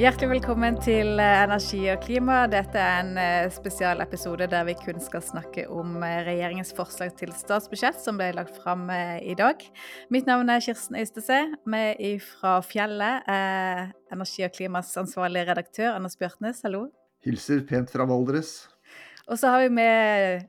Hjertelig 0.00 0.30
velkommen 0.30 0.78
til 0.80 1.20
eh, 1.20 1.42
Energi 1.44 1.82
og 1.92 1.98
klima. 2.00 2.46
Dette 2.48 2.80
er 2.80 3.02
en 3.02 3.18
eh, 3.20 3.50
spesialepisode 3.52 4.46
der 4.48 4.64
vi 4.64 4.72
kun 4.78 4.96
skal 5.04 5.20
snakke 5.20 5.66
om 5.68 5.98
eh, 6.00 6.22
regjeringens 6.24 6.72
forslag 6.72 7.12
til 7.18 7.34
statsbudsjett 7.36 8.00
som 8.00 8.16
ble 8.16 8.30
lagt 8.32 8.56
fram 8.64 8.86
i 9.20 9.36
dag. 9.36 9.60
Mitt 10.08 10.24
navn 10.30 10.48
er 10.48 10.64
Kirsten 10.64 10.96
Øystese. 10.96 11.42
Vi 11.68 12.14
fra 12.24 12.54
Fjellet 12.64 13.28
er 13.28 13.92
Energi 14.16 14.48
og 14.48 14.56
klimas 14.56 14.96
ansvarlige 14.96 15.50
redaktør 15.52 15.92
Anders 15.92 16.16
Bjørtnes. 16.16 16.64
Hallo. 16.64 16.86
Hilser 17.28 17.60
pent 17.68 17.92
fra 17.92 18.08
Valdres. 18.08 18.62
Og 19.28 19.36
så 19.36 19.52
har 19.52 19.66
vi 19.66 19.74
med 19.76 20.48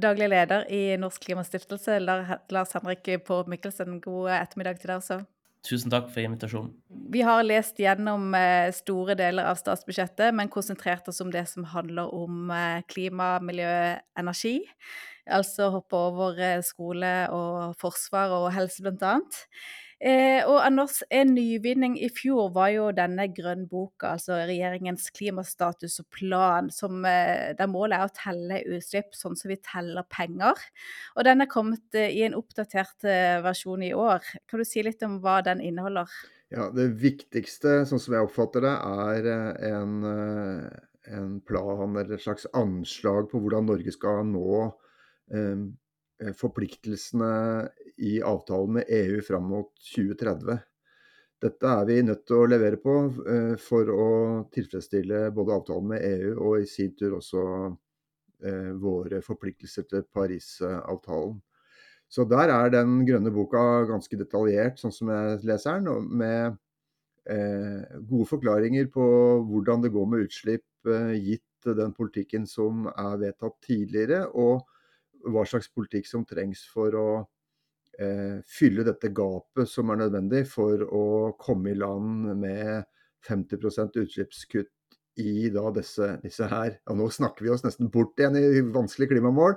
daglig 0.00 0.32
leder 0.32 0.64
i 0.72 0.96
Norsk 0.96 1.28
Klimastiftelse, 1.28 2.00
Lars 2.00 2.72
Henrik 2.72 3.18
Pål 3.28 3.50
Mikkelsen. 3.52 4.00
God 4.00 4.32
ettermiddag 4.32 4.80
til 4.80 4.96
deg 4.96 5.02
også. 5.02 5.26
Tusen 5.66 5.90
takk 5.90 6.10
for 6.12 6.22
invitasjonen. 6.22 6.70
Vi 7.12 7.22
har 7.26 7.42
lest 7.42 7.80
gjennom 7.82 8.30
eh, 8.36 8.70
store 8.76 9.16
deler 9.18 9.48
av 9.50 9.58
statsbudsjettet, 9.58 10.30
men 10.36 10.50
konsentrert 10.52 11.08
oss 11.10 11.20
om 11.24 11.32
det 11.34 11.44
som 11.50 11.66
handler 11.72 12.12
om 12.14 12.52
eh, 12.54 12.84
klima, 12.88 13.36
miljø, 13.42 13.96
energi. 14.18 14.60
Altså 15.28 15.68
hoppe 15.74 15.98
over 15.98 16.38
eh, 16.40 16.62
skole 16.64 17.12
og 17.34 17.74
forsvar 17.80 18.36
og 18.38 18.48
helse, 18.54 18.84
blant 18.86 19.04
annet. 19.10 19.42
Eh, 19.98 20.44
og 20.46 20.60
Anders, 20.62 21.00
en 21.10 21.32
nyvinning 21.34 21.96
i 21.98 22.06
fjor 22.14 22.52
var 22.54 22.68
jo 22.70 22.84
denne 22.94 23.24
grønnboka, 23.34 24.12
altså 24.14 24.36
regjeringens 24.46 25.08
klimastatus 25.16 25.98
og 26.04 26.06
plan, 26.14 26.68
som, 26.70 27.00
eh, 27.04 27.50
der 27.58 27.66
målet 27.66 27.98
er 27.98 28.06
å 28.06 28.14
telle 28.14 28.60
utslipp 28.76 29.10
sånn 29.18 29.34
som 29.36 29.48
vi 29.50 29.56
teller 29.56 30.06
penger. 30.06 30.54
Og 31.16 31.24
den 31.24 31.42
er 31.42 31.50
kommet 31.50 31.82
eh, 31.94 32.14
i 32.14 32.22
en 32.22 32.38
oppdatert 32.38 33.02
eh, 33.04 33.42
versjon 33.42 33.82
i 33.82 33.90
år. 33.92 34.22
Kan 34.46 34.62
du 34.62 34.64
si 34.64 34.84
litt 34.86 35.02
om 35.02 35.18
hva 35.18 35.42
den 35.42 35.60
inneholder? 35.60 36.06
Ja, 36.54 36.70
Det 36.70 36.94
viktigste, 37.02 37.82
sånn 37.84 37.98
som 37.98 38.14
jeg 38.14 38.22
oppfatter 38.22 38.62
det, 38.62 38.76
er 38.78 39.26
eh, 39.34 39.72
en, 39.72 39.98
eh, 40.04 40.78
en 41.10 41.40
plan 41.40 41.96
eller 41.96 42.14
et 42.14 42.22
slags 42.22 42.46
anslag 42.54 43.32
på 43.32 43.42
hvordan 43.42 43.66
Norge 43.66 43.90
skal 43.92 44.22
nå 44.30 44.70
forpliktelsene 46.38 47.68
i 47.98 48.18
avtalen 48.22 48.78
med 48.78 48.84
EU 48.88 49.20
fram 49.26 49.48
mot 49.50 49.70
2030. 49.94 50.58
Dette 51.42 51.70
er 51.70 51.84
vi 51.86 52.00
nødt 52.02 52.24
til 52.26 52.40
å 52.40 52.46
levere 52.50 52.78
på 52.82 52.94
eh, 53.30 53.52
for 53.62 53.90
å 53.94 54.06
tilfredsstille 54.54 55.28
både 55.34 55.58
avtalen 55.60 55.92
med 55.92 56.06
EU 56.06 56.32
og 56.34 56.64
i 56.64 56.66
sin 56.66 56.96
tur 56.98 57.18
også 57.20 57.42
eh, 58.42 58.72
våre 58.78 59.20
forpliktelser 59.22 59.86
til 59.86 60.06
Parisavtalen. 60.14 61.36
Så 62.08 62.24
der 62.24 62.50
er 62.50 62.72
den 62.72 63.02
grønne 63.06 63.30
boka 63.30 63.84
ganske 63.86 64.16
detaljert, 64.18 64.80
sånn 64.80 64.94
som 64.94 65.12
jeg 65.12 65.42
leser 65.46 65.82
den, 65.84 66.08
med 66.18 66.56
eh, 67.30 67.98
gode 68.08 68.30
forklaringer 68.32 68.88
på 68.90 69.06
hvordan 69.46 69.84
det 69.84 69.92
går 69.94 70.10
med 70.10 70.26
utslipp 70.26 70.64
gitt 70.88 71.44
den 71.76 71.92
politikken 71.92 72.46
som 72.48 72.86
er 72.88 73.18
vedtatt 73.20 73.58
tidligere, 73.66 74.24
og 74.30 74.64
hva 75.28 75.42
slags 75.46 75.68
politikk 75.74 76.06
som 76.08 76.24
trengs 76.26 76.62
for 76.72 76.94
å 76.96 77.08
fylle 78.46 78.84
dette 78.86 79.08
gapet 79.10 79.66
som 79.66 79.90
er 79.90 79.98
nødvendig 80.04 80.44
for 80.46 80.84
å 80.86 81.06
komme 81.40 81.72
i 81.72 81.78
land 81.78 82.28
med 82.38 82.84
50% 83.26 83.98
utslippskutt 83.98 84.70
i 85.18 85.48
da 85.50 85.70
disse, 85.74 86.12
disse 86.22 86.48
her. 86.50 86.76
Og 86.90 87.00
nå 87.00 87.08
snakker 87.12 87.46
vi 87.46 87.52
oss 87.52 87.64
nesten 87.66 87.90
bort 87.92 88.18
igjen 88.20 88.38
i 88.38 88.62
vanskelige 88.74 89.16
klimamål. 89.16 89.56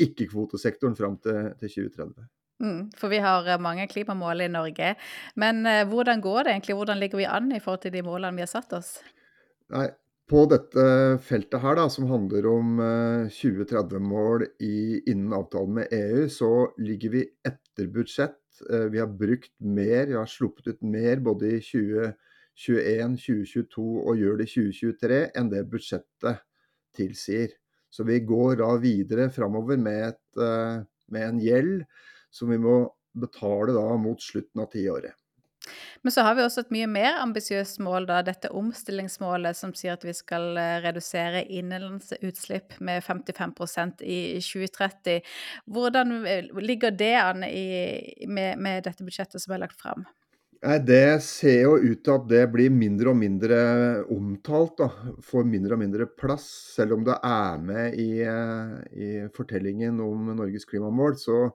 Ikke-kvotesektoren 0.00 0.96
fram 0.98 1.18
til, 1.22 1.52
til 1.60 1.74
2030. 1.90 2.30
Mm, 2.62 2.80
for 2.96 3.12
vi 3.12 3.18
har 3.22 3.48
eh, 3.50 3.60
mange 3.60 3.86
klimamål 3.90 4.46
i 4.46 4.52
Norge. 4.52 4.94
Men 5.40 5.66
eh, 5.66 5.82
hvordan 5.90 6.22
går 6.24 6.44
det 6.44 6.54
egentlig? 6.54 6.78
Hvordan 6.78 7.02
ligger 7.02 7.20
vi 7.20 7.28
an 7.28 7.52
i 7.52 7.60
forhold 7.60 7.84
til 7.84 7.94
de 7.94 8.04
målene 8.06 8.38
vi 8.38 8.46
har 8.46 8.50
satt 8.50 8.72
oss? 8.78 8.96
Nei, 9.74 9.88
på 10.30 10.44
dette 10.48 10.86
feltet 11.26 11.60
her, 11.60 11.76
da, 11.76 11.88
som 11.92 12.08
handler 12.08 12.46
om 12.48 12.78
2030-mål 13.34 14.46
eh, 14.46 15.02
innen 15.10 15.34
avtalen 15.36 15.82
med 15.82 15.92
EU, 15.98 16.24
så 16.32 16.52
ligger 16.80 17.18
vi 17.18 17.26
etter 17.44 17.63
budsjett. 17.76 18.38
Eh, 18.70 18.86
vi 18.92 18.98
har 18.98 19.06
brukt 19.06 19.52
mer, 19.58 20.06
vi 20.06 20.14
har 20.14 20.26
sluppet 20.26 20.66
ut 20.66 20.82
mer 20.82 21.20
både 21.20 21.56
i 21.56 21.60
2021, 21.60 23.16
2022 23.18 23.86
og 24.04 24.18
gjør 24.18 24.38
det 24.38 24.48
i 24.48 24.52
2023 24.54 25.20
enn 25.34 25.50
det 25.50 25.64
budsjettet 25.70 26.42
tilsier. 26.94 27.50
Så 27.90 28.06
vi 28.06 28.20
går 28.26 28.58
da 28.62 28.70
videre 28.82 29.30
framover 29.30 29.76
med, 29.76 30.18
eh, 30.38 30.82
med 31.10 31.28
en 31.28 31.40
gjeld 31.40 31.84
som 32.30 32.50
vi 32.50 32.58
må 32.58 32.88
betale 33.14 33.74
da 33.74 33.96
mot 33.96 34.20
slutten 34.22 34.60
av 34.60 34.70
tiåret. 34.72 35.14
Men 36.04 36.12
så 36.12 36.26
har 36.26 36.36
vi 36.36 36.44
også 36.44 36.66
et 36.66 36.74
mye 36.74 36.88
mer 36.90 37.20
ambisiøst 37.22 37.80
mål, 37.84 38.06
da, 38.10 38.20
dette 38.24 38.52
omstillingsmålet 38.52 39.56
som 39.56 39.72
sier 39.76 39.96
at 39.96 40.04
vi 40.04 40.12
skal 40.16 40.52
redusere 40.84 41.14
redusere 41.14 41.44
innenlandsutslipp 41.44 42.80
med 42.80 43.02
55% 43.02 44.02
i 44.02 44.40
2030. 44.40 45.22
Hvordan 45.66 46.26
eh, 46.26 46.44
ligger 46.60 46.90
det 46.90 47.14
an 47.14 47.44
i, 47.44 48.26
med, 48.26 48.58
med, 48.58 48.84
dette 48.84 49.04
budsjettet 49.04 49.42
som 49.42 49.54
er 49.54 49.64
lagt 49.64 49.80
fram? 49.80 50.04
Det 50.64 51.20
ser 51.20 51.66
jo 51.66 51.74
ut 51.76 52.00
til 52.04 52.14
at 52.14 52.28
det 52.28 52.44
blir 52.48 52.70
mindre 52.72 53.10
og 53.10 53.18
mindre 53.20 53.58
omtalt. 54.08 54.78
Da. 54.78 54.88
Får 55.20 55.44
mindre 55.44 55.76
og 55.76 55.82
mindre 55.82 56.06
plass. 56.08 56.46
Selv 56.78 56.96
om 56.96 57.04
det 57.04 57.18
er 57.20 57.58
med 57.60 57.98
i, 58.00 58.22
eh, 58.24 58.78
i 58.96 59.10
fortellingen 59.36 60.00
om 60.00 60.32
Norges 60.32 60.64
klimamål, 60.64 61.18
så, 61.20 61.50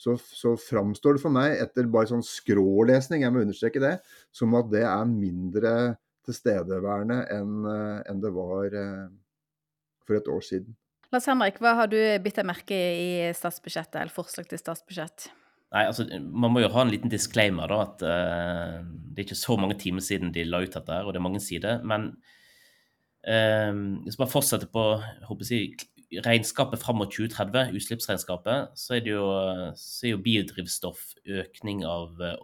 så, 0.00 0.16
så 0.16 0.54
framstår 0.56 1.16
det 1.16 1.22
for 1.22 1.34
meg, 1.34 1.58
etter 1.60 1.88
bare 1.92 2.08
sånn 2.08 2.24
skrålesning, 2.24 3.26
jeg 3.26 3.34
må 3.34 3.42
understreke 3.44 3.82
det, 3.82 3.98
som 4.32 4.56
at 4.56 4.70
det 4.72 4.86
er 4.88 5.10
mindre 5.10 5.74
tilstedeværende 6.28 7.18
enn 7.34 7.66
eh, 7.68 7.98
en 8.08 8.22
det 8.22 8.30
var 8.32 8.76
eh, 8.76 9.10
for 10.06 10.16
et 10.16 10.30
år 10.30 10.46
siden. 10.46 10.72
Lars 11.10 11.26
Henrik, 11.26 11.58
hva 11.60 11.74
har 11.80 11.90
du 11.90 11.98
bitt 12.22 12.38
deg 12.38 12.46
merke 12.46 12.76
i 12.76 13.12
statsbudsjettet, 13.34 13.98
eller 13.98 14.14
forslag 14.14 14.48
til 14.48 14.60
statsbudsjett? 14.62 15.30
Nei, 15.74 15.84
altså, 15.86 16.06
Man 16.20 16.54
må 16.54 16.62
jo 16.62 16.70
ha 16.74 16.84
en 16.84 16.92
liten 16.92 17.10
disclaimer, 17.10 17.70
da, 17.70 17.80
at 17.86 18.04
uh, 18.06 18.76
det 18.86 19.22
er 19.22 19.26
ikke 19.28 19.38
så 19.38 19.56
mange 19.58 19.78
timer 19.78 20.04
siden 20.06 20.30
de 20.34 20.46
la 20.46 20.62
ut 20.62 20.74
dette, 20.74 21.00
og 21.02 21.10
det 21.10 21.20
er 21.20 21.26
mange 21.26 21.42
sider. 21.42 21.82
Men 21.86 22.12
uh, 23.26 23.74
hvis 24.06 24.18
man 24.22 24.30
fortsetter 24.30 24.70
på 24.70 24.86
håper 25.28 25.50
jeg, 25.50 25.89
regnskapet 26.10 26.82
fram 26.82 26.98
mot 27.00 27.12
2030, 27.12 27.74
utslippsregnskapet, 27.78 28.74
så 28.78 28.96
er 28.98 29.06
jo, 29.12 29.22
så 29.78 30.08
er 30.08 30.14
jo 30.16 30.24
biodrivstoff, 30.24 31.04
økning 31.40 31.84
av 31.86 32.18
uh, 32.18 32.34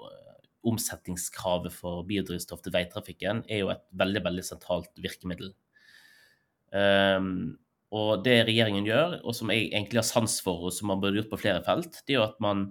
omsetningskravet 0.67 1.75
for 1.75 2.07
biodrivstoff 2.07 2.63
til 2.63 2.75
veitrafikken, 2.75 3.45
er 3.51 3.65
jo 3.65 3.71
et 3.75 3.85
veldig 3.99 4.23
veldig 4.27 4.45
sentralt 4.47 5.03
virkemiddel. 5.03 5.53
Um, 6.71 7.57
og 7.95 8.25
det 8.27 8.41
regjeringen 8.49 8.87
gjør, 8.87 9.21
og 9.23 9.37
som 9.39 9.51
jeg 9.55 9.69
egentlig 9.71 10.03
har 10.03 10.09
sans 10.09 10.41
for, 10.43 10.67
og 10.69 10.75
som 10.75 10.91
man 10.91 11.03
burde 11.03 11.21
gjort 11.21 11.31
på 11.33 11.43
flere 11.45 11.63
felt, 11.67 12.03
det 12.07 12.17
er 12.17 12.21
jo 12.21 12.27
at 12.27 12.41
man 12.43 12.69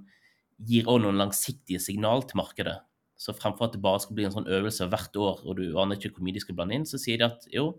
gir 0.67 0.87
også 0.87 1.03
noen 1.03 1.19
langsiktige 1.19 1.81
signal 1.83 2.23
til 2.27 2.39
markedet. 2.39 2.77
Så 3.19 3.35
fremfor 3.35 3.69
at 3.69 3.75
det 3.75 3.83
bare 3.83 4.01
skal 4.03 4.17
bli 4.17 4.25
en 4.27 4.33
sånn 4.33 4.49
øvelse 4.51 4.87
hvert 4.91 5.15
år, 5.19 5.39
og 5.47 5.59
du 5.59 5.79
aner 5.79 5.99
ikke 5.99 6.17
hvor 6.17 6.27
mye 6.27 6.35
de 6.35 6.43
skal 6.43 6.57
blande 6.57 6.75
inn, 6.77 6.87
så 6.87 6.99
sier 6.99 7.21
de 7.21 7.27
at 7.29 7.47
jo, 7.51 7.69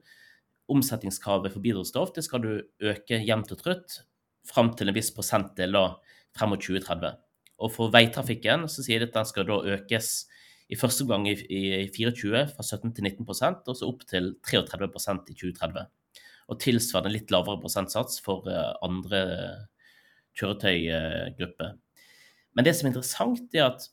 omsetningskravet 0.72 1.54
for 1.54 1.62
biodrivstoff 1.62 2.12
det 2.16 2.25
skal 2.27 2.43
du 2.43 2.50
øke 2.91 3.21
jevnt 3.22 3.53
og 3.54 3.60
trutt 3.62 4.00
fram 4.47 4.72
til 4.78 4.91
en 4.91 4.97
viss 4.97 5.12
prosentdel 5.15 5.75
da, 5.75 5.84
frem 6.37 6.53
mot 6.54 6.62
2030. 6.62 7.15
Og 7.65 7.72
for 7.72 7.93
veitrafikken 7.94 8.66
så 8.71 8.84
sier 8.84 9.00
de 9.00 9.09
at 9.09 9.16
den 9.16 9.28
skal 9.28 9.47
da 9.49 9.60
økes 9.77 10.10
i 10.69 10.78
første 10.78 11.06
gang 11.09 11.27
i, 11.31 11.34
i 11.34 11.62
24 11.94 12.43
fra 12.53 12.66
17 12.66 12.93
til 12.97 13.06
19% 13.09 13.71
og 13.71 13.78
så 13.78 13.88
opp 13.88 14.04
til 14.10 14.34
33% 14.47 15.32
i 15.32 15.37
2030. 15.38 15.87
Og 16.47 16.60
tilsvarende 16.62 17.15
litt 17.15 17.33
lavere 17.34 17.60
prosentsats 17.62 18.21
for 18.22 18.47
uh, 18.50 18.75
andre 18.87 19.22
kjøretøygrupper. 20.38 21.74
Men 22.57 22.66
det 22.66 22.74
som 22.77 22.86
er 22.86 22.92
interessant, 22.92 23.54
er 23.54 23.71
at 23.71 23.86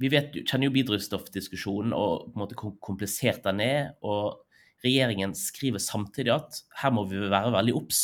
vi 0.00 0.08
vet, 0.12 0.32
kjenner 0.48 0.68
jo 0.68 0.74
biodrivstoffdiskusjonen 0.74 1.92
og 1.92 2.30
på 2.30 2.38
en 2.38 2.42
måte 2.42 2.56
komplisert 2.56 3.44
den 3.44 3.60
er. 3.64 3.92
og 4.00 4.40
regjeringen 4.84 5.34
skriver 5.36 5.82
samtidig 5.82 6.32
at 6.34 6.60
her 6.82 6.92
må 6.94 7.04
vi 7.10 7.20
være 7.30 7.52
veldig 7.54 7.76
obs. 7.78 8.02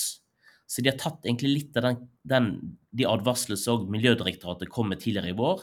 Så 0.66 0.82
de 0.82 0.90
har 0.90 0.98
tatt 0.98 1.24
egentlig 1.26 1.52
litt 1.52 1.78
av 1.78 1.86
den, 1.86 2.00
den, 2.26 2.48
de 2.96 3.06
advarslene 3.08 3.58
som 3.60 3.86
Miljødirektoratet 3.92 4.70
kom 4.72 4.90
med 4.90 5.00
tidligere 5.02 5.32
i 5.32 5.38
vår, 5.38 5.62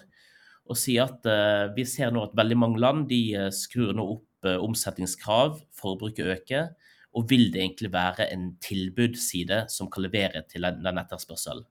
og 0.64 0.80
sier 0.80 1.10
at 1.10 1.28
uh, 1.28 1.74
vi 1.76 1.84
ser 1.88 2.14
nå 2.16 2.24
at 2.24 2.38
veldig 2.40 2.58
mange 2.60 2.80
land 2.80 3.10
de 3.10 3.20
uh, 3.36 3.50
skrur 3.52 3.92
nå 3.96 4.06
opp 4.16 4.48
uh, 4.48 4.56
omsetningskrav, 4.64 5.58
forbruket 5.76 6.30
øker, 6.38 6.72
og 7.14 7.28
vil 7.30 7.50
det 7.54 7.62
egentlig 7.62 7.92
være 7.94 8.30
en 8.34 8.54
tilbudsside 8.64 9.66
som 9.70 9.92
kan 9.92 10.06
levere 10.08 10.42
til 10.50 10.66
den 10.66 11.02
etterspørselen. 11.02 11.68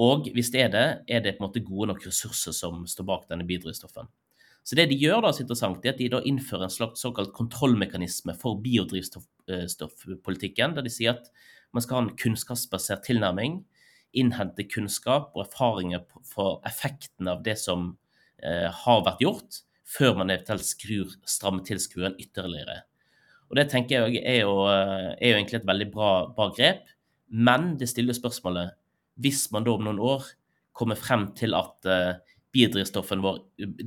Og 0.00 0.30
hvis 0.32 0.48
det 0.54 0.62
er 0.64 0.70
det, 0.72 0.86
er 1.10 1.20
det 1.20 1.34
på 1.36 1.42
en 1.42 1.48
måte 1.50 1.64
gode 1.66 1.90
nok 1.90 2.06
ressurser 2.06 2.54
som 2.56 2.86
står 2.88 3.08
bak 3.10 3.26
denne 3.28 3.44
biodrivstoffen. 3.44 4.08
Så 4.62 4.76
det 4.78 4.86
de 4.92 4.98
gjør, 4.98 5.24
da, 5.24 5.32
så 5.34 5.42
interessant, 5.42 5.84
er 5.84 5.94
at 5.94 5.98
de 5.98 6.08
da 6.12 6.20
innfører 6.28 6.64
en 6.68 6.72
slags 6.72 7.00
såkalt 7.02 7.32
kontrollmekanisme 7.34 8.34
for 8.38 8.60
biodrivstoffpolitikken, 8.62 10.76
der 10.76 10.86
de 10.86 10.92
sier 10.92 11.16
at 11.16 11.24
man 11.74 11.82
skal 11.82 11.96
ha 11.96 12.02
en 12.04 12.16
kunnskapsbasert 12.20 13.02
tilnærming, 13.08 13.52
innhente 14.12 14.66
kunnskap 14.68 15.32
og 15.34 15.46
erfaringer 15.46 16.04
for 16.28 16.60
effekten 16.68 17.28
av 17.32 17.42
det 17.46 17.56
som 17.58 17.96
eh, 18.44 18.68
har 18.84 19.04
vært 19.06 19.22
gjort, 19.24 19.50
før 19.88 20.18
man 20.20 20.30
eventuelt 20.30 20.66
skrur, 20.68 21.08
strammer 21.28 21.64
til 21.66 21.80
skruen 21.82 22.14
ytterligere. 22.20 22.82
Og 23.50 23.56
Det 23.58 23.66
tenker 23.72 24.06
jeg 24.06 24.22
er 24.24 24.40
jo, 24.46 24.54
er 24.64 25.28
jo 25.28 25.36
egentlig 25.36 25.60
et 25.60 25.68
veldig 25.68 25.88
bra, 25.92 26.12
bra, 26.32 26.48
grep. 26.56 26.86
Men 27.28 27.74
det 27.80 27.90
stiller 27.90 28.16
spørsmålet 28.16 28.72
hvis 29.20 29.50
man 29.52 29.64
da 29.66 29.74
om 29.74 29.84
noen 29.84 30.00
år 30.00 30.24
kommer 30.72 30.96
frem 30.96 31.26
til 31.36 31.52
at 31.52 31.84
biodrivstoffen 31.84 32.31
vår, 32.52 33.38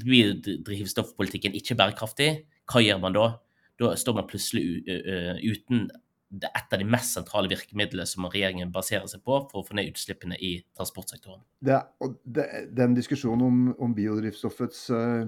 biodrivstoffpolitikken 0.06 1.58
ikke 1.58 1.78
bærekraftig, 1.78 2.30
hva 2.72 2.82
gjør 2.82 3.04
man 3.04 3.16
da? 3.18 3.28
Da 3.80 3.92
står 4.00 4.18
man 4.18 4.28
plutselig 4.30 4.86
uten 5.44 5.88
et 6.44 6.74
av 6.74 6.82
de 6.82 6.88
mest 6.88 7.16
sentrale 7.16 7.50
virkemidlene 7.52 8.08
som 8.10 8.26
regjeringen 8.28 8.72
baserer 8.74 9.08
seg 9.08 9.22
på 9.26 9.38
for 9.52 9.62
å 9.62 9.66
få 9.68 9.78
ned 9.78 9.92
utslippene 9.94 10.38
i 10.42 10.58
transportsektoren. 10.76 11.44
Det, 11.64 11.78
det, 12.24 12.48
den 12.76 12.96
diskusjonen 12.98 13.46
om, 13.46 13.60
om 13.86 13.94
biodrivstoffets 13.96 14.88
uh, 14.92 15.28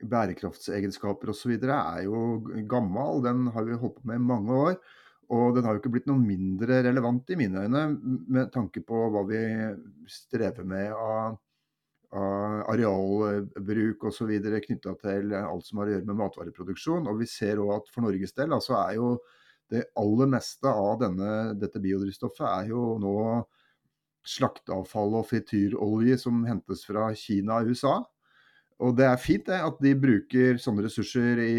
bærekraftsegenskaper 0.00 1.34
osv. 1.34 1.54
er 1.60 2.02
jo 2.06 2.40
gammel. 2.70 3.22
Den 3.26 3.46
har 3.54 3.68
vi 3.68 3.78
holdt 3.78 4.00
på 4.00 4.10
med 4.10 4.20
i 4.20 4.26
mange 4.32 4.64
år. 4.64 4.80
Og 5.30 5.54
den 5.54 5.66
har 5.66 5.76
jo 5.76 5.82
ikke 5.84 5.92
blitt 5.94 6.08
noe 6.10 6.18
mindre 6.18 6.80
relevant 6.88 7.28
i 7.30 7.36
mine 7.38 7.62
øyne, 7.62 7.84
med 8.34 8.50
tanke 8.54 8.82
på 8.82 9.04
hva 9.14 9.22
vi 9.28 9.44
strever 10.10 10.66
med 10.66 10.90
av 10.90 11.36
arealbruk 12.10 14.04
osv. 14.10 14.30
knytta 14.66 14.94
til 14.98 15.34
alt 15.36 15.66
som 15.66 15.78
har 15.78 15.90
å 15.90 15.94
gjøre 15.94 16.08
med 16.08 16.18
matvareproduksjon. 16.18 17.06
Og 17.10 17.20
vi 17.22 17.28
ser 17.30 17.62
òg 17.62 17.76
at 17.76 17.90
for 17.92 18.06
Norges 18.06 18.34
del 18.34 18.50
altså 18.56 18.74
er 18.80 18.96
jo 18.98 19.12
det 19.70 19.84
aller 20.00 20.26
meste 20.26 20.66
av 20.66 20.98
denne, 20.98 21.54
dette 21.54 21.78
biodrivstoffet 21.82 22.46
er 22.48 22.72
jo 22.72 22.98
nå 22.98 23.14
slakteavfall 24.26 25.14
og 25.20 25.28
frityrolje 25.30 26.18
som 26.20 26.42
hentes 26.48 26.82
fra 26.88 27.06
Kina 27.16 27.60
og 27.62 27.70
USA. 27.72 27.94
Og 28.80 28.94
det 28.96 29.04
er 29.04 29.18
fint 29.20 29.44
det, 29.44 29.58
at 29.60 29.80
de 29.84 29.90
bruker 30.00 30.56
sånne 30.60 30.86
ressurser 30.86 31.40
i, 31.44 31.56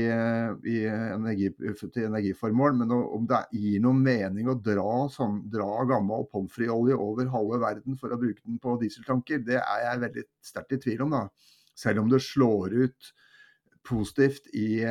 i 0.72 0.78
energi, 0.90 1.52
til 1.84 2.08
energiformål, 2.08 2.80
men 2.80 2.94
om 2.98 3.28
det 3.30 3.44
gir 3.54 3.84
noen 3.84 4.00
mening 4.02 4.50
å 4.50 4.56
dra, 4.58 5.06
sånn, 5.14 5.38
dra 5.54 5.84
gammel 5.90 6.26
pommes 6.32 6.54
frites-olje 6.56 6.98
over 6.98 7.30
halve 7.30 7.60
verden 7.62 8.00
for 8.00 8.14
å 8.14 8.18
bruke 8.22 8.42
den 8.42 8.58
på 8.62 8.74
dieseltanker, 8.82 9.44
det 9.46 9.60
er 9.60 9.84
jeg 9.86 10.02
veldig 10.06 10.24
sterkt 10.50 10.74
i 10.78 10.82
tvil 10.88 11.06
om. 11.06 11.14
da. 11.14 11.52
Selv 11.78 12.02
om 12.02 12.10
det 12.10 12.24
slår 12.26 12.74
ut 12.88 13.12
positivt 13.86 14.50
i, 14.58 14.82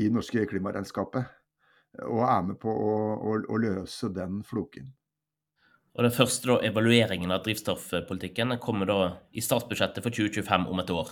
i 0.00 0.08
norske 0.12 0.46
klimaregnskapet. 0.48 1.36
Og 2.08 2.24
er 2.24 2.42
med 2.46 2.60
på 2.62 2.72
å, 2.72 2.96
å, 3.20 3.36
å 3.36 3.60
løse 3.60 4.08
den 4.16 4.40
floken. 4.46 4.88
Og 5.98 6.06
Den 6.06 6.14
første 6.14 6.46
da, 6.46 6.58
evalueringen 6.68 7.32
av 7.34 7.42
drivstoffpolitikken 7.44 8.54
kommer 8.62 8.86
da 8.86 8.98
i 9.34 9.42
statsbudsjettet 9.42 10.04
for 10.04 10.14
2025 10.14 10.68
om 10.70 10.82
et 10.82 10.92
år. 10.94 11.10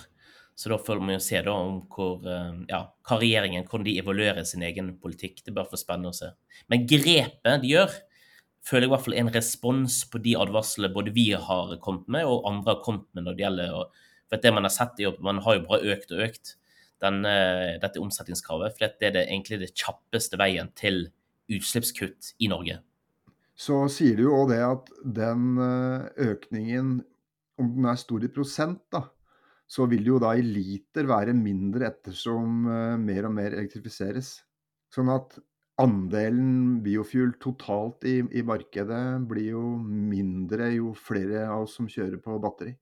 Så 0.59 0.71
da 0.71 0.77
får 0.79 1.01
vi 1.03 1.15
jo 1.15 1.23
se 1.23 1.41
da 1.43 1.55
om 1.55 1.81
hvor, 1.91 2.23
eh, 2.27 2.61
ja, 2.67 2.79
hva 3.07 3.17
regjeringen 3.19 3.67
hvordan 3.67 3.85
de 3.87 3.97
evaluerer 3.99 4.47
sin 4.47 4.63
egen 4.63 4.93
politikk. 4.99 5.43
Det 5.43 5.53
bør 5.55 5.69
få 5.71 5.79
spennende 5.79 6.11
å 6.11 6.15
se. 6.15 6.31
Men 6.71 6.87
grepet 6.87 7.61
de 7.63 7.73
gjør, 7.73 7.91
føler 8.63 8.87
jeg 8.87 8.89
i 8.89 8.93
hvert 8.95 9.05
fall 9.05 9.19
en 9.19 9.33
respons 9.35 9.99
på 10.11 10.21
de 10.23 10.35
advarslene 10.35 10.93
både 10.93 11.13
vi 11.15 11.29
har 11.31 11.77
kommet 11.83 12.07
med, 12.07 12.25
og 12.27 12.47
andre 12.47 12.75
har 12.75 12.83
kommet 12.83 13.07
med 13.13 13.23
når 13.23 13.35
det 13.35 13.45
gjelder 13.45 13.85
For 14.29 14.37
det 14.37 14.53
man 14.53 14.63
har 14.63 14.69
sett, 14.69 14.99
er 14.99 15.07
jo 15.07 15.15
man 15.25 15.39
har 15.41 15.55
jo 15.55 15.65
bare 15.65 15.95
økt 15.95 16.11
og 16.11 16.19
økt 16.21 16.55
den, 17.01 17.25
eh, 17.25 17.79
dette 17.81 17.99
omsetningskravet. 17.99 18.75
For 18.77 18.85
det 18.99 19.07
er 19.07 19.11
det, 19.11 19.27
egentlig 19.27 19.59
det 19.59 19.73
kjappeste 19.73 20.37
veien 20.37 20.69
til 20.75 21.09
utslippskutt 21.49 22.35
i 22.39 22.47
Norge 22.47 22.77
så 23.59 23.83
sier 23.91 24.15
du 24.15 24.27
jo 24.29 24.35
òg 24.37 24.53
det 24.53 24.59
at 24.63 24.91
den 25.19 25.59
eh, 25.59 26.27
økningen, 26.31 26.99
om 27.59 27.71
den 27.75 27.87
er 27.91 27.99
stor 27.99 28.23
i 28.23 28.31
prosent, 28.31 28.85
da, 28.93 29.03
så 29.69 29.85
vil 29.89 30.05
det 30.05 30.13
jo 30.13 30.21
da 30.23 30.31
i 30.37 30.45
liter 30.45 31.09
være 31.09 31.35
mindre 31.35 31.89
ettersom 31.91 32.63
eh, 32.71 32.95
mer 33.01 33.27
og 33.27 33.35
mer 33.35 33.57
elektrifiseres. 33.57 34.37
Sånn 34.95 35.11
at 35.13 35.35
andelen 35.79 36.79
biofuel 36.83 37.35
totalt 37.39 38.07
i, 38.07 38.19
i 38.35 38.43
markedet 38.47 39.03
blir 39.29 39.51
jo 39.53 39.65
mindre 39.83 40.71
jo 40.75 40.93
flere 40.97 41.45
av 41.47 41.67
oss 41.67 41.77
som 41.79 41.87
kjører 41.91 42.19
på 42.23 42.39
batteri. 42.41 42.73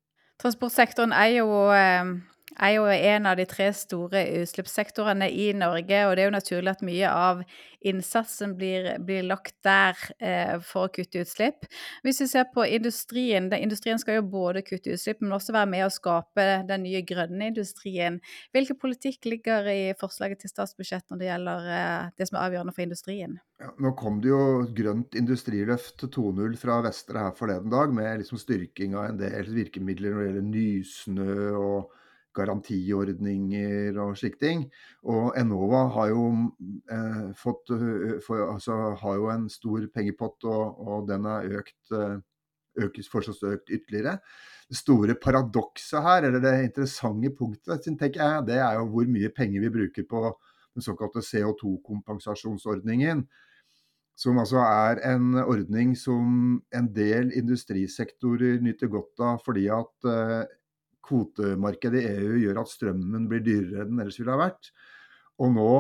Transportsektoren 0.42 1.14
er 1.18 1.40
jo 1.40 1.50
eh, 1.74 2.14
er 2.60 2.76
jo 2.78 2.86
en 2.90 3.30
av 3.30 3.38
de 3.38 3.46
tre 3.50 3.70
store 3.76 4.24
utslippssektorene 4.42 5.30
i 5.30 5.52
Norge, 5.58 6.04
og 6.08 6.16
det 6.16 6.24
er 6.24 6.30
jo 6.30 6.38
naturlig 6.38 6.74
at 6.74 6.86
mye 6.86 7.12
av 7.12 7.44
innsatsen 7.88 8.56
blir, 8.58 8.90
blir 9.06 9.26
lagt 9.28 9.56
der 9.66 9.98
eh, 10.18 10.58
for 10.66 10.88
å 10.88 10.92
kutte 10.94 11.22
utslipp. 11.22 11.68
Hvis 12.06 12.22
vi 12.24 12.30
ser 12.32 12.48
på 12.54 12.66
industrien, 12.66 13.50
den, 13.52 13.68
industrien 13.68 14.02
skal 14.02 14.20
jo 14.20 14.28
både 14.32 14.64
kutte 14.66 14.96
utslipp, 14.96 15.22
men 15.22 15.36
også 15.38 15.56
være 15.56 15.72
med 15.72 15.86
å 15.86 15.94
skape 15.94 16.48
den 16.68 16.86
nye 16.88 17.04
grønne 17.08 17.52
industrien. 17.52 18.20
Hvilken 18.56 18.80
politikk 18.82 19.30
ligger 19.30 19.70
i 19.72 19.94
forslaget 20.00 20.44
til 20.44 20.54
statsbudsjett 20.54 21.06
når 21.12 21.22
det 21.22 21.30
gjelder 21.30 21.70
eh, 21.76 22.10
det 22.18 22.30
som 22.30 22.40
er 22.40 22.48
avgjørende 22.48 22.76
for 22.76 22.88
industrien? 22.88 23.38
Ja, 23.62 23.72
nå 23.82 23.94
kom 23.98 24.20
det 24.22 24.34
jo 24.34 24.42
grønt 24.78 25.16
industriløft 25.18 26.04
2.0 26.04 26.58
fra 26.62 26.82
Vestre 26.86 27.28
her 27.28 27.38
forleden 27.38 27.72
dag, 27.74 27.94
med 27.94 28.24
liksom 28.24 28.42
styrking 28.42 28.98
av 28.98 29.12
en 29.12 29.22
del 29.22 29.54
virkemidler 29.54 30.14
når 30.14 30.22
det 30.22 30.28
gjelder 30.28 30.52
Nysnø 30.52 31.38
og 31.58 31.97
garantiordninger 32.38 33.98
og 34.02 34.18
slike 34.20 34.40
ting. 34.42 34.66
Og 35.10 35.38
Enova 35.40 35.86
har 35.96 36.12
jo, 36.12 36.26
eh, 36.92 37.30
fått, 37.36 37.72
eh, 37.76 38.20
for, 38.26 38.54
altså, 38.54 38.96
har 39.02 39.16
jo 39.16 39.30
en 39.34 39.48
stor 39.50 39.88
pengepott, 39.94 40.44
og, 40.46 40.88
og 40.88 41.08
den 41.08 41.26
er 41.26 41.58
økt, 41.62 41.80
eh, 41.92 42.20
økes 42.86 43.10
fortsatt 43.10 43.44
økt 43.44 43.74
ytterligere. 43.74 44.20
Det 44.70 44.78
store 44.78 45.16
paradokset 45.16 46.04
her, 46.04 46.28
eller 46.28 46.44
det 46.44 46.54
interessante 46.66 47.32
punktet, 47.34 47.88
tenker 47.88 48.22
jeg, 48.22 48.46
det 48.46 48.60
er 48.62 48.78
jo 48.78 48.86
hvor 48.92 49.10
mye 49.10 49.34
penger 49.34 49.64
vi 49.64 49.74
bruker 49.80 50.08
på 50.08 50.30
den 50.76 50.86
såkalte 50.86 51.24
CO2-kompensasjonsordningen. 51.24 53.26
Som 54.18 54.40
altså 54.42 54.58
er 54.58 54.98
en 55.14 55.36
ordning 55.36 55.96
som 55.96 56.62
en 56.74 56.88
del 56.94 57.32
industrisektorer 57.38 58.58
nyter 58.66 58.90
godt 58.90 59.22
av 59.22 59.44
fordi 59.46 59.68
at 59.70 60.08
kvotemarkedet 61.08 62.02
i 62.04 62.16
EU 62.22 62.42
gjør 62.44 62.62
at 62.62 62.72
strømmen 62.72 63.28
blir 63.32 63.44
dyrere 63.46 63.86
enn 63.86 63.94
den 63.94 64.04
ellers 64.04 64.20
ville 64.20 64.36
ha 64.36 64.42
vært. 64.42 64.72
Og 65.42 65.54
nå 65.56 65.72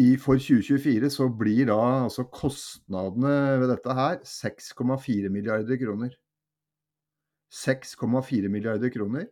i, 0.00 0.16
for 0.18 0.40
2024 0.40 1.10
så 1.14 1.28
blir 1.30 1.68
da 1.70 1.78
altså 2.04 2.26
kostnadene 2.26 3.34
ved 3.62 3.70
dette 3.70 3.94
her 3.94 4.18
6,4 4.26 5.30
milliarder 5.30 5.78
kroner. 5.78 6.16
6,4 7.54 8.50
milliarder 8.50 8.90
kroner 8.90 9.28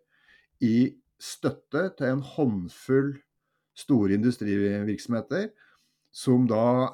i 0.62 0.92
støtte 1.22 1.88
til 1.98 2.12
en 2.12 2.22
håndfull 2.22 3.16
store 3.78 4.14
industrivirksomheter 4.18 5.50
som 6.12 6.44
da 6.46 6.92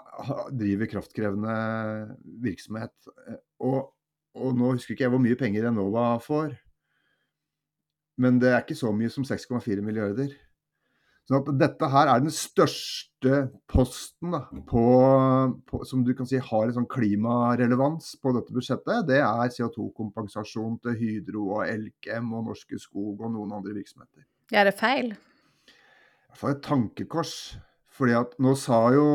driver 0.54 0.88
kraftkrevende 0.88 1.54
virksomhet. 2.44 2.94
Og, 3.60 3.90
og 4.38 4.56
nå 4.56 4.72
husker 4.72 4.94
ikke 4.94 5.08
jeg 5.08 5.12
hvor 5.12 5.24
mye 5.24 5.38
penger 5.38 5.68
Enova 5.68 6.12
får. 6.22 6.54
Men 8.18 8.40
det 8.42 8.52
er 8.52 8.62
ikke 8.64 8.78
så 8.78 8.90
mye 8.94 9.10
som 9.12 9.26
6,4 9.26 9.82
milliarder. 9.84 10.32
Så 11.28 11.42
dette 11.60 11.88
her 11.92 12.08
er 12.08 12.22
den 12.24 12.32
største 12.32 13.32
posten 13.68 14.32
da, 14.32 14.40
på, 14.70 14.84
på, 15.68 15.80
som 15.84 16.00
du 16.06 16.14
kan 16.16 16.28
si 16.28 16.40
har 16.40 16.64
en 16.64 16.76
sånn 16.78 16.88
klimarelevans 16.88 18.14
på 18.22 18.32
dette 18.32 18.54
budsjettet. 18.56 19.04
Det 19.10 19.20
er 19.20 19.52
CO2-kompensasjon 19.52 20.78
til 20.86 20.96
Hydro 20.96 21.44
og 21.58 21.66
Elkem 21.66 22.32
og 22.32 22.48
Norske 22.48 22.80
Skog 22.80 23.20
og 23.20 23.34
noen 23.34 23.52
andre 23.58 23.76
virksomheter. 23.76 24.24
Ja, 24.48 24.62
er 24.62 24.70
det 24.70 24.78
feil? 24.80 25.12
For 26.32 26.54
et 26.54 26.64
tankekors. 26.64 27.36
Fordi 27.98 28.14
at 28.16 28.34
nå 28.40 28.54
sa 28.56 28.78
jo 28.94 29.06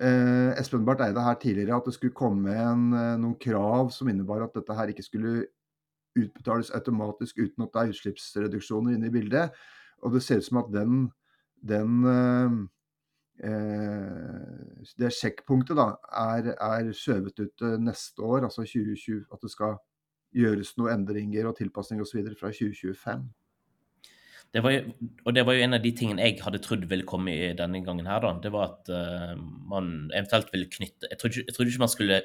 eh, 0.00 0.50
Espen 0.58 0.82
Barth 0.86 1.06
Eide 1.06 1.22
her 1.22 1.38
tidligere 1.38 1.78
at 1.78 1.86
det 1.86 1.94
skulle 1.94 2.16
komme 2.16 2.54
en, 2.56 2.86
eh, 2.96 3.14
noen 3.20 3.38
krav 3.38 3.92
som 3.94 4.10
innebar 4.10 4.42
at 4.46 4.56
dette 4.56 4.74
her 4.74 4.90
ikke 4.90 5.06
skulle 5.06 5.44
utbetales 6.16 6.70
automatisk 6.74 7.38
uten 7.38 7.66
at 7.66 7.74
det 7.74 7.82
er 7.82 7.94
utslippsreduksjoner 7.94 8.96
inne 8.96 9.10
i 9.10 9.14
bildet. 9.14 9.54
Og 10.02 10.14
det 10.14 10.22
ser 10.22 10.42
ut 10.42 10.48
som 10.48 10.60
at 10.62 10.72
den, 10.74 11.08
den 11.62 12.04
eh, 12.10 12.58
eh 13.50 14.90
det 14.98 15.10
sjekkpunktet 15.16 15.76
da, 15.78 15.94
er, 16.12 16.52
er 16.54 16.92
skjøvet 16.94 17.40
ut 17.40 17.64
neste 17.80 18.22
år, 18.22 18.44
altså 18.44 18.62
2020. 18.62 19.24
At 19.32 19.42
det 19.42 19.50
skal 19.50 19.78
gjøres 20.34 20.74
noen 20.78 21.00
endringer 21.00 21.48
og 21.48 21.56
tilpasninger 21.58 22.04
osv. 22.04 22.28
fra 22.38 22.50
2025. 22.52 23.24
Det 24.54 24.62
var 24.62 24.70
jo, 24.70 24.82
og 25.26 25.34
det 25.34 25.42
var 25.46 25.56
jo 25.56 25.64
en 25.64 25.74
av 25.74 25.82
de 25.82 25.90
tingene 25.98 26.28
jeg 26.28 26.38
hadde 26.44 26.60
trodd 26.62 26.84
ville 26.90 27.06
komme 27.08 27.32
i 27.34 27.54
denne 27.58 27.80
gangen 27.82 28.06
her. 28.06 28.20
da, 28.22 28.36
Det 28.42 28.52
var 28.54 28.68
at 28.70 28.90
uh, 28.90 29.32
man 29.70 30.10
eventuelt 30.14 30.52
ville 30.52 30.70
knytte 30.70 31.10
Jeg 31.10 31.18
trodde, 31.18 31.42
jeg 31.48 31.66
ikke 31.66 31.82
man 31.82 31.90
skulle 31.90 32.20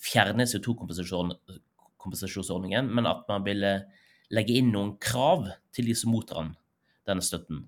fjerne 0.00 0.46
CO2-kompensasjonen 0.48 1.36
kompensasjonsordningen, 2.00 2.88
men 2.94 3.08
at 3.08 3.26
man 3.30 3.44
ville 3.46 3.74
legge 4.34 4.56
inn 4.58 4.72
noen 4.74 4.96
krav 5.02 5.48
til 5.74 5.90
de 5.90 5.96
som 5.98 6.12
mottar 6.14 6.42
den, 6.42 6.54
denne 7.08 7.24
støtten. 7.24 7.64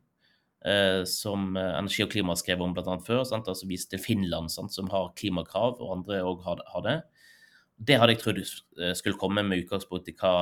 Eh, 0.63 1.03
som 1.11 1.57
eh, 1.59 1.73
Energi 1.75 2.05
og 2.05 2.13
Klima 2.13 2.37
skrev 2.39 2.61
om 2.63 2.75
bl.a. 2.75 2.97
før. 3.03 3.25
Sant? 3.27 3.49
altså 3.51 3.67
Vist 3.71 3.91
til 3.91 4.03
Finland, 4.03 4.53
sant? 4.53 4.75
som 4.75 4.91
har 4.93 5.11
klimakrav, 5.19 5.81
og 5.83 5.97
andre 5.99 6.23
òg 6.23 6.45
har, 6.47 6.63
det. 6.87 6.99
Det 7.83 7.99
hadde 7.99 8.15
jeg 8.15 8.23
trodd 8.23 8.43
eh, 8.43 8.93
skulle 8.99 9.19
komme 9.19 9.43
med 9.47 9.65
utgangspunkt 9.65 10.13
i 10.13 10.17
hva 10.21 10.35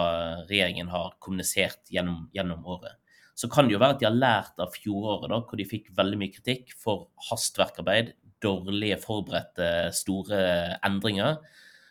regjeringen 0.50 0.92
har 0.92 1.16
kommunisert 1.24 1.88
gjennom, 1.92 2.26
gjennom 2.36 2.66
året. 2.68 2.98
så 3.40 3.48
kan 3.48 3.64
det 3.64 3.72
jo 3.72 3.80
være 3.80 3.94
at 3.94 4.00
de 4.02 4.04
har 4.04 4.18
lært 4.18 4.58
av 4.60 4.74
fjoråret, 4.74 5.30
da, 5.32 5.38
hvor 5.40 5.56
de 5.56 5.64
fikk 5.64 5.86
veldig 5.96 6.18
mye 6.20 6.32
kritikk 6.34 6.74
for 6.76 7.06
hastverkarbeid, 7.30 8.10
dårlige 8.44 8.98
forberedte 9.00 9.88
store 9.96 10.42
endringer, 10.84 11.38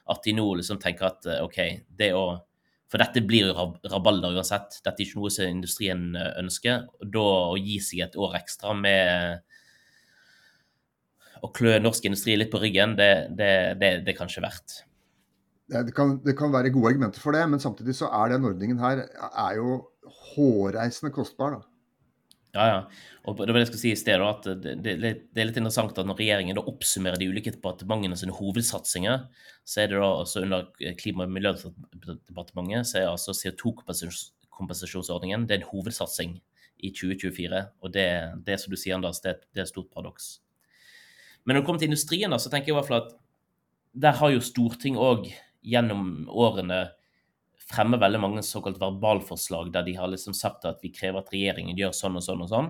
at 0.09 0.25
de 0.25 0.35
nå 0.35 0.45
liksom 0.59 0.79
tenker 0.81 1.09
at 1.09 1.27
eh, 1.29 1.43
OK, 1.45 1.59
det 1.99 2.13
å 2.17 2.27
For 2.89 2.97
dette 2.97 3.21
blir 3.21 3.51
jo 3.51 3.67
rabalder 3.85 4.33
uansett. 4.33 4.79
Dette 4.81 4.97
er 4.97 5.05
ikke 5.05 5.19
noe 5.21 5.29
som 5.29 5.45
industrien 5.45 6.15
eh, 6.17 6.31
ønsker. 6.41 6.87
og 6.97 7.11
Da 7.13 7.25
å 7.53 7.57
gi 7.61 7.77
seg 7.85 8.01
et 8.07 8.17
år 8.17 8.39
ekstra 8.39 8.73
med 8.73 9.43
å 11.45 11.51
klø 11.53 11.77
norsk 11.79 12.09
industri 12.09 12.33
litt 12.35 12.49
på 12.51 12.59
ryggen, 12.59 12.97
det, 12.97 13.29
det, 13.37 13.51
det, 13.79 13.91
det 14.07 14.15
kan 14.17 14.31
ikke 14.31 14.43
verdt. 14.47 14.81
Det 15.69 15.93
kan, 15.93 16.15
det 16.25 16.33
kan, 16.33 16.49
være 16.49 16.71
gode 16.73 16.95
argumenter 16.95 17.21
for 17.21 17.37
det, 17.37 17.43
men 17.45 17.61
samtidig 17.61 17.93
så 17.99 18.09
er 18.09 18.33
den 18.33 18.47
ordningen 18.49 18.81
her 18.81 19.03
er 19.29 19.59
jo 19.59 19.77
hårreisende 20.33 21.13
kostbar. 21.13 21.59
da. 21.59 21.68
Ja, 22.59 22.65
ja. 22.67 22.79
Og 23.27 23.37
det 23.37 23.53
var 23.53 23.59
det 23.59 23.67
jeg 23.67 23.69
skulle 23.69 23.83
si 23.83 23.91
i 23.93 23.99
sted, 23.99 24.21
at 24.25 24.43
det, 24.59 24.91
er 24.91 25.47
litt 25.47 25.59
interessant 25.59 25.99
at 26.01 26.07
når 26.07 26.19
regjeringen 26.19 26.57
da 26.57 26.67
oppsummerer 26.67 27.17
de 27.19 27.29
ulike 27.29 27.53
departementene 27.53 28.17
sine 28.19 28.35
hovedsatsinger, 28.35 29.17
så 29.67 29.75
er 29.83 29.87
det 29.91 29.97
da 30.01 30.09
altså 30.09 30.37
under 30.43 30.59
Klima- 30.99 31.25
og 31.27 31.33
miljødepartementet 31.35 32.89
så 32.89 32.95
er 33.03 33.07
altså 33.11 33.31
CO2-kompensasjonsordningen 33.37 35.41
det 35.47 35.53
er 35.55 35.61
en 35.61 35.71
hovedsatsing 35.71 36.31
i 36.79 36.91
2024. 36.95 37.63
Og 37.83 37.87
det, 37.95 38.09
det 38.47 38.55
som 38.59 38.69
du 38.73 38.77
sier, 38.79 38.95
Anders, 38.97 39.21
det, 39.23 39.33
det 39.53 39.61
er 39.61 39.67
et 39.67 39.71
stort 39.71 39.91
paradoks. 39.93 40.25
Men 41.43 41.55
når 41.55 41.61
det 41.61 41.67
kommer 41.69 41.83
til 41.83 41.91
industrien, 41.91 42.39
så 42.39 42.51
tenker 42.51 42.71
jeg 42.71 42.75
i 42.75 42.79
hvert 42.79 42.89
fall 42.89 43.03
at 43.03 43.11
der 43.99 44.17
har 44.19 44.29
jo 44.33 44.43
Stortinget 44.43 45.01
òg 45.01 45.29
gjennom 45.65 46.29
årene 46.29 46.87
fremmer 47.69 48.01
veldig 48.01 48.21
mange 48.21 48.43
såkalt 48.45 48.79
verbalforslag 48.81 49.71
der 49.73 49.85
de 49.85 49.95
har 49.97 50.09
liksom 50.09 50.35
sagt 50.37 50.65
at 50.65 50.81
vi 50.83 50.93
krever 50.93 51.21
at 51.21 51.33
regjeringen 51.33 51.77
gjør 51.77 51.93
sånn 51.95 52.17
og 52.17 52.25
sånn 52.25 52.45
og 52.45 52.51
sånn. 52.51 52.69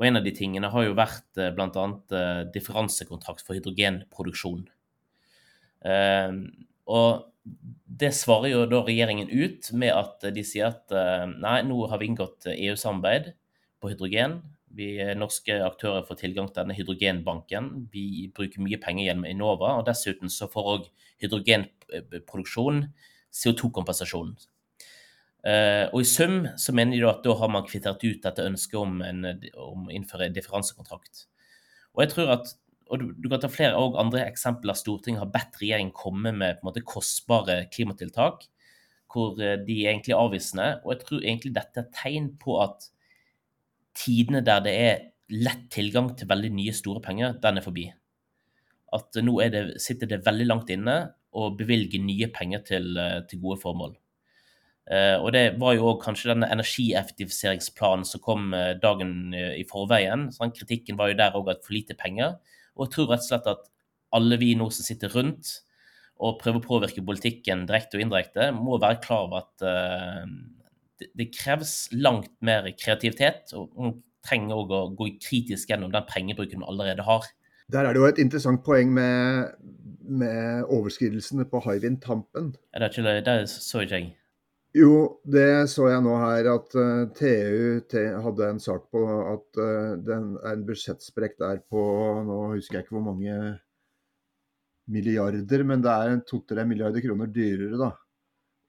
Og 0.00 0.06
en 0.08 0.18
av 0.18 0.24
de 0.24 0.32
tingene 0.34 0.70
har 0.72 0.86
jo 0.86 0.96
vært 0.98 1.38
eh, 1.40 1.52
bl.a. 1.54 1.84
Eh, 2.16 2.40
differansekontrakt 2.54 3.44
for 3.44 3.58
hydrogenproduksjon. 3.58 4.64
Eh, 5.86 6.38
og 6.90 7.28
det 8.02 8.12
svarer 8.16 8.54
jo 8.54 8.64
da 8.70 8.80
regjeringen 8.86 9.30
ut 9.30 9.68
med 9.78 9.92
at 9.94 10.26
de 10.34 10.44
sier 10.46 10.70
at 10.70 10.92
nei, 11.42 11.56
nå 11.66 11.74
har 11.90 11.98
vi 11.98 12.06
inngått 12.06 12.46
EU-samarbeid 12.52 13.32
på 13.82 13.90
hydrogen. 13.90 14.36
Vi 14.72 14.94
norske 15.18 15.56
aktører 15.66 16.06
får 16.06 16.20
tilgang 16.20 16.48
til 16.48 16.62
denne 16.62 16.76
hydrogenbanken. 16.78 17.88
Vi 17.90 18.30
bruker 18.34 18.62
mye 18.62 18.78
penger 18.82 19.08
gjennom 19.08 19.26
Enova, 19.26 19.72
og 19.80 19.88
dessuten 19.90 20.30
så 20.30 20.46
får 20.50 20.70
òg 20.76 20.86
hydrogenproduksjon 21.24 22.84
CO2-kompensasjon. 23.32 24.34
Uh, 25.42 25.88
og 25.90 26.04
I 26.04 26.06
sum 26.06 26.36
så 26.60 26.74
mener 26.76 27.00
de 27.00 27.08
at 27.10 27.24
da 27.24 27.34
har 27.40 27.50
man 27.50 27.66
kvittert 27.66 28.04
ut 28.04 28.20
dette 28.22 28.44
ønsket 28.46 28.78
om, 28.78 29.00
å 29.02 29.70
innføre 29.90 30.30
differansekontrakt. 30.34 31.26
Og 31.96 32.04
jeg 32.04 32.12
tror 32.12 32.34
at, 32.36 32.52
og 32.92 33.00
du, 33.00 33.08
du 33.18 33.28
kan 33.32 33.42
ta 33.42 33.50
flere 33.50 33.78
og 33.80 33.98
andre 34.00 34.22
eksempler 34.28 34.76
Stortinget 34.78 35.24
har 35.24 35.32
bedt 35.32 35.58
regjeringen 35.60 35.94
komme 35.96 36.30
med 36.36 36.58
på 36.58 36.64
en 36.64 36.70
måte 36.70 36.84
kostbare 36.86 37.64
klimatiltak, 37.74 38.46
hvor 39.12 39.40
eh, 39.42 39.58
de 39.60 39.80
er 39.82 39.92
egentlig 39.92 40.16
avvisende. 40.16 40.68
Og 40.84 40.94
jeg 40.94 41.02
tror 41.02 41.24
egentlig 41.24 41.54
dette 41.56 41.82
er 41.82 41.90
tegn 41.96 42.30
på 42.40 42.58
at 42.62 42.86
tidene 43.98 44.44
der 44.44 44.62
det 44.64 44.76
er 44.76 45.02
lett 45.32 45.66
tilgang 45.72 46.12
til 46.16 46.28
veldig 46.28 46.52
nye, 46.54 46.74
store 46.76 47.02
penger, 47.04 47.36
den 47.42 47.58
er 47.58 47.64
forbi. 47.64 47.88
At 48.92 49.16
nå 49.24 49.38
det, 49.52 49.64
sitter 49.80 50.10
det 50.10 50.24
veldig 50.26 50.48
langt 50.48 50.72
inne 50.72 50.96
å 51.32 51.50
bevilge 51.56 52.00
nye 52.02 52.28
penger 52.32 52.64
til, 52.68 52.88
eh, 52.98 53.20
til 53.28 53.42
gode 53.42 53.60
formål. 53.62 53.96
Uh, 54.82 55.14
og 55.22 55.28
det 55.30 55.60
var 55.62 55.76
jo 55.76 55.92
kanskje 56.02 56.32
denne 56.32 56.48
energieffektiviseringsplanen 56.50 58.02
som 58.04 58.20
kom 58.20 58.48
uh, 58.50 58.72
dagen 58.82 59.30
i 59.32 59.62
forveien. 59.70 60.26
Sånn, 60.34 60.50
kritikken 60.52 60.98
var 60.98 61.12
jo 61.12 61.18
der 61.20 61.36
òg 61.38 61.52
at 61.52 61.62
for 61.62 61.76
lite 61.76 61.94
penger. 61.94 62.34
Og 62.74 62.88
jeg 62.88 62.96
tror 62.96 63.12
rett 63.12 63.22
og 63.22 63.28
slett 63.28 63.46
at 63.52 63.68
alle 64.12 64.40
vi 64.42 64.50
nå 64.58 64.66
som 64.74 64.84
sitter 64.84 65.14
rundt 65.14 65.52
og 66.22 66.40
prøver 66.42 66.58
å 66.58 66.66
påvirke 66.66 67.04
politikken 67.06 67.62
direkte 67.68 67.96
og 67.96 68.02
indirekte, 68.04 68.50
må 68.54 68.74
være 68.82 69.00
klar 69.06 69.28
over 69.28 69.46
at 69.46 69.64
det, 71.18 71.30
kreves 71.34 71.88
langt 71.94 72.30
mer 72.44 72.68
kreativitet. 72.78 73.54
Og 73.58 73.72
man 73.74 73.96
trenger 74.26 74.60
òg 74.60 74.74
å 74.74 74.82
gå 74.98 75.08
kritisk 75.22 75.72
gjennom 75.72 75.92
den 75.94 76.06
pengebruken 76.10 76.62
man 76.62 76.70
allerede 76.74 77.06
har. 77.06 77.26
Der 77.72 77.86
er 77.86 77.94
det 77.94 78.02
jo 78.02 78.08
et 78.10 78.20
interessant 78.20 78.62
poeng 78.66 78.90
med, 78.94 79.54
med 80.04 80.64
overskridelsene 80.66 81.46
på 81.50 81.60
Hywind 81.66 82.00
Tampen. 82.02 82.52
Det 82.74 82.90
ikke 82.92 83.22
det? 83.26 83.38
så 83.52 83.84
ikke 83.84 83.98
jeg. 84.00 84.12
Jo, 84.72 85.20
det 85.28 85.68
så 85.68 85.90
jeg 85.90 86.00
nå 86.00 86.14
her 86.16 86.46
at 86.48 86.74
uh, 86.80 87.02
TU 87.12 87.98
hadde 88.24 88.46
en 88.48 88.60
sak 88.62 88.86
på 88.94 89.02
at 89.04 89.58
uh, 89.60 89.98
det 90.00 90.14
er 90.14 90.54
en 90.54 90.62
budsjettsprekk 90.64 91.36
der 91.42 91.60
på 91.68 91.82
Nå 92.24 92.38
husker 92.54 92.78
jeg 92.78 92.86
ikke 92.86 92.96
hvor 92.96 93.04
mange 93.10 93.34
milliarder, 94.92 95.64
men 95.68 95.84
det 95.84 95.92
er 95.92 96.22
to-tre 96.28 96.64
milliarder 96.68 97.04
kroner 97.04 97.28
dyrere 97.28 97.76
da, 97.80 97.90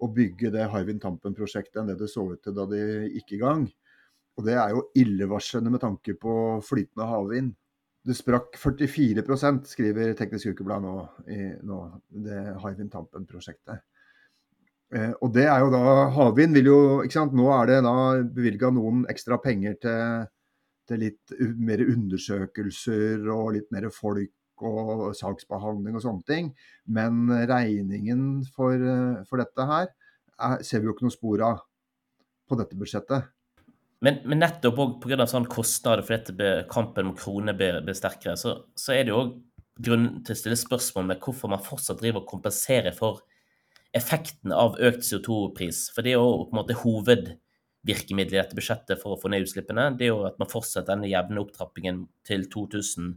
å 0.03 0.11
bygge 0.11 0.51
det 0.53 0.67
Hywind 0.73 1.01
Tampen-prosjektet 1.03 1.79
enn 1.81 1.93
det 1.93 1.97
det 2.01 2.11
så 2.11 2.27
ut 2.33 2.43
til 2.43 2.55
da 2.57 2.67
de 2.69 2.83
gikk 3.15 3.37
i 3.37 3.41
gang. 3.41 3.65
Og 4.37 4.47
det 4.47 4.57
er 4.59 4.73
jo 4.73 4.87
illevarslende 4.99 5.71
med 5.71 5.83
tanke 5.83 6.17
på 6.19 6.35
flytende 6.67 7.07
havvind. 7.07 7.55
Det 8.03 8.15
sprakk 8.17 8.57
44% 8.59 9.69
skriver 9.71 10.11
Teknisk 10.19 10.51
Ukeblad 10.51 10.83
nå, 10.83 10.93
i 11.31 11.39
nå, 11.63 11.79
det 12.25 12.39
Hywind 12.59 12.91
Tampen-prosjektet. 12.91 13.79
Eh, 14.93 15.13
og 15.23 15.31
det 15.33 15.45
er 15.47 15.63
jo 15.63 15.71
da 15.71 16.09
Havvind 16.13 16.57
vil 16.59 16.67
jo 16.69 16.79
ikke 17.05 17.15
sant? 17.15 17.35
Nå 17.37 17.47
er 17.55 17.71
det 17.71 17.79
da 17.85 17.95
bevilga 18.35 18.73
noen 18.75 19.05
ekstra 19.09 19.39
penger 19.41 19.77
til, 19.85 20.25
til, 20.89 21.05
litt 21.07 21.33
mer 21.55 21.81
undersøkelser 21.85 23.23
og 23.31 23.53
litt 23.55 23.71
mer 23.73 23.87
folk 23.93 24.65
og 24.67 25.13
saksbehandling 25.17 25.95
og 25.95 26.03
sånne 26.03 26.27
ting. 26.27 26.51
Men 26.85 27.25
regningen 27.31 28.43
for, 28.53 28.83
for 29.29 29.41
dette 29.41 29.69
her 29.71 29.87
er, 29.87 30.59
ser 30.59 30.83
vi 30.83 30.91
jo 30.91 30.97
ikke 30.97 31.07
noe 31.07 31.15
spor 31.15 31.47
av 31.47 31.63
på 32.51 32.59
dette 32.59 32.77
budsjettet. 32.77 33.31
Men, 34.03 34.19
men 34.27 34.41
nettopp 34.43 34.79
pga. 35.03 35.25
sånn 35.29 35.47
kostnader 35.51 36.03
fordi 36.03 36.49
kampen 36.71 37.07
mot 37.09 37.19
kroner 37.19 37.55
blir, 37.55 37.79
blir 37.85 37.97
sterkere, 37.97 38.35
så, 38.39 38.57
så, 38.75 38.95
er 38.95 39.05
det 39.05 39.13
jo 39.13 39.21
òg 39.21 39.35
grunn 39.83 40.09
til 40.25 40.35
å 40.35 40.39
stille 40.39 40.59
spørsmål 40.59 41.07
med 41.09 41.23
hvorfor 41.23 41.49
man 41.49 41.63
fortsatt 41.63 42.01
driver 42.01 42.21
og 42.21 42.29
kompenserer 42.29 42.93
for 42.97 43.23
effekten 43.95 44.53
av 44.53 44.75
økt 44.81 45.05
CO2-pris. 45.07 45.87
For 45.95 46.05
det 46.05 46.13
er 46.13 46.19
jo 46.19 46.43
på 46.49 46.53
en 46.53 46.59
måte 46.59 46.77
hovedvirkemidlet 46.81 48.35
i 48.35 48.41
dette 48.41 48.57
budsjettet 48.57 49.01
for 49.01 49.15
å 49.15 49.21
få 49.21 49.31
ned 49.31 49.47
utslippene. 49.47 49.91
Det 49.97 50.07
er 50.07 50.11
jo 50.11 50.25
at 50.27 50.37
man 50.41 50.51
fortsetter 50.51 50.91
denne 50.91 51.09
jevne 51.09 51.41
opptrappingen 51.41 52.03
til 52.27 52.45
2000 52.53 53.15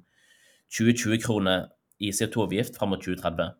2020-kroner 0.72 1.68
i 2.02 2.12
CO2-avgift 2.12 2.78
fram 2.78 2.92
mot 2.94 3.02
2030. 3.02 3.52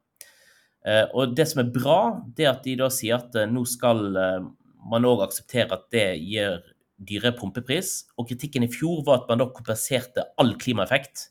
Eh, 0.86 1.04
og 1.14 1.34
det 1.36 1.48
som 1.50 1.62
er 1.62 1.72
bra, 1.74 1.98
det 2.36 2.46
er 2.46 2.52
at 2.52 2.64
de 2.66 2.76
da 2.80 2.88
sier 2.92 3.20
at 3.20 3.36
eh, 3.38 3.48
nå 3.50 3.64
skal 3.68 4.02
eh, 4.20 4.48
man 4.90 5.08
òg 5.08 5.24
akseptere 5.26 5.78
at 5.78 5.86
det 5.94 6.08
gir 6.22 6.60
dyre 6.96 7.32
pumpepris. 7.36 8.06
Og 8.16 8.28
kritikken 8.30 8.66
i 8.66 8.70
fjor 8.72 9.02
var 9.06 9.22
at 9.22 9.30
man 9.30 9.42
da 9.42 9.48
kompenserte 9.52 10.26
all 10.40 10.54
klimaeffekt. 10.60 11.30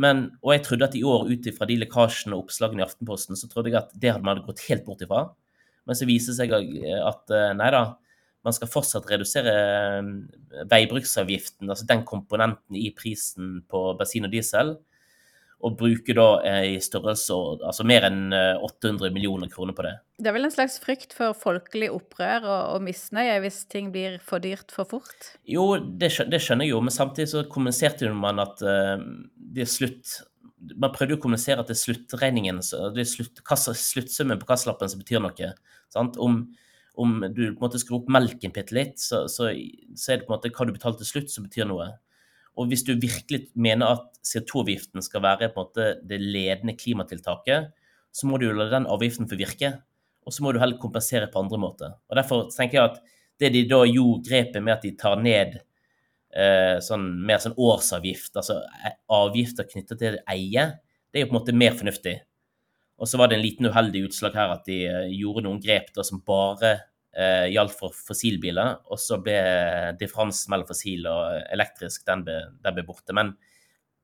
Men, 0.00 0.26
og 0.42 0.56
jeg 0.56 0.64
trodde 0.66 0.88
at 0.88 0.96
i 0.98 1.04
år, 1.06 1.28
ut 1.30 1.46
ifra 1.46 1.68
de 1.70 1.78
lekkasjene 1.78 2.34
og 2.34 2.46
oppslagene 2.46 2.82
i 2.82 2.86
Aftenposten, 2.86 3.38
så 3.38 3.50
trodde 3.50 3.70
jeg 3.70 3.78
at 3.78 3.92
det 3.94 4.10
hadde 4.10 4.26
man 4.26 4.42
gått 4.46 4.64
helt 4.68 4.86
bort 4.86 5.04
ifra. 5.06 5.28
Men 5.86 5.98
så 5.98 6.08
viser 6.08 6.34
det 6.34 6.40
seg 6.40 6.54
at 7.04 7.34
eh, 7.34 7.52
nei 7.54 7.68
da, 7.74 7.84
man 8.44 8.56
skal 8.56 8.70
fortsatt 8.72 9.06
redusere 9.12 9.52
eh, 9.54 10.64
veibruksavgiften, 10.70 11.70
altså 11.70 11.86
den 11.88 12.02
komponenten 12.08 12.78
i 12.80 12.88
prisen 12.96 13.60
på 13.70 13.86
bensin 14.00 14.26
og 14.26 14.34
diesel 14.34 14.74
og 15.64 15.76
bruker 15.78 16.16
da 16.18 16.26
eh, 16.44 16.74
i 16.74 16.80
størrelse 16.82 17.36
altså 17.64 17.86
mer 17.86 18.06
enn 18.08 18.34
800 18.34 19.08
eh, 19.08 19.14
millioner 19.14 19.50
kroner 19.52 19.76
på 19.76 19.86
det. 19.86 19.94
Det 20.20 20.30
er 20.30 20.36
vel 20.36 20.48
en 20.48 20.54
slags 20.54 20.76
frykt 20.82 21.14
for 21.16 21.36
folkelig 21.38 21.90
opprør 21.94 22.44
og, 22.44 22.60
og 22.74 22.84
misnøye 22.84 23.38
hvis 23.44 23.62
ting 23.72 23.90
blir 23.94 24.18
for 24.24 24.42
dyrt 24.44 24.74
for 24.74 24.88
fort? 24.90 25.30
Jo, 25.48 25.74
det, 25.78 26.12
det 26.30 26.42
skjønner 26.42 26.68
jeg 26.68 26.74
jo, 26.74 26.82
men 26.84 26.94
samtidig 26.94 27.30
så 27.32 27.46
kommuniserte 27.50 28.10
man 28.14 28.42
at 28.42 28.60
uh, 28.64 28.98
det 29.34 29.64
er 29.64 29.70
slutt 29.70 30.20
Man 30.80 30.92
prøvde 30.94 31.18
å 31.18 31.20
kommunisere 31.20 31.60
at 31.60 31.68
det 31.68 31.74
er 31.74 31.82
sluttregningen, 31.82 32.60
det 32.94 33.02
er 33.02 33.08
slutt, 33.08 33.42
kassa, 33.44 33.74
sluttsummen 33.76 34.38
på 34.40 34.46
kassalappen 34.48 34.88
som 34.88 35.02
betyr 35.02 35.20
noe. 35.20 35.50
Sant? 35.92 36.16
Om, 36.16 36.38
om 36.96 37.18
du 37.26 37.42
på 37.42 37.50
en 37.50 37.64
måte 37.66 37.80
skrur 37.82 37.98
opp 37.98 38.08
melken 38.12 38.54
bitte 38.54 38.72
litt, 38.72 38.96
så, 39.02 39.26
så, 39.28 39.50
så, 39.92 40.06
er 40.14 40.22
det 40.22 40.24
på 40.24 40.32
en 40.32 40.38
måte 40.38 40.52
hva 40.54 40.64
du 40.64 40.72
betaler 40.72 40.96
til 41.02 41.10
slutt, 41.10 41.34
som 41.34 41.44
betyr 41.44 41.68
noe. 41.68 41.90
Og 42.54 42.70
hvis 42.70 42.84
du 42.86 42.92
virkelig 42.94 43.48
mener 43.58 43.96
at 43.96 44.20
CO2-avgiften 44.24 45.02
skal 45.02 45.24
være 45.24 45.50
på 45.50 45.62
en 45.62 45.66
måte 45.66 45.88
det 46.06 46.20
ledende 46.22 46.76
klimatiltaket, 46.78 47.72
så 48.14 48.30
må 48.30 48.38
du 48.38 48.46
jo 48.46 48.54
la 48.56 48.68
den 48.70 48.86
avgiften 48.90 49.28
få 49.30 49.38
virke. 49.38 49.72
Og 50.24 50.32
så 50.32 50.44
må 50.44 50.52
du 50.54 50.60
heller 50.62 50.80
kompensere 50.80 51.28
på 51.32 51.42
andre 51.42 51.58
måter. 51.60 51.96
Og 52.08 52.16
Derfor 52.16 52.46
tenker 52.54 52.78
jeg 52.78 52.92
at 52.92 53.00
det 53.42 53.50
de 53.56 53.64
da 53.68 53.82
gjorde 53.88 54.28
grepet 54.28 54.62
med 54.62 54.76
at 54.76 54.86
de 54.86 54.94
tar 54.96 55.18
ned 55.20 55.58
eh, 55.58 56.78
sånn, 56.84 57.08
mer 57.26 57.42
sånn 57.42 57.56
årsavgift, 57.58 58.32
altså 58.38 58.60
eh, 58.62 58.94
avgifter 59.12 59.66
knyttet 59.68 60.00
til 60.00 60.20
eie, 60.30 60.68
det 61.10 61.20
er 61.20 61.26
jo 61.26 61.30
på 61.30 61.34
en 61.34 61.40
måte 61.40 61.56
mer 61.58 61.76
fornuftig. 61.78 62.14
Og 63.02 63.10
så 63.10 63.18
var 63.18 63.30
det 63.30 63.38
en 63.38 63.44
liten 63.44 63.66
uheldig 63.66 64.04
utslag 64.08 64.36
her 64.38 64.54
at 64.54 64.66
de 64.70 64.84
eh, 64.86 65.10
gjorde 65.18 65.44
noen 65.48 65.60
grep 65.62 65.90
da 65.96 66.06
som 66.06 66.22
bare 66.26 66.76
eh, 67.16 67.48
gjaldt 67.54 67.74
for 67.78 67.94
fossilbiler, 67.94 68.78
og 68.90 69.00
så 69.00 69.20
ble 69.22 69.40
differansen 70.00 70.52
mellom 70.52 70.68
fossil 70.68 71.08
og 71.10 71.42
elektrisk 71.54 72.06
den 72.08 72.24
ble, 72.26 72.38
den 72.64 72.76
ble 72.76 72.86
borte. 72.86 73.16
Men 73.16 73.34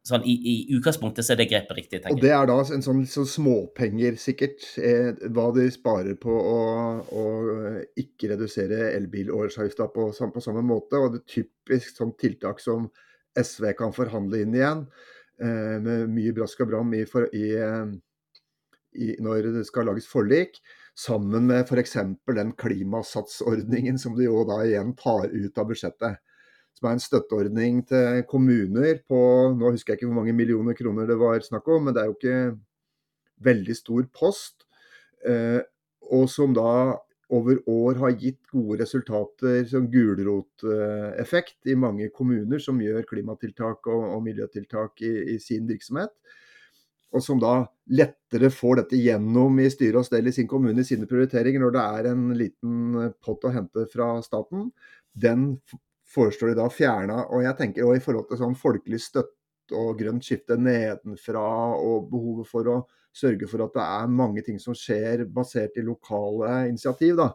sånn, 0.06 0.24
i, 0.24 0.34
i, 0.34 0.54
utgangspunktet 0.76 1.26
så 1.26 1.34
er 1.34 1.40
det 1.42 1.48
grepet 1.50 1.76
riktig. 1.76 2.00
tenker 2.00 2.14
jeg. 2.14 2.18
Og 2.18 2.24
det 2.24 2.32
er 2.36 2.48
da 2.48 2.56
en 2.62 2.84
sånn, 2.84 3.02
sånn 3.10 3.28
småpenger, 3.28 4.16
sikkert, 4.20 4.64
eh, 4.80 5.12
hva 5.34 5.50
de 5.56 5.66
sparer 5.74 6.16
på 6.20 6.34
å, 6.34 6.58
å 7.04 7.24
ikke 8.00 8.32
redusere 8.32 8.90
elbilårsavgifta 8.96 9.90
på, 9.94 10.10
på, 10.16 10.44
samme 10.44 10.64
måte. 10.66 11.00
Og 11.00 11.14
det 11.14 11.22
er 11.22 11.32
typisk 11.36 12.00
sånn 12.00 12.14
tiltak 12.20 12.62
som 12.64 12.88
SV 13.38 13.72
kan 13.78 13.94
forhandle 13.94 14.42
inn 14.44 14.56
igjen, 14.56 14.86
eh, 15.42 15.76
med 15.84 16.08
mye 16.14 16.36
brask 16.36 16.64
og 16.64 16.72
bram 16.72 16.94
i, 16.96 17.04
for, 17.08 17.28
i, 17.36 17.50
eh, 17.60 17.92
i, 18.96 19.14
når 19.22 19.52
det 19.60 19.66
skal 19.68 19.90
lages 19.90 20.08
forlik. 20.10 20.62
Sammen 20.98 21.46
med 21.48 21.68
f.eks. 21.68 21.96
den 22.36 22.52
klimasatsordningen 22.58 23.98
som 23.98 24.16
de 24.16 24.26
jo 24.26 24.42
da 24.48 24.62
igjen 24.66 24.94
tar 24.98 25.30
ut 25.30 25.58
av 25.58 25.70
budsjettet 25.70 26.20
som 26.80 26.88
er 26.88 26.96
en 26.96 27.02
støtteordning 27.02 27.82
til 27.88 28.22
kommuner 28.30 29.02
på 29.08 29.20
Nå 29.58 29.74
husker 29.74 29.92
jeg 29.92 30.00
ikke 30.00 30.08
hvor 30.08 30.22
mange 30.22 30.36
millioner 30.36 30.76
kroner 30.78 31.08
det 31.08 31.18
var 31.20 31.42
snakk 31.44 31.68
om, 31.68 31.86
men 31.86 31.96
det 31.96 32.02
er 32.02 32.10
jo 32.10 32.16
ikke 32.16 32.40
veldig 33.44 33.76
stor 33.76 34.08
post. 34.16 34.66
Eh, 35.26 35.60
og 36.10 36.26
som 36.32 36.54
da 36.56 36.96
over 37.30 37.60
år 37.70 38.00
har 38.00 38.16
gitt 38.18 38.40
gode 38.50 38.80
resultater 38.80 39.62
som 39.70 39.86
gulroteffekt 39.92 41.68
i 41.70 41.76
mange 41.78 42.08
kommuner 42.16 42.58
som 42.58 42.80
gjør 42.82 43.06
klimatiltak 43.06 43.86
og, 43.86 44.06
og 44.16 44.24
miljøtiltak 44.24 45.04
i, 45.06 45.12
i, 45.36 45.38
sin 45.38 45.68
virksomhet. 45.68 46.10
Og 47.10 47.24
som 47.24 47.40
da 47.42 47.64
lettere 47.90 48.52
får 48.54 48.82
dette 48.82 48.98
gjennom 49.00 49.58
i 49.58 49.68
styre 49.72 50.00
og 50.00 50.06
stell 50.06 50.28
i 50.30 50.34
sin 50.34 50.48
kommune 50.50 50.84
i 50.84 50.86
sine 50.86 51.08
prioriteringer 51.10 51.62
når 51.62 51.74
det 51.74 51.84
er 51.98 52.08
en 52.12 52.26
liten 52.38 53.10
pott 53.24 53.46
å 53.48 53.54
hente 53.54 53.86
fra 53.90 54.12
staten. 54.22 54.68
Den 55.10 55.56
foreslår 56.10 56.52
de 56.52 56.60
da 56.60 56.68
fjerna. 56.70 57.24
Og 57.34 57.44
jeg 57.46 57.58
tenker 57.58 57.86
også 57.86 57.98
i 57.98 58.04
forhold 58.04 58.30
til 58.30 58.42
sånn 58.44 58.56
folkelig 58.58 59.02
støtte 59.02 59.36
og 59.78 59.98
grønt 60.00 60.26
skifte 60.26 60.56
nedenfra, 60.58 61.42
og 61.78 62.08
behovet 62.10 62.48
for 62.50 62.70
å 62.70 62.78
sørge 63.14 63.46
for 63.50 63.62
at 63.62 63.74
det 63.74 63.84
er 63.84 64.16
mange 64.22 64.42
ting 64.46 64.58
som 64.62 64.74
skjer 64.74 65.26
basert 65.30 65.78
i 65.78 65.84
lokale 65.86 66.64
initiativ, 66.70 67.18
da 67.18 67.30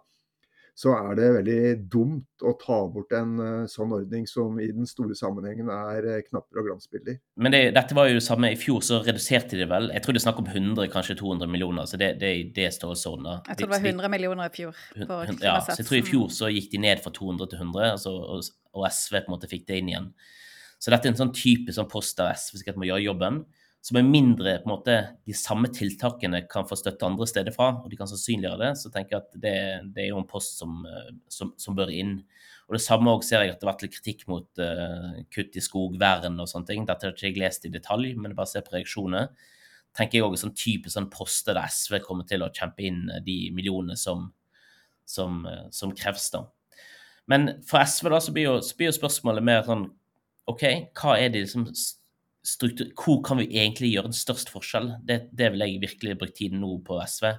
så 0.76 0.92
er 0.92 1.14
det 1.16 1.28
veldig 1.38 1.60
dumt 1.88 2.44
å 2.44 2.52
ta 2.60 2.82
bort 2.92 3.14
en 3.16 3.38
uh, 3.40 3.68
sånn 3.72 3.94
ordning 3.96 4.26
som 4.28 4.58
i 4.60 4.68
den 4.76 4.88
store 4.90 5.16
sammenhengen 5.16 5.70
er 5.72 6.08
uh, 6.10 6.18
knapper 6.28 6.60
og 6.60 6.68
glansbilder. 6.68 7.16
Men 7.40 7.56
det, 7.56 7.62
dette 7.78 7.96
var 7.96 8.10
jo 8.10 8.18
det 8.18 8.26
samme. 8.26 8.50
I 8.52 8.60
fjor 8.60 8.84
så 8.84 9.00
reduserte 9.06 9.56
de 9.56 9.70
vel. 9.72 9.88
Jeg 9.96 10.04
tror 10.04 10.18
det 10.18 10.20
er 10.20 10.26
snakk 10.26 10.42
om 10.44 10.50
100, 10.52 10.90
kanskje 10.92 11.16
200 11.22 11.48
millioner. 11.54 11.88
Så 11.88 12.00
det, 12.02 12.12
det, 12.20 12.34
det 12.58 12.68
står 12.76 12.92
sånn. 13.00 13.24
Da. 13.24 13.38
Jeg 13.54 13.62
tror 13.62 13.72
det 13.72 13.78
var 13.78 13.88
100 13.94 14.14
millioner 14.18 14.52
i 14.52 14.56
fjor. 14.58 14.82
på 15.00 15.22
ja, 15.40 15.56
så 15.64 15.80
jeg 15.80 15.88
tror 15.88 16.02
i 16.02 16.06
fjor 16.12 16.28
så 16.36 16.52
gikk 16.52 16.74
de 16.76 16.84
ned 16.90 17.04
fra 17.06 17.16
200 17.16 17.54
til 17.54 17.64
100, 17.64 17.92
altså, 17.94 18.16
og, 18.36 18.52
og, 18.76 18.88
SV 18.92 19.22
på 19.22 19.30
en 19.30 19.38
måte 19.38 19.52
fikk 19.52 19.64
det 19.72 19.80
inn 19.80 19.94
igjen. 19.94 20.12
Så 20.76 20.92
dette 20.92 21.08
er 21.08 21.16
en 21.16 21.22
sånn 21.24 21.36
type 21.40 21.72
sånn 21.72 21.88
post 21.88 22.20
der 22.20 22.36
SV 22.36 22.60
sikkert 22.60 22.84
må 22.84 22.92
gjøre 22.92 23.08
jobben 23.08 23.46
så 23.86 23.94
er 23.94 24.06
mindre 24.08 24.56
på 24.64 24.66
en 24.66 24.72
måte, 24.72 24.94
de 25.30 25.34
samme 25.38 25.70
tiltakene 25.70 26.40
kan 26.50 26.66
få 26.66 26.74
støtte 26.80 27.06
andre 27.06 27.28
steder 27.30 27.54
fra, 27.54 27.68
og 27.84 27.92
de 27.92 27.98
kan 28.00 28.10
sannsynliggjøre 28.10 28.58
det, 28.64 28.70
så 28.82 28.90
tenker 28.90 29.14
jeg 29.14 29.22
at 29.22 29.36
det, 29.44 29.58
det 29.94 30.02
er 30.02 30.08
jo 30.08 30.22
en 30.24 30.30
post 30.30 30.56
som, 30.58 30.80
eh, 30.90 31.12
som, 31.30 31.52
som, 31.62 31.76
bør 31.78 31.92
inn. 31.94 32.16
Og 32.66 32.74
Det 32.74 32.82
samme 32.82 33.12
også 33.14 33.30
ser 33.30 33.44
jeg 33.46 33.54
at 33.54 33.60
det 33.60 33.68
har 33.68 33.76
vært 33.76 33.84
litt 33.86 33.98
kritikk 34.00 34.24
mot 34.32 34.48
uh, 34.58 35.12
kutt 35.30 35.54
i 35.54 35.62
skogvern 35.62 36.40
og 36.42 36.50
sånne 36.50 36.66
ting. 36.72 36.88
Dette 36.88 37.06
har 37.06 37.14
ikke 37.14 37.28
jeg 37.28 37.38
lest 37.38 37.68
i 37.70 37.72
detalj, 37.76 38.16
men 38.18 38.34
bare 38.34 38.50
ser 38.50 38.66
på 38.66 38.74
reaksjoner. 38.74 39.28
tenker 39.94 40.18
jeg 40.18 40.26
også 40.26 40.48
sånn 40.48 40.56
type 40.58 40.90
sånn 40.90 41.12
poster 41.14 41.54
der 41.54 41.70
SV 41.70 42.00
kommer 42.08 42.26
til 42.26 42.42
å 42.42 42.50
kjempe 42.50 42.88
inn 42.88 43.04
de 43.24 43.36
millionene 43.54 43.94
som, 44.02 44.32
som, 45.06 45.46
som 45.70 45.94
kreves. 45.94 46.26
da. 46.34 46.42
Men 47.30 47.62
for 47.70 47.86
SV 47.86 48.10
da, 48.10 48.18
så 48.18 48.34
blir 48.34 48.50
jo, 48.50 48.58
så 48.66 48.82
blir 48.82 48.90
jo 48.90 48.98
spørsmålet 48.98 49.46
mer 49.46 49.62
sånn 49.70 49.86
OK, 50.50 50.66
hva 50.98 51.20
er 51.22 51.30
det 51.30 51.46
liksom 51.46 51.70
struktur, 52.46 52.92
hvor 53.00 53.22
kan 53.26 53.40
vi 53.42 53.50
egentlig 53.58 53.92
gjøre 53.94 54.12
en 54.12 54.18
størst 54.18 54.52
forskjell? 54.54 54.92
Det, 55.06 55.26
det 55.36 55.52
vil 55.54 55.66
jeg 55.66 55.82
virkelig 55.84 56.18
bruke 56.22 56.38
tiden 56.38 56.62
nå 56.64 56.78
på 56.86 57.00
SV. 57.02 57.32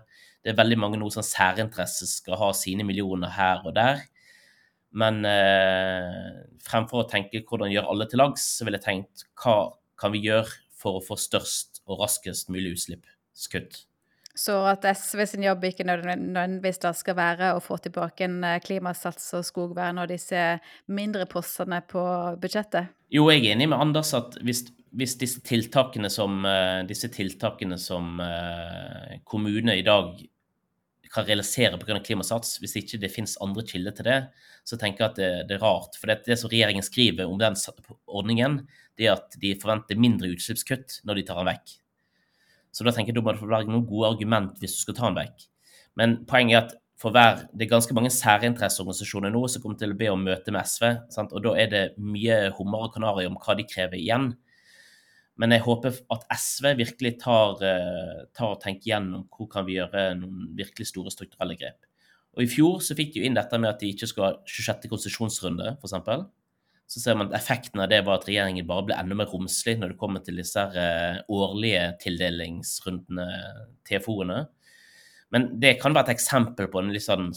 Det 0.43 0.53
er 0.53 0.59
veldig 0.59 0.79
mange 0.83 1.01
nå 1.01 1.09
som 1.15 1.25
særinteresser 1.27 2.11
skal 2.11 2.39
ha 2.41 2.53
sine 2.55 2.87
millioner 2.87 3.33
her 3.35 3.65
og 3.67 3.75
der. 3.79 4.05
Men 4.97 5.25
eh, 5.29 6.45
fremfor 6.65 7.03
å 7.03 7.09
tenke 7.11 7.43
hvordan 7.45 7.73
gjøre 7.73 7.91
alle 7.93 8.07
til 8.11 8.23
lags, 8.23 8.47
så 8.57 8.67
vil 8.67 8.79
jeg 8.79 8.87
tenkt 8.87 9.27
hva 9.43 9.59
kan 10.01 10.15
vi 10.15 10.25
gjøre 10.27 10.49
for 10.77 10.99
å 10.99 11.05
få 11.05 11.19
størst 11.21 11.83
og 11.87 12.01
raskest 12.05 12.51
mulig 12.53 12.77
utslippskutt? 12.77 13.85
Så 14.37 14.53
at 14.69 14.85
SV 14.85 15.23
sin 15.31 15.45
jobb 15.47 15.65
ikke 15.65 15.87
nødvendigvis 15.89 16.83
da 16.83 16.93
skal 16.97 17.17
være 17.17 17.55
å 17.57 17.63
få 17.65 17.79
tilbake 17.81 18.27
en 18.27 18.43
eh, 18.45 18.59
klimasats 18.61 19.31
og 19.39 19.47
skogvern 19.49 20.03
og 20.03 20.11
disse 20.13 20.43
mindre 20.93 21.25
postene 21.31 21.81
på 21.89 22.03
budsjettet? 22.43 22.93
Jo, 23.17 23.31
jeg 23.33 23.47
er 23.47 23.55
enig 23.55 23.71
med 23.73 23.81
Anders 23.81 24.13
at 24.19 24.37
hvis, 24.45 24.67
hvis 24.93 25.17
disse 25.23 25.41
tiltakene 25.47 26.11
som, 26.13 26.43
eh, 26.45 26.83
disse 26.89 27.09
tiltakene 27.15 27.79
som 27.81 28.21
uh, 28.21 29.17
kommunene 29.25 29.79
i 29.81 29.87
dag 29.87 30.21
kan 31.17 31.25
realisere 31.25 31.81
pga. 31.81 31.97
klimasats, 32.05 32.59
hvis 32.61 32.77
ikke 32.77 33.01
det 33.01 33.13
finnes 33.15 33.39
andre 33.41 33.65
kilder 33.65 33.97
til 33.97 34.11
det, 34.11 34.19
så 34.69 34.77
tenker 34.77 35.05
jeg 35.05 35.15
at 35.15 35.21
det, 35.23 35.33
det 35.49 35.57
er 35.57 35.65
rart. 35.65 35.97
For 35.97 36.13
det, 36.13 36.19
det, 36.27 36.37
som 36.37 36.53
regjeringen 36.53 36.85
skriver 36.85 37.25
om 37.25 37.41
den 37.41 37.57
ordningen, 38.05 38.61
det 39.01 39.09
er 39.09 39.17
at 39.17 39.41
de 39.41 39.57
forventer 39.63 39.97
mindre 39.97 40.29
utslippskutt 40.35 41.01
når 41.09 41.23
de 41.23 41.29
tar 41.31 41.41
den 41.41 41.55
vekk. 41.55 41.77
Så 42.77 42.85
da 42.85 42.93
tenker 42.93 43.15
jeg 43.15 43.17
da 43.17 43.25
må 43.25 43.33
det 43.33 43.49
være 43.49 43.71
noen 43.71 43.87
gode 43.89 44.11
argument 44.13 44.59
hvis 44.61 44.75
du 44.77 44.83
skal 44.83 44.99
ta 44.99 45.09
den 45.09 45.17
vekk. 45.23 45.47
Men 45.97 46.19
poenget 46.29 46.57
er 46.57 46.67
at 46.67 46.75
for 47.01 47.13
hver, 47.13 47.43
det 47.53 47.67
er 47.67 47.73
ganske 47.75 47.95
mange 47.97 48.09
særinteresseorganisasjoner 48.13 49.33
nå 49.33 49.43
som 49.53 49.63
kommer 49.63 49.77
til 49.81 49.93
å 49.93 49.99
be 49.99 50.09
om 50.09 50.23
møte 50.25 50.53
med 50.53 50.65
SV. 50.65 50.87
Sant? 51.13 51.33
Og 51.37 51.45
da 51.45 51.53
er 51.61 51.73
det 51.73 51.83
mye 52.01 52.39
hummer 52.57 52.87
og 52.87 52.95
kanari 52.95 53.27
om 53.29 53.37
hva 53.41 53.57
de 53.57 53.67
krever 53.69 54.01
igjen. 54.01 54.31
Men 55.37 55.53
jeg 55.53 55.65
håper 55.67 55.99
at 56.13 56.25
SV 56.33 56.71
virkelig 56.79 57.19
tar, 57.21 57.61
eh, 57.65 58.23
tar 58.37 58.55
og 58.55 58.63
tenker 58.63 58.93
gjennom 58.93 59.27
hvor 59.29 59.51
kan 59.53 59.67
vi 59.69 59.77
gjøre 59.77 60.09
noen 60.17 60.49
virkelig 60.57 60.89
store 60.89 61.13
strukturelle 61.13 61.59
grep. 61.61 61.85
Og 62.37 62.45
I 62.45 62.49
fjor 62.49 62.81
så 62.85 62.97
fikk 62.97 63.13
de 63.13 63.21
jo 63.21 63.29
inn 63.29 63.37
dette 63.37 63.61
med 63.61 63.75
at 63.75 63.81
de 63.81 63.93
ikke 63.93 64.09
skal 64.09 64.25
ha 64.25 64.33
26. 64.49 64.89
konsesjonsrunde, 64.93 65.77
f.eks 65.77 65.97
så 66.87 67.03
ser 67.03 67.17
man 67.19 67.31
at 67.31 67.41
effekten 67.41 67.83
av 67.83 67.91
det 67.91 68.03
var 68.07 68.21
at 68.21 68.29
regjeringen 68.29 68.67
bare 68.69 68.87
ble 68.87 68.99
enda 68.99 69.17
mer 69.19 69.31
romslig 69.33 69.75
når 69.81 69.93
det 69.93 70.01
kommer 70.01 70.23
til 70.23 70.39
disse 70.39 70.63
uh, 70.63 71.19
årlige 71.27 71.89
tildelingsrundene, 72.05 73.27
TFO-ene. 73.89 74.45
Men 75.35 75.49
det 75.61 75.81
kan 75.83 75.97
være 75.97 76.13
et 76.13 76.21
eksempel 76.21 76.71
på 76.71 76.79
en 76.79 76.93
litt, 76.95 77.03
sånn, 77.03 77.33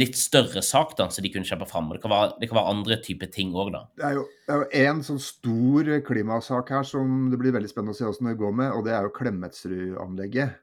litt 0.00 0.16
større 0.16 0.62
sak 0.64 0.94
da, 0.96 1.10
som 1.12 1.24
de 1.24 1.32
kunne 1.34 1.48
kjempe 1.48 1.68
fram. 1.68 1.90
Og 1.90 1.98
det 1.98 2.04
kan 2.06 2.14
være, 2.14 2.30
det 2.40 2.48
kan 2.48 2.60
være 2.62 2.72
andre 2.72 2.98
typer 3.04 3.28
ting 3.34 3.52
òg, 3.52 3.74
da. 3.76 3.82
Det 4.00 4.06
er 4.08 4.16
jo, 4.16 4.24
det 4.48 4.86
en 4.86 5.04
sånn 5.04 5.20
stor 5.20 5.92
klimasak 6.08 6.72
her 6.72 6.88
som 6.88 7.28
det 7.28 7.40
blir 7.42 7.52
veldig 7.58 7.68
spennende 7.68 7.92
å 7.92 8.00
se 8.00 8.08
hvordan 8.08 8.32
det 8.32 8.40
går 8.40 8.56
med, 8.62 8.72
og 8.72 8.88
det 8.88 8.96
er 8.96 9.04
jo 9.04 9.14
Klemetsrud-anlegget 9.20 10.56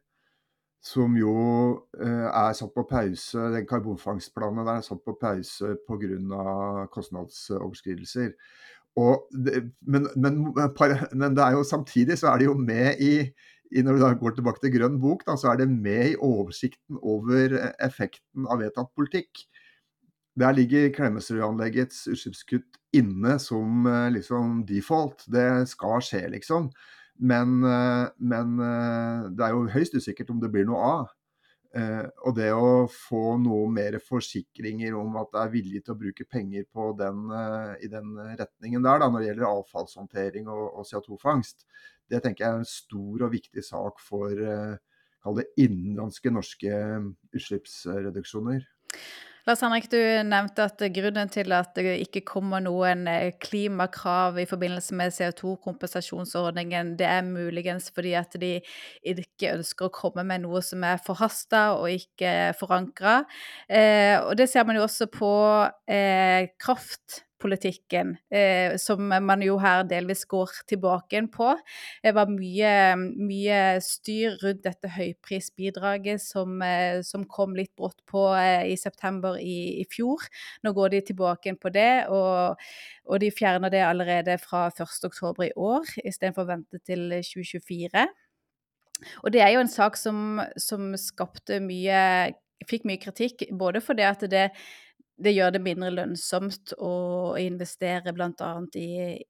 som 0.86 1.16
jo 1.18 1.34
eh, 1.98 2.28
er 2.30 2.54
satt 2.54 2.74
på 2.76 2.86
pause. 2.90 3.48
Den 3.56 3.66
karbonfangstplanen 3.70 4.68
der 4.68 4.78
er 4.78 4.86
satt 4.86 5.02
på 5.06 5.16
pause 5.22 5.76
pga. 5.88 6.86
kostnadsoverskridelser. 6.94 8.36
Det, 8.96 9.64
men, 9.82 10.08
men, 10.16 10.38
men, 10.54 11.36
det 11.36 11.44
er 11.44 11.58
jo 11.58 11.66
samtidig 11.68 12.20
så 12.22 12.32
er 12.32 12.40
det 12.40 12.46
jo 12.48 12.54
med 12.56 13.02
i, 13.04 13.26
i 13.76 13.82
Når 13.84 13.98
da 14.00 14.14
går 14.14 14.38
tilbake 14.38 14.62
til 14.62 14.72
Grønn 14.78 15.02
bok, 15.02 15.26
da, 15.28 15.36
så 15.36 15.52
er 15.52 15.58
det 15.64 15.70
med 15.70 16.14
i 16.14 16.16
oversikten 16.16 17.02
over 17.02 17.58
effekten 17.84 18.48
av 18.48 18.62
vedtatt 18.62 18.94
politikk. 18.96 19.42
Der 20.40 20.54
ligger 20.54 20.94
Klemetsrud-anleggets 20.94 22.06
utslippskutt 22.12 22.78
inne 22.96 23.40
som 23.40 23.88
eh, 23.88 24.12
liksom 24.14 24.62
default. 24.70 25.26
Det 25.32 25.66
skal 25.72 26.04
skje, 26.04 26.28
liksom. 26.38 26.70
Men, 27.18 27.64
eh, 27.64 28.08
men, 28.18 28.60
eh, 28.60 29.30
det 29.32 29.46
er 29.46 29.54
jo 29.54 29.70
høyst 29.72 29.96
usikkert 29.96 30.34
om 30.34 30.42
det 30.42 30.52
blir 30.52 30.68
noe 30.68 30.82
av. 30.84 31.14
Eh, 31.76 32.08
og 32.28 32.36
det 32.36 32.52
å 32.56 32.88
få 32.92 33.36
noe 33.40 33.68
mer 33.72 33.98
forsikringer 34.00 34.96
om 34.96 35.16
at 35.20 35.32
det 35.34 35.42
er 35.42 35.54
vilje 35.56 35.82
til 35.84 35.96
å 35.96 36.00
bruke 36.00 36.28
penger 36.32 36.64
den, 37.00 37.26
i 37.84 37.90
den 37.92 38.16
retningen 38.40 38.84
der, 38.84 39.00
da, 39.00 39.10
når 39.10 39.20
det 39.20 39.28
gjelder 39.28 39.50
avfallshåndtering 39.50 40.48
og, 40.48 40.80
og 40.80 40.88
CO2-fangst, 40.88 41.66
det 42.10 42.22
tenker 42.24 42.46
jeg 42.46 42.54
er 42.54 42.62
en 42.62 42.70
stor 42.70 43.26
og 43.28 43.32
viktig 43.34 43.64
sak 43.64 44.00
for 44.00 44.30
det 44.30 45.46
innenlandske 45.58 46.32
norske 46.32 46.80
utslippsreduksjoner. 47.36 48.64
Lars 49.46 49.62
Henrik, 49.62 49.86
du 49.92 50.00
nevnte 50.26 50.64
at 50.66 50.80
grunnen 50.90 51.30
til 51.30 51.54
at 51.54 51.76
det 51.78 52.00
ikke 52.02 52.24
kommer 52.26 52.64
noen 52.66 53.04
eh, 53.06 53.28
klimakrav 53.38 54.40
i 54.42 54.48
forbindelse 54.50 54.98
med 54.98 55.14
CO2-kompensasjonsordningen, 55.14 56.96
det 56.98 57.06
er 57.06 57.22
muligens 57.28 57.92
fordi 57.94 58.16
at 58.18 58.34
de 58.42 58.56
ikke 59.06 59.52
ønsker 59.54 59.86
å 59.86 59.94
komme 59.94 60.26
med 60.26 60.48
noe 60.48 60.64
som 60.66 60.82
er 60.90 60.98
forhasta 61.06 61.76
og 61.78 61.94
ikke 61.94 62.56
forankra. 62.58 63.20
Eh, 63.70 64.18
og 64.18 64.34
det 64.42 64.50
ser 64.50 64.66
man 64.66 64.80
jo 64.80 64.88
også 64.88 65.12
på 65.14 65.32
eh, 65.94 66.50
kraft 66.58 67.22
kraftpolitikken, 67.36 68.18
eh, 68.32 68.78
som 68.78 69.08
man 69.08 69.42
jo 69.42 69.58
her 69.58 69.84
delvis 69.84 70.26
går 70.26 70.50
tilbake 70.68 71.22
på. 71.32 71.58
Det 72.04 72.14
var 72.14 72.28
mye, 72.28 72.96
mye 72.96 73.82
styr 73.82 74.38
rundt 74.42 74.64
dette 74.64 74.88
høyprisbidraget 74.88 76.22
som, 76.22 76.62
eh, 76.62 77.02
som 77.02 77.26
kom 77.26 77.56
litt 77.56 77.76
brått 77.76 78.06
på 78.08 78.36
eh, 78.36 78.72
i 78.72 78.78
september 78.78 79.38
i, 79.38 79.82
i, 79.82 79.86
fjor. 79.86 80.22
Nå 80.64 80.74
går 80.74 80.90
de 80.90 81.02
tilbake 81.02 81.56
på 81.60 81.70
det, 81.70 82.08
og, 82.10 82.58
og 83.06 83.20
de 83.20 83.32
fjerner 83.32 83.70
det 83.70 83.84
allerede 83.84 84.38
fra 84.38 84.70
1.10 84.70 85.46
i 85.46 85.52
år, 85.56 85.86
istedenfor 86.04 86.44
å 86.44 86.54
vente 86.54 86.80
til 86.86 87.10
2024. 87.22 88.08
Og 89.24 89.32
det 89.32 89.42
er 89.42 89.52
jo 89.54 89.60
en 89.60 89.68
sak 89.68 89.98
som, 89.98 90.42
som 90.58 90.96
skapte 90.96 91.60
mye 91.60 92.34
Fikk 92.66 92.86
mye 92.88 92.98
kritikk, 92.98 93.44
både 93.52 93.82
fordi 93.84 94.06
at 94.08 94.22
det 94.32 94.46
det 95.16 95.32
gjør 95.32 95.54
det 95.56 95.62
mindre 95.64 95.92
lønnsomt 95.94 96.74
å 96.84 97.36
investere 97.40 98.12
bl.a. 98.16 98.50
I, 98.76 98.88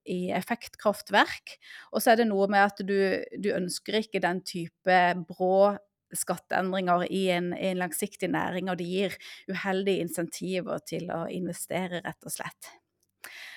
i 0.10 0.20
effektkraftverk. 0.34 1.58
Og 1.94 2.02
så 2.02 2.14
er 2.14 2.22
det 2.22 2.30
noe 2.30 2.48
med 2.52 2.64
at 2.66 2.82
du, 2.88 2.98
du 3.38 3.52
ønsker 3.54 4.02
ikke 4.02 4.24
den 4.24 4.42
type 4.48 5.02
brå 5.30 5.76
skatteendringer 6.16 7.06
i 7.12 7.28
en, 7.34 7.52
en, 7.54 7.82
langsiktig 7.82 8.30
næring, 8.32 8.70
og 8.72 8.80
det 8.80 8.88
gir 8.88 9.20
uheldige 9.52 10.06
insentiver 10.06 10.82
til 10.88 11.10
å 11.14 11.26
investere, 11.32 12.02
rett 12.06 12.28
og 12.28 12.34
slett. 12.34 12.72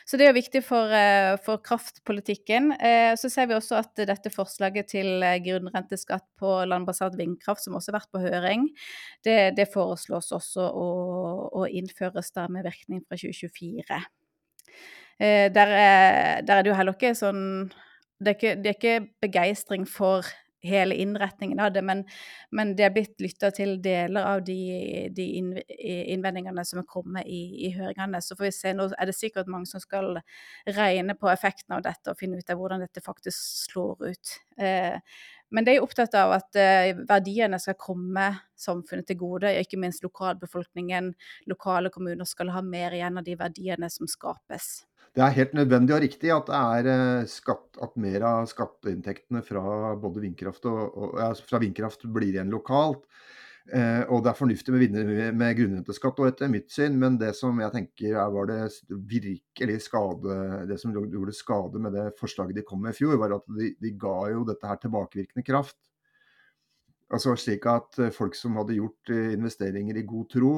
Så 0.08 0.16
det 0.16 0.24
er 0.24 0.30
jo 0.30 0.38
viktig 0.38 0.62
for, 0.64 0.88
eh, 0.88 1.34
for 1.44 1.60
kraftpolitikken. 1.60 2.70
Eh, 2.80 3.12
så 3.20 3.28
ser 3.28 3.50
vi 3.50 3.56
også 3.58 3.76
at 3.76 4.06
dette 4.08 4.30
forslaget 4.32 4.88
til 4.94 5.22
eh, 5.22 5.36
grunnrenteskatt 5.44 6.24
på 6.40 6.52
landbasert 6.64 7.18
vindkraft, 7.18 7.60
som 7.60 7.76
også 7.76 7.92
har 7.92 7.98
vært 7.98 8.14
på 8.16 8.22
høring, 8.22 8.64
det, 9.28 9.36
det 9.58 9.68
foreslås 9.68 10.32
også 10.32 10.64
å, 10.64 10.86
å, 11.60 11.66
innføres 11.68 12.32
der 12.32 12.48
med 12.48 12.64
virkning 12.64 13.04
fra 13.04 13.20
2024. 13.20 14.00
Der 15.18 15.70
er, 15.74 16.42
der 16.46 16.52
er 16.54 16.62
det 16.62 16.70
jo 16.70 16.76
heller 16.78 16.94
ikke 16.94 17.10
sånn 17.18 17.40
det 18.22 18.30
er 18.30 18.36
ikke, 18.36 18.52
det 18.62 18.70
er 18.70 18.76
ikke 18.76 19.08
begeistring 19.22 19.84
for 19.90 20.26
hele 20.62 20.94
innretningen 20.94 21.60
av 21.60 21.72
det, 21.72 21.82
men, 21.82 22.04
men 22.50 22.74
det 22.76 22.88
er 22.88 22.94
blitt 22.94 23.20
lytta 23.22 23.50
til 23.54 23.76
deler 23.82 24.26
av 24.26 24.42
de, 24.46 24.58
de 25.14 25.26
innvendingene 25.38 26.64
som 26.66 26.82
er 26.82 26.88
kommet 26.90 27.28
i, 27.30 27.42
i, 27.68 27.72
høringene. 27.76 28.20
Så 28.24 28.36
får 28.36 28.48
vi 28.48 28.52
se, 28.56 28.74
nå 28.74 28.88
er 28.90 29.10
det 29.10 29.16
sikkert 29.16 29.50
mange 29.50 29.70
som 29.70 29.82
skal 29.82 30.18
regne 30.78 31.16
på 31.18 31.30
effekten 31.30 31.78
av 31.78 31.84
dette 31.86 32.12
og 32.12 32.18
finne 32.18 32.40
ut 32.40 32.50
av 32.50 32.60
hvordan 32.60 32.84
dette 32.84 33.04
faktisk 33.04 33.70
slår 33.70 34.08
ut. 34.10 34.34
Eh, 34.58 34.98
men 35.54 35.64
de 35.64 35.76
er 35.76 35.84
opptatt 35.84 36.12
av 36.18 36.34
at 36.36 36.58
eh, 36.60 36.92
verdiene 37.08 37.60
skal 37.62 37.78
komme 37.80 38.26
samfunnet 38.58 39.08
til 39.08 39.20
gode, 39.22 39.54
ikke 39.62 39.80
minst 39.80 40.04
lokalbefolkningen. 40.04 41.14
Lokale 41.48 41.94
kommuner 41.94 42.28
skal 42.28 42.52
ha 42.52 42.64
mer 42.64 42.96
igjen 42.98 43.20
av 43.20 43.24
de 43.24 43.38
verdiene 43.38 43.88
som 43.92 44.10
skapes 44.10 44.87
det 45.16 45.24
er 45.24 45.34
helt 45.34 45.56
nødvendig 45.56 45.94
og 45.96 46.02
riktig 46.04 46.30
at, 46.34 46.50
eh, 46.50 47.24
skatt, 47.30 47.78
at 47.82 47.96
mer 47.96 48.22
av 48.22 48.46
skatteinntektene 48.50 49.42
fra 49.42 49.94
vindkraft, 49.96 50.66
og, 50.66 50.82
og, 50.96 51.18
ja, 51.18 51.32
fra 51.32 51.60
vindkraft 51.62 52.06
blir 52.12 52.34
igjen 52.34 52.52
lokalt. 52.52 53.04
Eh, 53.68 54.00
og 54.08 54.22
det 54.24 54.30
er 54.30 54.38
fornuftig 54.38 54.72
med, 54.72 55.34
med 55.36 55.56
grunnrenteskatt 55.58 56.20
etter 56.24 56.48
mitt 56.48 56.70
syn, 56.72 56.96
men 57.00 57.18
det 57.20 57.34
som 57.36 57.58
jeg 57.60 57.74
tenker 57.74 58.14
er, 58.14 58.30
var 58.32 58.48
det 58.48 58.62
virkelig 58.88 59.82
skade 59.84 60.38
Det 60.70 60.78
som 60.80 60.94
gjorde 60.94 61.36
skade 61.36 61.82
med 61.82 61.92
det 61.92 62.06
forslaget 62.16 62.56
de 62.56 62.64
kom 62.64 62.80
med 62.80 62.96
i 62.96 62.98
fjor, 63.02 63.18
var 63.20 63.36
at 63.36 63.44
de, 63.58 63.74
de 63.76 63.92
ga 64.00 64.30
jo 64.32 64.46
dette 64.48 64.70
her 64.70 64.80
tilbakevirkende 64.80 65.44
kraft. 65.44 65.76
Altså 67.12 67.34
slik 67.40 67.64
at 67.68 68.00
folk 68.12 68.36
som 68.36 68.56
hadde 68.60 68.76
gjort 68.78 69.12
eh, 69.12 69.34
investeringer 69.36 70.00
i 70.00 70.06
god 70.08 70.30
tro, 70.32 70.54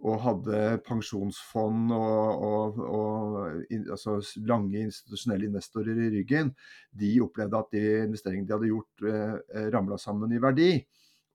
og 0.00 0.20
hadde 0.24 0.58
pensjonsfond 0.86 1.92
og, 1.92 2.44
og, 2.46 2.80
og 2.80 3.72
in, 3.72 3.84
altså 3.92 4.18
lange 4.48 4.86
institusjonelle 4.86 5.50
investorer 5.50 5.98
i 6.06 6.10
ryggen, 6.16 6.52
de 6.96 7.12
opplevde 7.24 7.60
at 7.60 7.72
de 7.76 7.84
investeringene 8.06 8.48
de 8.48 8.56
hadde 8.56 8.70
gjort, 8.72 9.06
eh, 9.10 9.66
ramla 9.74 9.98
sammen 10.00 10.32
i 10.32 10.40
verdi. 10.42 10.72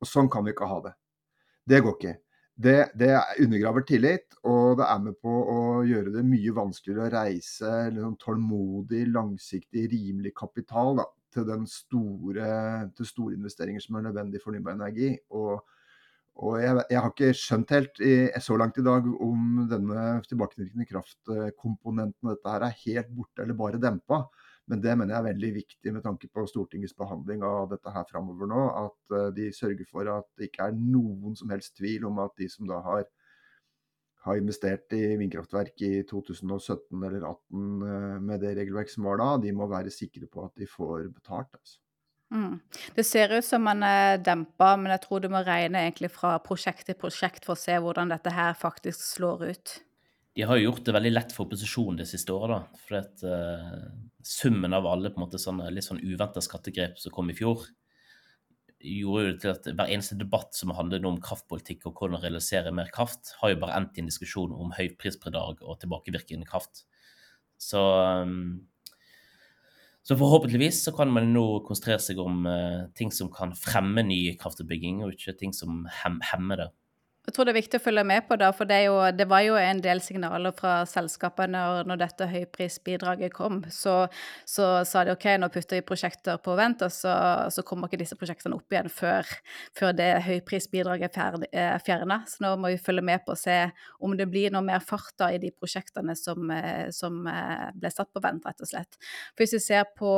Og 0.02 0.10
sånn 0.10 0.30
kan 0.32 0.46
vi 0.46 0.54
ikke 0.56 0.70
ha 0.70 0.80
det. 0.88 0.96
Det 1.66 1.82
går 1.82 1.98
ikke. 1.98 2.16
Det, 2.56 2.76
det, 2.96 3.12
undergraver 3.44 3.84
tillit, 3.84 4.38
og 4.48 4.78
det 4.80 4.86
er 4.88 5.00
med 5.04 5.18
på 5.20 5.32
å 5.52 5.60
gjøre 5.84 6.14
det 6.14 6.24
mye 6.24 6.54
vanskeligere 6.56 7.10
å 7.10 7.14
reise 7.18 7.72
liksom, 7.92 8.14
tålmodig, 8.22 9.02
langsiktig, 9.12 9.90
rimelig 9.92 10.32
kapital 10.40 11.02
da, 11.02 11.08
til, 11.36 11.52
store, 11.68 12.52
til 12.96 13.10
store 13.10 13.36
investeringer 13.36 13.84
som 13.84 14.00
er 14.00 14.08
nødvendig 14.08 14.40
for 14.40 14.54
fornybar 14.54 14.78
energi. 14.78 15.12
Og, 15.36 15.60
og 16.36 16.58
jeg, 16.60 16.76
jeg, 16.92 17.00
har 17.00 17.12
ikke 17.14 17.36
skjønt 17.40 17.70
helt 17.72 18.02
i, 18.04 18.16
så 18.44 18.58
langt 18.60 18.80
i 18.82 18.84
dag 18.84 19.06
om 19.24 19.62
denne 19.72 20.02
tilbakevirkende 20.28 20.88
kraftkomponenten 20.90 22.32
dette 22.34 22.52
her 22.52 22.66
er 22.68 22.82
helt 22.82 23.14
borte 23.16 23.46
eller 23.46 23.56
bare 23.60 23.80
dempa. 23.80 24.26
Men 24.68 24.82
det 24.82 24.96
mener 24.98 25.14
jeg 25.14 25.22
er 25.22 25.28
veldig 25.30 25.52
viktig 25.60 25.94
med 25.94 26.04
tanke 26.04 26.28
på 26.34 26.44
Stortingets 26.50 26.96
behandling 26.98 27.44
av 27.46 27.70
dette 27.72 27.92
her 27.94 28.08
framover 28.10 28.50
nå. 28.52 28.64
At 28.82 29.14
uh, 29.14 29.30
de 29.36 29.52
sørger 29.56 29.88
for 29.88 30.10
at 30.12 30.28
det 30.36 30.50
ikke 30.50 30.68
er 30.68 30.76
noen 30.76 31.38
som 31.40 31.54
helst 31.54 31.78
tvil 31.78 32.10
om 32.10 32.20
at 32.26 32.34
de 32.42 32.50
som 32.52 32.68
da 32.68 32.82
har, 32.84 33.06
har 34.26 34.42
investert 34.42 34.92
i 34.98 35.04
vindkraftverk 35.22 35.86
i 35.86 35.94
2017 36.10 36.98
eller 36.98 37.22
2018 37.30 37.64
uh, 37.86 37.88
eh, 37.94 38.20
med 38.26 38.44
det 38.44 38.56
regelverk 38.60 38.92
som 38.92 39.08
var 39.08 39.22
da, 39.22 39.32
de 39.46 39.56
må 39.56 39.70
være 39.72 39.94
sikre 39.94 40.28
på 40.28 40.50
at 40.50 40.58
de 40.60 40.68
får 40.68 41.12
betalt. 41.14 41.54
altså. 41.54 41.85
Mm. 42.36 42.60
Det 42.96 43.06
ser 43.08 43.32
ut 43.32 43.46
som 43.48 43.64
man 43.64 43.84
er 43.88 44.20
dempa, 44.24 44.74
men 44.80 44.92
jeg 44.96 45.06
tror 45.06 45.24
du 45.24 45.30
må 45.32 45.42
regne 45.46 45.86
egentlig 45.86 46.12
fra 46.12 46.36
prosjekt 46.44 46.90
til 46.90 46.98
prosjekt 47.00 47.48
for 47.48 47.56
å 47.56 47.62
se 47.62 47.78
hvordan 47.80 48.12
dette 48.12 48.34
her 48.36 48.58
faktisk 48.60 49.00
slår 49.00 49.46
ut. 49.54 49.76
De 50.36 50.44
har 50.44 50.60
jo 50.60 50.68
gjort 50.68 50.84
det 50.84 50.96
veldig 50.98 51.14
lett 51.14 51.32
for 51.32 51.48
opposisjonen 51.48 52.02
det 52.02 52.10
siste 52.10 52.36
året, 52.36 52.52
da. 52.58 52.82
For 52.84 53.00
at, 53.00 53.24
uh, 53.24 53.88
summen 54.26 54.76
av 54.76 54.88
alle 54.90 55.14
på 55.14 55.22
en 55.22 55.24
måte 55.24 55.40
sånne, 55.40 55.70
litt 55.72 55.88
sånn 55.88 56.04
uventa 56.04 56.44
skattegrep 56.44 57.00
som 57.00 57.14
kom 57.16 57.32
i 57.32 57.38
fjor, 57.38 57.64
gjorde 58.86 59.30
jo 59.30 59.38
til 59.42 59.54
at 59.54 59.70
hver 59.72 59.94
eneste 59.94 60.18
debatt 60.20 60.58
som 60.58 60.74
handlet 60.76 61.08
om 61.08 61.22
kraftpolitikk 61.24 61.88
og 61.88 62.02
hvordan 62.02 62.22
realisere 62.22 62.74
mer 62.76 62.92
kraft, 62.94 63.32
har 63.40 63.54
jo 63.54 63.62
bare 63.64 63.80
endt 63.80 63.96
i 63.96 64.04
en 64.04 64.12
diskusjon 64.12 64.54
om 64.54 64.76
høypris 64.76 65.18
per 65.22 65.34
dag 65.34 65.64
og 65.64 65.80
tilbakevirkende 65.82 66.48
kraft. 66.50 66.84
Så 67.62 67.80
um, 67.80 68.66
så 70.06 70.18
forhåpentligvis 70.20 70.84
så 70.86 70.94
kan 70.94 71.10
man 71.10 71.32
nå 71.34 71.44
konsentrere 71.66 72.02
seg 72.04 72.20
om 72.22 72.44
uh, 72.46 72.86
ting 72.98 73.10
som 73.14 73.32
kan 73.34 73.56
fremme 73.58 74.04
ny 74.06 74.20
kraftutbygging, 74.38 75.02
og 75.02 75.16
ikke 75.16 75.34
ting 75.40 75.56
som 75.56 75.88
hem 76.04 76.20
hemmer 76.30 76.62
det. 76.62 76.68
Jeg 77.26 77.34
tror 77.34 77.48
det 77.48 77.56
er 77.56 77.58
viktig 77.58 77.80
å 77.80 77.82
følge 77.82 78.04
med 78.06 78.28
på 78.28 78.36
det, 78.38 78.48
for 78.54 78.70
det, 78.70 78.78
jo, 78.86 78.98
det 79.18 79.26
var 79.26 79.42
jo 79.42 79.56
en 79.58 79.80
del 79.82 80.02
signaler 80.04 80.54
fra 80.54 80.76
selskapene 80.86 81.58
når, 81.58 81.88
når 81.90 82.00
dette 82.04 82.28
høyprisbidraget 82.30 83.34
kom. 83.34 83.64
Så, 83.74 83.96
så, 84.46 84.68
sa 84.86 85.02
de 85.08 85.16
OK, 85.16 85.26
nå 85.42 85.50
putter 85.54 85.80
vi 85.80 85.86
prosjekter 85.88 86.38
på 86.46 86.54
vent, 86.60 86.84
og 86.86 86.94
så, 86.94 87.16
så 87.50 87.64
kommer 87.66 87.90
ikke 87.90 88.04
disse 88.04 88.18
prosjektene 88.20 88.60
opp 88.60 88.76
igjen 88.76 88.92
før, 88.94 89.32
før 89.78 89.96
det 89.98 90.12
høyprisbidraget 90.28 91.18
er 91.18 91.82
fjerna. 91.86 92.22
Så 92.30 92.46
nå 92.46 92.54
må 92.62 92.76
vi 92.76 92.82
følge 92.86 93.06
med 93.10 93.26
på 93.26 93.34
å 93.34 93.40
se 93.40 93.58
om 94.06 94.14
det 94.20 94.30
blir 94.30 94.54
noe 94.54 94.66
mer 94.66 94.86
fart 94.86 95.16
da 95.18 95.32
i 95.34 95.42
de 95.42 95.50
prosjektene 95.50 96.14
som, 96.20 96.46
eh, 96.54 96.92
som 96.94 97.26
eh, 97.32 97.72
ble 97.74 97.94
satt 97.94 98.14
på 98.14 98.22
vent, 98.22 98.46
rett 98.46 98.62
og 98.62 98.70
slett. 98.70 99.02
For 99.34 99.46
hvis 99.46 99.58
vi 99.58 99.64
ser 99.66 99.90
på 99.98 100.12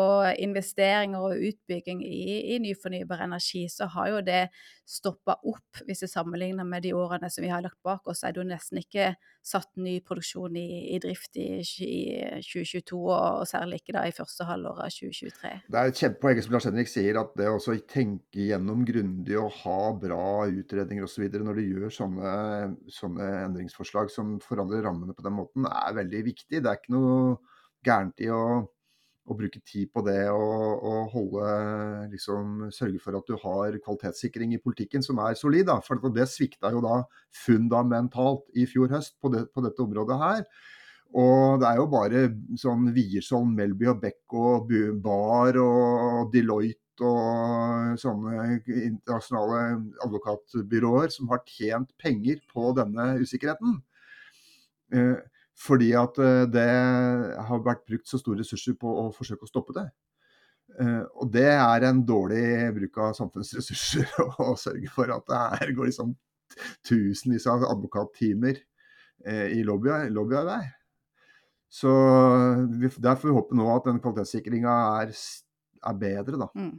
investeringer 0.43 1.23
og 1.23 1.47
utbygging 1.53 2.03
i, 2.03 2.55
i 2.57 2.59
ny 2.63 2.75
fornybar 2.75 3.23
energi, 3.29 3.63
så 3.71 3.87
har 3.95 4.11
jo 4.11 4.25
det 4.27 4.47
stoppa 4.87 5.35
opp 5.47 5.81
hvis 5.87 6.05
vi 6.05 6.11
sammenligner 6.11 6.67
med 6.67 6.85
de 6.85 6.93
årene 6.97 7.29
som 7.31 7.45
vi 7.45 7.51
har 7.51 7.63
lagt 7.63 7.79
bak 7.85 8.07
oss, 8.09 8.23
er 8.23 8.33
det 8.33 8.41
jo 8.41 8.47
nesten 8.49 8.79
ikke 8.81 9.11
satt 9.45 9.69
ny 9.79 9.97
produksjon 10.05 10.55
i, 10.59 10.93
i 10.95 10.99
drift 11.01 11.37
i, 11.39 11.47
i, 11.85 11.97
2022, 12.43 12.99
og 12.99 13.43
særlig 13.47 13.81
ikke 13.81 13.95
da 13.95 14.03
i 14.07 14.15
første 14.15 14.47
halvår 14.47 14.81
av 14.85 14.93
2023. 14.93 15.53
Det 15.67 15.81
er 15.81 15.91
et 15.91 16.01
kjempepoeng 16.03 16.41
som 16.43 16.55
Lars 16.57 16.69
Henrik 16.69 16.91
sier, 16.91 17.19
at 17.21 17.35
det 17.39 17.49
å 17.51 17.77
tenke 17.87 18.47
gjennom 18.49 18.85
grundig 18.87 19.37
og 19.39 19.53
ha 19.63 19.79
bra 20.01 20.29
utredninger 20.51 21.07
osv. 21.07 21.27
når 21.33 21.59
du 21.59 21.65
gjør 21.65 21.93
sånne, 21.99 22.31
sånne 22.91 23.29
endringsforslag 23.45 24.11
som 24.13 24.37
forandrer 24.43 24.85
rammene 24.87 25.15
på 25.17 25.25
den 25.25 25.37
måten, 25.37 25.69
er 25.69 25.99
veldig 26.01 26.25
viktig. 26.27 26.59
Det 26.59 26.71
er 26.71 26.81
ikke 26.81 26.97
noe 26.97 27.37
gærent 27.87 28.25
i 28.25 28.31
å 28.33 28.43
å 29.27 29.35
bruke 29.35 29.59
tid 29.67 29.89
på 29.91 30.03
det 30.07 30.29
og, 30.31 30.83
og 30.87 31.11
holde, 31.11 31.51
liksom, 32.13 32.69
sørge 32.73 33.01
for 33.03 33.17
at 33.19 33.27
du 33.27 33.35
har 33.41 33.75
kvalitetssikring 33.83 34.55
i 34.55 34.61
politikken 34.63 35.03
som 35.03 35.19
er 35.23 35.35
solid. 35.39 35.67
Da. 35.67 35.77
For 35.83 35.99
det 36.15 36.29
svikta 36.31 36.71
jo 36.73 36.81
da 36.85 37.01
fundamentalt 37.43 38.47
i 38.55 38.67
fjor 38.69 38.91
høst 38.95 39.17
på, 39.19 39.31
det, 39.33 39.45
på, 39.51 39.63
dette 39.65 39.83
området 39.83 40.19
her. 40.23 40.43
Og 41.17 41.59
det 41.61 41.69
er 41.69 41.79
jo 41.79 41.87
bare 41.91 42.25
sånn 42.59 42.89
Wiersholm, 42.95 43.53
Melby 43.55 43.91
og 43.91 44.01
Beck 44.03 44.35
og 44.35 44.71
Bar 45.03 45.59
og 45.61 46.33
Deloitte 46.33 46.83
og 47.07 47.99
sånne 48.01 48.57
internasjonale 48.65 49.59
advokatbyråer 50.07 51.11
som 51.13 51.29
har 51.29 51.43
tjent 51.45 51.91
penger 52.01 52.41
på 52.51 52.71
denne 52.79 53.11
usikkerheten. 53.21 53.77
Eh, 54.95 55.19
fordi 55.57 55.91
at 55.97 56.19
eh, 56.21 56.43
det 56.53 56.67
har 57.49 57.65
vært 57.65 57.85
brukt 57.89 58.09
så 58.09 58.19
store 58.21 58.43
ressurser 58.43 58.77
på 58.79 58.91
å 59.05 59.07
forsøke 59.15 59.47
å 59.47 59.49
stoppe 59.49 59.75
det. 59.77 59.87
Eh, 60.77 61.03
og 61.17 61.31
det 61.33 61.49
er 61.55 61.87
en 61.87 62.03
dårlig 62.05 62.45
bruk 62.75 63.01
av 63.01 63.15
samfunnsressurser 63.17 64.11
å 64.45 64.53
sørge 64.59 64.91
for 64.93 65.13
at 65.15 65.25
det 65.29 65.43
her 65.63 65.75
går 65.77 65.91
liksom 65.91 66.15
tusenvis 66.87 67.47
av 67.49 67.65
advokattimer 67.67 68.59
eh, 69.25 69.57
i 69.57 69.63
lobbyarbeid. 69.65 70.73
Så 71.67 71.91
derfor 72.79 73.03
der 73.03 73.17
får 73.19 73.33
vi 73.33 73.57
nå 73.59 73.65
at 73.73 73.89
den 73.89 73.97
kvalitetssikringa 73.99 74.75
er, 75.01 75.09
er 75.89 75.97
bedre, 75.99 76.39
da. 76.39 76.47
Mm. 76.55 76.77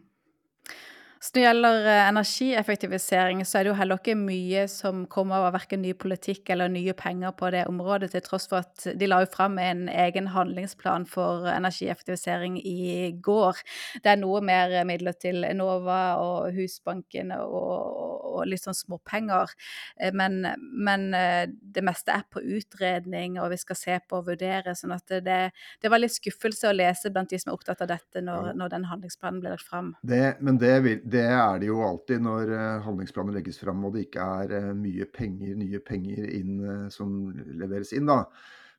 Så 1.20 1.32
når 1.32 1.38
det 1.38 1.44
gjelder 1.46 1.86
eh, 1.90 2.08
energieffektivisering, 2.08 3.40
så 3.46 3.58
er 3.58 3.66
det 3.66 3.72
jo 3.72 3.78
heller 3.80 3.98
ikke 3.98 4.14
mye 4.18 4.66
som 4.70 5.02
kommer 5.10 5.48
av 5.48 5.56
verken 5.56 5.82
ny 5.82 5.94
politikk 5.98 6.52
eller 6.54 6.70
nye 6.70 6.94
penger 6.98 7.34
på 7.38 7.50
det 7.54 7.64
området, 7.70 8.12
til 8.12 8.22
tross 8.22 8.46
for 8.50 8.62
at 8.62 8.86
de 8.98 9.08
la 9.08 9.22
jo 9.24 9.30
fram 9.32 9.58
en 9.58 9.88
egen 9.90 10.30
handlingsplan 10.34 11.08
for 11.10 11.48
energieffektivisering 11.50 12.60
i 12.62 13.10
går. 13.24 13.58
Det 14.04 14.12
er 14.12 14.20
noe 14.20 14.42
mer 14.46 14.76
midler 14.86 15.16
til 15.18 15.42
Enova 15.48 15.98
og 16.22 16.54
Husbanken 16.54 17.34
og, 17.34 18.38
og 18.38 18.46
litt 18.46 18.62
sånn 18.62 18.78
småpenger, 18.78 19.50
eh, 19.98 20.14
men, 20.14 20.44
men, 20.70 21.08
eh, 21.18 21.48
det 21.48 21.82
meste 21.86 22.14
er 22.14 22.24
på 22.30 22.42
utredning, 22.42 23.40
og 23.42 23.50
vi 23.52 23.60
skal 23.60 23.78
se 23.78 23.98
på 24.06 24.18
og 24.18 24.30
vurdere. 24.30 24.74
sånn 24.78 24.94
at 24.94 25.18
det, 25.24 25.40
det 25.82 25.90
var 25.90 26.02
litt 26.02 26.14
skuffelse 26.14 26.70
å 26.70 26.76
lese 26.76 27.10
blant 27.10 27.30
de 27.30 27.38
som 27.42 27.52
er 27.52 27.58
opptatt 27.58 27.82
av 27.84 27.90
dette, 27.90 28.22
når, 28.24 28.52
når 28.58 28.72
den 28.72 28.86
handlingsplanen 28.90 29.42
ble 29.42 29.52
lagt 29.54 29.66
fram. 29.66 29.92
Det, 30.06 30.38
men 30.44 30.58
det 30.62 30.74
vil, 30.86 31.02
det 31.12 31.24
er 31.30 31.58
det 31.60 31.68
jo 31.70 31.80
alltid 31.84 32.22
når 32.24 32.52
eh, 32.54 32.84
handlingsplaner 32.84 33.36
legges 33.36 33.60
fram 33.60 33.84
og 33.86 33.94
det 33.94 34.06
ikke 34.06 34.24
er 34.42 34.54
eh, 34.58 34.70
mye 34.76 35.06
penger, 35.14 35.54
nye 35.58 35.80
penger 35.84 36.28
inn, 36.38 36.54
eh, 36.64 36.86
som 36.92 37.12
leveres 37.34 37.92
inn. 37.96 38.08
da. 38.08 38.22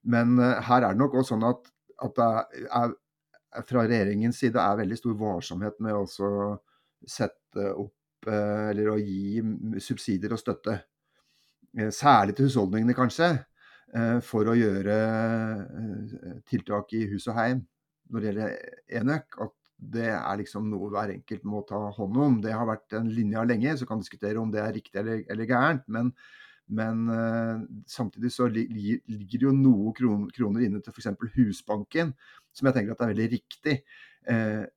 Men 0.10 0.38
her 0.40 0.84
er 0.84 0.94
det 0.94 1.02
nok 1.02 1.20
også 1.20 1.36
sånn 1.36 1.48
at, 1.50 1.70
at 2.06 2.20
det 2.20 2.30
er, 2.80 2.94
fra 3.68 3.84
regjeringens 3.84 4.40
side 4.40 4.62
er 4.62 4.80
veldig 4.80 4.98
stor 5.00 5.18
varsomhet 5.20 5.80
med 5.84 5.98
å 5.98 6.06
sette 7.10 7.72
opp 7.74 8.30
eller 8.30 8.92
å 8.92 8.98
gi 9.00 9.42
subsidier 9.82 10.36
og 10.36 10.40
støtte. 10.40 10.76
Særlig 11.96 12.36
til 12.38 12.48
husholdningene, 12.48 12.96
kanskje. 12.96 13.30
For 14.28 14.48
å 14.52 14.56
gjøre 14.56 14.96
tiltak 16.52 16.94
i 16.96 17.06
hus 17.12 17.28
og 17.32 17.40
heim 17.40 17.64
når 18.12 18.22
det 18.22 18.30
gjelder 18.30 18.56
enøk. 19.02 19.40
At 19.44 19.56
det 19.80 20.10
er 20.12 20.40
liksom 20.42 20.68
noe 20.72 20.90
hver 20.92 21.14
enkelt 21.14 21.46
må 21.48 21.62
ta 21.68 21.80
hånd 21.96 22.18
om. 22.20 22.40
Det 22.44 22.52
har 22.54 22.68
vært 22.68 22.98
en 23.00 23.08
linje 23.14 23.46
lenge, 23.48 23.78
så 23.80 23.88
kan 23.88 24.02
diskutere 24.02 24.42
om 24.42 24.52
det 24.52 24.62
er 24.64 24.76
riktig 24.76 25.00
eller, 25.00 25.22
eller 25.32 25.48
gærent. 25.48 25.86
Men, 25.88 26.12
men 26.68 27.06
uh, 27.08 27.62
samtidig 27.88 28.34
så 28.36 28.50
ligger 28.52 29.38
det 29.38 29.48
jo 29.48 29.56
noen 29.56 29.96
kroner, 29.96 30.34
kroner 30.36 30.66
inne 30.66 30.84
til 30.84 30.94
f.eks. 30.96 31.14
Husbanken, 31.38 32.12
som 32.52 32.68
jeg 32.70 32.76
tenker 32.76 32.98
at 32.98 33.06
er 33.06 33.14
veldig 33.14 33.30
riktig. 33.38 33.80
Uh, 34.28 34.68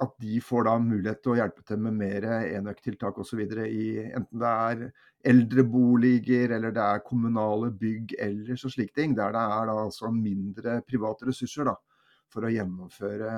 at 0.00 0.14
de 0.22 0.38
får 0.40 0.64
da 0.64 0.78
mulighet 0.80 1.18
til 1.20 1.34
å 1.34 1.40
hjelpe 1.42 1.64
til 1.66 1.82
med 1.84 1.98
mer 1.98 2.24
enøktiltak 2.38 3.18
osv. 3.20 3.42
Enten 3.42 4.40
det 4.40 4.52
er 4.52 4.86
eldreboliger 5.28 6.54
eller 6.56 6.72
det 6.72 6.86
er 6.86 7.02
kommunale 7.04 7.68
bygg 7.76 8.14
ellers 8.22 8.64
og 8.64 8.72
slike 8.72 8.96
ting. 8.96 9.12
Der 9.18 9.34
det 9.34 9.42
er 9.42 9.68
da 9.68 9.74
altså 9.82 10.08
mindre 10.14 10.78
private 10.88 11.28
ressurser 11.28 11.68
da, 11.68 11.76
for 12.32 12.46
å 12.46 12.54
gjennomføre 12.54 13.34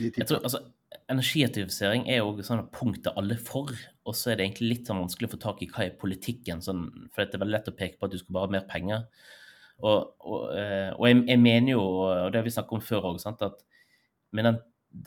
jeg 0.00 0.26
tror, 0.26 0.42
altså, 0.42 0.62
Energieffektivisering 1.10 2.04
er 2.10 2.20
jo 2.20 2.42
sånn 2.46 2.64
punktet 2.74 3.16
alle 3.18 3.34
er 3.36 3.42
for, 3.42 3.70
og 4.06 4.14
så 4.14 4.30
er 4.30 4.38
det 4.38 4.44
egentlig 4.46 4.68
litt 4.68 4.88
sånn 4.90 5.00
vanskelig 5.02 5.28
å 5.28 5.32
få 5.32 5.38
tak 5.42 5.62
i 5.62 5.68
hva 5.70 5.84
er 5.84 5.96
politikken. 5.98 6.62
Sånn, 6.62 6.84
for 7.10 7.22
det 7.22 7.38
er 7.38 7.42
veldig 7.42 7.54
lett 7.56 7.70
å 7.70 7.74
peke 7.78 7.98
på 7.98 8.06
at 8.06 8.14
du 8.14 8.18
skal 8.18 8.36
bare 8.36 8.46
ha 8.46 8.54
mer 8.54 8.66
penger. 8.70 9.04
Og, 9.80 10.12
og, 10.26 10.44
eh, 10.54 10.90
og 10.94 11.06
jeg, 11.08 11.20
jeg, 11.30 11.40
mener 11.42 11.74
jo, 11.74 11.82
og 12.04 12.30
det 12.30 12.40
har 12.40 12.46
vi 12.46 12.54
snakket 12.54 12.76
om 12.78 12.84
før 12.84 13.08
òg, 13.10 13.18
at 13.30 13.64
med 14.36 14.46
den, 14.46 14.60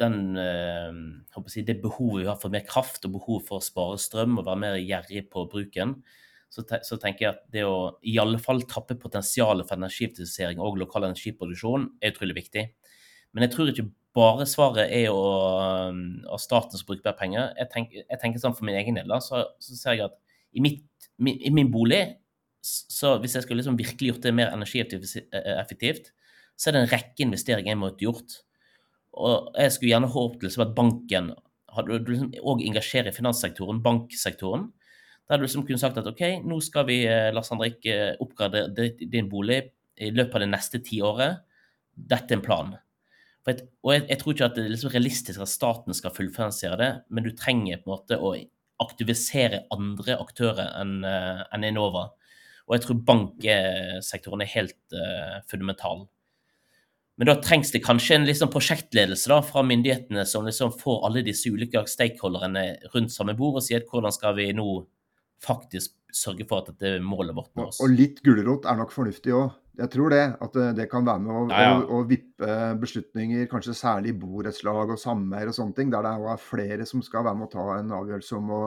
den 0.04 0.18
øh, 0.44 1.48
si, 1.52 1.64
det 1.68 1.80
behovet 1.84 2.24
vi 2.24 2.30
har 2.32 2.40
for 2.42 2.54
mer 2.54 2.66
kraft 2.68 3.08
og 3.08 3.16
behov 3.18 3.44
for 3.48 3.60
å 3.60 3.66
spare 3.66 4.02
strøm 4.02 4.40
og 4.40 4.48
være 4.48 4.64
mer 4.66 4.80
gjerrig 4.82 5.28
på 5.32 5.46
bruken, 5.52 5.98
så, 6.54 6.66
te, 6.70 6.80
så, 6.86 7.00
tenker 7.02 7.26
jeg 7.26 7.34
at 7.34 7.44
det 7.54 7.64
å 7.66 7.96
i 8.06 8.20
alle 8.22 8.38
fall 8.42 8.62
tappe 8.70 8.98
potensialet 9.00 9.66
for 9.66 9.80
energieffektivisering 9.80 10.62
og 10.62 10.78
lokal 10.82 11.08
energiproduksjon 11.08 11.88
er 12.02 12.14
utrolig 12.14 12.38
viktig. 12.44 12.68
Men 13.34 13.48
jeg 13.48 13.56
tror 13.56 13.72
ikke 13.72 13.88
bare 14.14 14.46
svaret 14.50 14.92
er 14.94 15.10
å, 15.10 15.22
av 16.30 16.42
staten 16.42 16.78
som 16.78 16.88
bruker 16.90 17.08
mer 17.08 17.18
penger. 17.18 17.54
Jeg 17.58 17.70
tenker, 17.74 18.04
jeg 18.04 18.20
tenker, 18.22 18.42
sånn 18.42 18.56
For 18.58 18.68
min 18.68 18.78
egen 18.78 19.00
del 19.00 19.14
så, 19.26 19.46
så 19.62 19.78
ser 19.78 19.98
jeg 19.98 20.06
at 20.06 20.20
i, 20.54 20.62
mitt, 20.62 20.84
min, 21.18 21.40
i, 21.42 21.50
min 21.54 21.72
bolig 21.74 22.04
så 22.64 23.18
Hvis 23.20 23.34
jeg 23.36 23.44
skulle 23.44 23.60
liksom 23.60 23.76
virkelig 23.76 24.08
gjort 24.08 24.24
det 24.24 24.32
mer 24.38 24.54
energieffektivt, 24.56 26.06
så 26.56 26.70
er 26.70 26.76
det 26.76 26.84
en 26.86 26.92
rekke 26.94 27.26
investeringer 27.26 27.74
jeg 27.74 27.80
måtte 27.82 28.06
gjort. 28.06 28.36
Og 29.20 29.50
jeg 29.60 29.74
skulle 29.76 29.90
gjerne 29.90 30.12
håpet 30.14 30.46
liksom 30.46 30.64
at 30.64 30.72
banken 30.78 31.34
hadde 31.76 31.98
liksom 32.08 32.32
òg 32.40 32.64
engasjere 32.64 33.12
i 33.12 33.18
finanssektoren, 33.18 33.82
banksektoren. 33.84 34.70
Der 35.28 35.42
du 35.42 35.44
liksom 35.44 35.66
kunne 35.68 35.82
sagt 35.82 36.00
at 36.00 36.08
OK, 36.08 36.24
nå 36.48 36.62
skal 36.64 36.88
vi, 36.88 37.02
eh, 37.04 37.34
Lars 37.36 37.52
eh, 37.52 38.16
oppgradere 38.24 38.94
din 39.00 39.28
bolig 39.28 39.60
i 40.00 40.14
løpet 40.16 40.36
av 40.36 40.46
det 40.46 40.52
neste 40.54 40.80
tiåret. 40.80 41.44
Dette 41.94 42.32
er 42.32 42.40
en 42.40 42.48
plan. 42.48 42.74
Jeg, 43.44 43.68
og 43.84 43.92
jeg, 43.92 44.06
jeg, 44.08 44.20
tror 44.22 44.34
ikke 44.34 44.48
at 44.48 44.58
det 44.58 44.64
er 44.64 44.72
liksom 44.72 44.94
realistisk 44.94 45.44
at 45.44 45.52
staten 45.52 45.96
skal 45.98 46.14
fullfinansiere 46.16 46.80
det, 46.80 46.92
men 47.12 47.26
du 47.26 47.34
trenger 47.36 47.82
på 47.82 47.90
en 47.90 47.96
måte 47.98 48.20
å 48.20 48.34
aktivisere 48.84 49.66
andre 49.74 50.16
aktører 50.20 50.72
enn 50.80 51.02
uh, 51.04 51.44
en 51.54 51.68
Enova. 51.68 52.08
Og 52.68 52.78
jeg 52.78 52.86
tror 52.86 53.02
banksektoren 53.10 54.44
er 54.46 54.52
helt 54.54 54.96
uh, 54.96 55.42
fundamental. 55.52 56.06
Men 57.20 57.30
da 57.30 57.36
trengs 57.44 57.70
det 57.74 57.84
kanskje 57.86 58.16
en 58.18 58.26
liksom 58.26 58.50
prosjektledelse 58.54 59.30
da, 59.30 59.42
fra 59.46 59.62
myndighetene 59.68 60.24
som 60.26 60.48
liksom 60.48 60.74
får 60.80 61.04
alle 61.08 61.22
disse 61.28 61.52
ulike 61.52 61.84
stakeholderne 61.90 62.64
rundt 62.96 63.14
samme 63.14 63.36
bord 63.38 63.60
og 63.60 63.66
sier 63.66 63.86
hvordan 63.90 64.16
skal 64.16 64.34
vi 64.40 64.48
nå 64.56 64.66
faktisk 65.44 65.94
sørge 66.14 66.48
for 66.50 66.64
at 66.64 66.72
dette 66.72 67.04
målet 67.04 67.36
vårt 67.38 67.52
nås. 67.60 67.82
Og 67.84 67.94
litt 67.94 68.24
gulrot 68.26 68.66
er 68.70 68.80
nok 68.80 68.94
fornuftig 68.96 69.36
òg. 69.36 69.52
Jeg 69.80 69.90
tror 69.94 70.14
det. 70.14 70.24
At 70.46 70.58
det 70.78 70.88
kan 70.92 71.06
være 71.08 71.24
med 71.24 71.34
å, 71.34 71.44
ja, 71.50 71.62
ja. 71.66 71.76
å, 71.82 72.00
å 72.00 72.08
vippe 72.10 72.58
beslutninger, 72.82 73.48
kanskje 73.52 73.76
særlig 73.78 74.14
i 74.14 74.18
borettslag 74.22 74.94
og 74.94 75.02
sameier 75.02 75.50
og 75.50 75.58
sånne 75.58 75.78
ting, 75.78 75.94
der 75.94 76.06
det 76.06 76.14
er 76.34 76.42
flere 76.42 76.88
som 76.90 77.02
skal 77.06 77.26
være 77.26 77.40
med 77.40 77.50
å 77.50 77.54
ta 77.56 77.68
en 77.80 77.96
avgjørelse 78.00 78.38
om 78.38 78.54
å, 78.54 78.64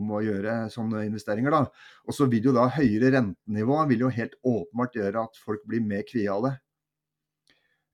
om 0.00 0.14
å 0.16 0.22
gjøre 0.24 0.56
sånne 0.72 1.04
investeringer. 1.10 1.54
da. 1.54 1.90
Og 2.08 2.16
så 2.16 2.28
vil 2.32 2.50
jo 2.50 2.56
da 2.56 2.70
høyere 2.72 3.12
rentenivå 3.18 3.80
vil 3.92 4.06
jo 4.06 4.12
helt 4.16 4.38
åpenbart 4.40 4.96
gjøre 5.00 5.26
at 5.28 5.42
folk 5.44 5.64
blir 5.68 5.84
mer 5.84 6.06
kvie 6.08 6.30
av 6.32 6.48
det. 6.48 6.54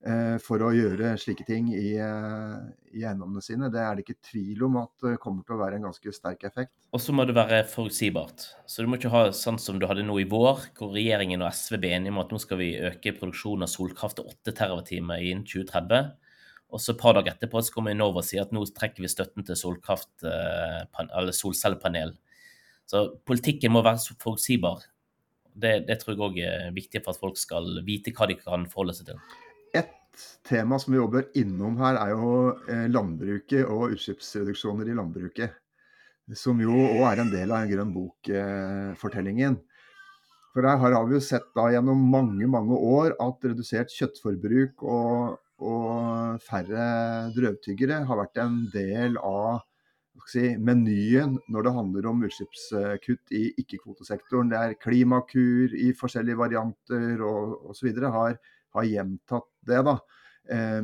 Eh, 0.01 0.39
for 0.41 0.63
å 0.65 0.71
gjøre 0.73 1.11
slike 1.21 1.43
ting 1.45 1.67
i, 1.77 1.91
eh, 1.93 2.53
i, 2.89 3.03
eiendommene 3.03 3.41
sine. 3.45 3.67
Det 3.69 3.77
er 3.77 3.95
det 3.95 4.01
ikke 4.01 4.31
tvil 4.31 4.63
om 4.65 4.79
at 4.81 5.03
det 5.05 5.19
kommer 5.21 5.45
til 5.45 5.53
å 5.53 5.59
være 5.59 5.77
en 5.77 5.85
ganske 5.85 6.13
sterk 6.15 6.41
effekt. 6.47 6.73
Og 6.89 7.03
så 7.03 7.13
må 7.13 7.21
det 7.29 7.35
være 7.37 7.59
forutsigbart. 7.69 8.47
Så 8.65 8.81
du 8.81 8.89
må 8.89 8.97
ikke 8.97 9.13
ha 9.13 9.27
sånn 9.29 9.59
som 9.61 9.77
du 9.77 9.85
hadde 9.85 10.01
nå 10.01 10.15
i 10.17 10.25
vår, 10.25 10.73
hvor 10.73 10.89
regjeringen 10.95 11.43
og 11.45 11.53
SV 11.53 11.77
ble 11.77 11.91
enige 11.93 12.15
om 12.15 12.21
at 12.23 12.33
nå 12.33 12.39
skal 12.41 12.57
vi 12.57 12.71
øke 12.81 13.13
produksjonen 13.19 13.67
av 13.67 13.69
solkraft 13.69 14.17
til 14.17 14.31
8 14.31 14.55
TWh 14.57 15.21
innen 15.21 15.45
2030. 15.45 16.09
Og 16.71 16.81
så 16.81 16.95
et 16.95 17.03
par 17.03 17.13
dager 17.13 17.35
etterpå 17.35 17.61
så 17.61 17.75
kommer 17.75 17.93
Enova 17.93 18.23
og 18.23 18.25
sier 18.25 18.41
at 18.41 18.55
nå 18.55 18.65
trekker 18.73 19.05
vi 19.05 19.11
støtten 19.11 19.45
til 19.45 19.59
solkraft, 19.59 20.25
eh, 20.25 20.81
eller 21.11 21.31
solcellepanel. 21.35 22.15
Så 22.89 23.21
politikken 23.21 23.75
må 23.75 23.85
være 23.85 24.17
forutsigbar. 24.17 24.81
Det, 25.53 25.85
det 25.85 26.01
tror 26.01 26.15
jeg 26.15 26.25
òg 26.25 26.41
er 26.41 26.73
viktig 26.73 27.05
for 27.05 27.13
at 27.13 27.21
folk 27.21 27.37
skal 27.37 27.83
vite 27.85 28.15
hva 28.17 28.25
de 28.25 28.39
kan 28.39 28.65
forholde 28.65 28.97
seg 28.97 29.11
til 29.11 29.49
tema 30.47 30.79
som 30.79 30.93
vi 30.93 30.99
jobber 30.99 31.27
innom 31.37 31.77
her, 31.81 31.97
er 31.99 32.13
jo 32.13 32.31
eh, 32.69 32.87
landbruket 32.91 33.65
og 33.65 33.95
utslippsreduksjoner 33.95 34.91
i 34.91 34.95
landbruket. 34.97 35.57
Som 36.37 36.61
jo 36.63 36.75
òg 36.75 37.05
er 37.09 37.21
en 37.23 37.31
del 37.31 37.51
av 37.51 37.67
grønn 37.67 37.91
bok-fortellingen. 37.95 39.57
For 40.51 40.67
der 40.67 40.79
har 40.79 41.07
vi 41.07 41.15
jo 41.15 41.23
sett 41.23 41.47
da 41.55 41.69
gjennom 41.71 42.03
mange 42.11 42.47
mange 42.51 42.75
år 42.75 43.15
at 43.23 43.47
redusert 43.47 43.91
kjøttforbruk 43.95 44.83
og, 44.83 45.37
og 45.63 46.41
færre 46.43 46.85
drøvtyggere 47.35 48.01
har 48.07 48.19
vært 48.19 48.41
en 48.43 48.57
del 48.73 49.15
av 49.23 49.61
si, 50.27 50.51
menyen 50.59 51.37
når 51.51 51.67
det 51.67 51.75
handler 51.77 52.09
om 52.11 52.25
utslippskutt 52.27 53.35
i 53.35 53.45
ikke-kvotesektoren. 53.63 54.51
Det 54.51 54.59
er 54.59 54.79
klimakur 54.79 55.75
i 55.75 55.91
forskjellige 55.97 56.39
varianter 56.43 57.23
og 57.27 57.71
osv. 57.71 57.91
Har, 58.03 58.37
har 58.75 58.91
gjentatt 58.91 59.50
det 59.67 59.81
da, 59.87 59.95
eh, 60.51 60.81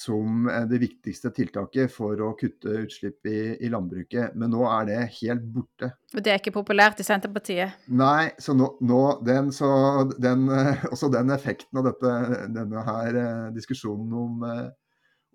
som 0.00 0.46
det 0.70 0.78
viktigste 0.80 1.32
tiltaket 1.34 1.90
for 1.92 2.20
å 2.22 2.30
kutte 2.38 2.72
utslipp 2.84 3.26
i, 3.26 3.40
i, 3.58 3.68
landbruket. 3.72 4.36
Men 4.38 4.52
nå 4.54 4.62
er 4.70 4.86
det 4.88 4.98
helt 5.18 5.48
borte. 5.52 5.90
Og 6.14 6.22
det 6.24 6.32
er 6.32 6.40
ikke 6.40 6.54
populært 6.54 7.02
i 7.02 7.06
Senterpartiet? 7.06 7.88
Nei, 7.90 8.30
så 8.40 8.54
nå, 8.56 8.70
nå 8.86 9.00
den, 9.26 9.50
så 9.52 9.70
den, 10.16 10.46
også 10.92 11.10
den 11.12 11.34
effekten 11.34 11.82
av 11.82 11.90
dette, 11.90 12.12
denne 12.54 12.84
her 12.86 13.18
eh, 13.24 13.48
diskusjonen 13.56 14.14
om, 14.22 14.46
eh, 14.46 14.68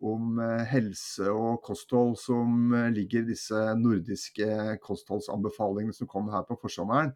om 0.06 0.40
helse 0.70 1.30
og 1.32 1.62
kosthold 1.66 2.18
som 2.20 2.74
ligger 2.94 3.24
i 3.24 3.30
disse 3.30 3.62
nordiske 3.80 4.76
kostholdsanbefalingene 4.84 5.96
som 5.96 6.10
kom 6.12 6.28
her 6.34 6.44
på 6.48 6.58
forsommeren, 6.62 7.14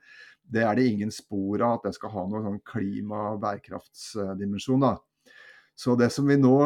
det 0.49 0.63
er 0.65 0.77
det 0.77 0.87
ingen 0.89 1.11
spor 1.13 1.61
av 1.61 1.77
at 1.77 1.89
det 1.89 1.97
skal 1.97 2.13
ha 2.15 2.23
noen 2.25 2.47
sånn 2.47 2.63
klima- 2.65 3.27
og 3.33 3.43
bærekraftsdimensjon. 3.43 4.85
da. 4.85 4.95
Så 5.79 5.93
det 5.95 6.09
som 6.11 6.27
vi 6.27 6.35
nå 6.35 6.57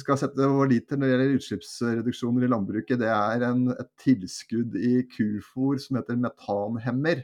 skal 0.00 0.16
sette 0.16 0.46
vår 0.48 0.70
lit 0.70 0.86
til 0.88 0.96
når 0.96 1.10
det 1.10 1.12
gjelder 1.12 1.34
utslippsreduksjoner 1.36 2.46
i 2.46 2.48
landbruket, 2.48 3.02
det 3.02 3.10
er 3.12 3.44
en, 3.50 3.66
et 3.74 3.90
tilskudd 4.00 4.78
i 4.80 5.02
kufor 5.12 5.76
som 5.82 5.98
heter 5.98 6.16
metanhemmer. 6.16 7.20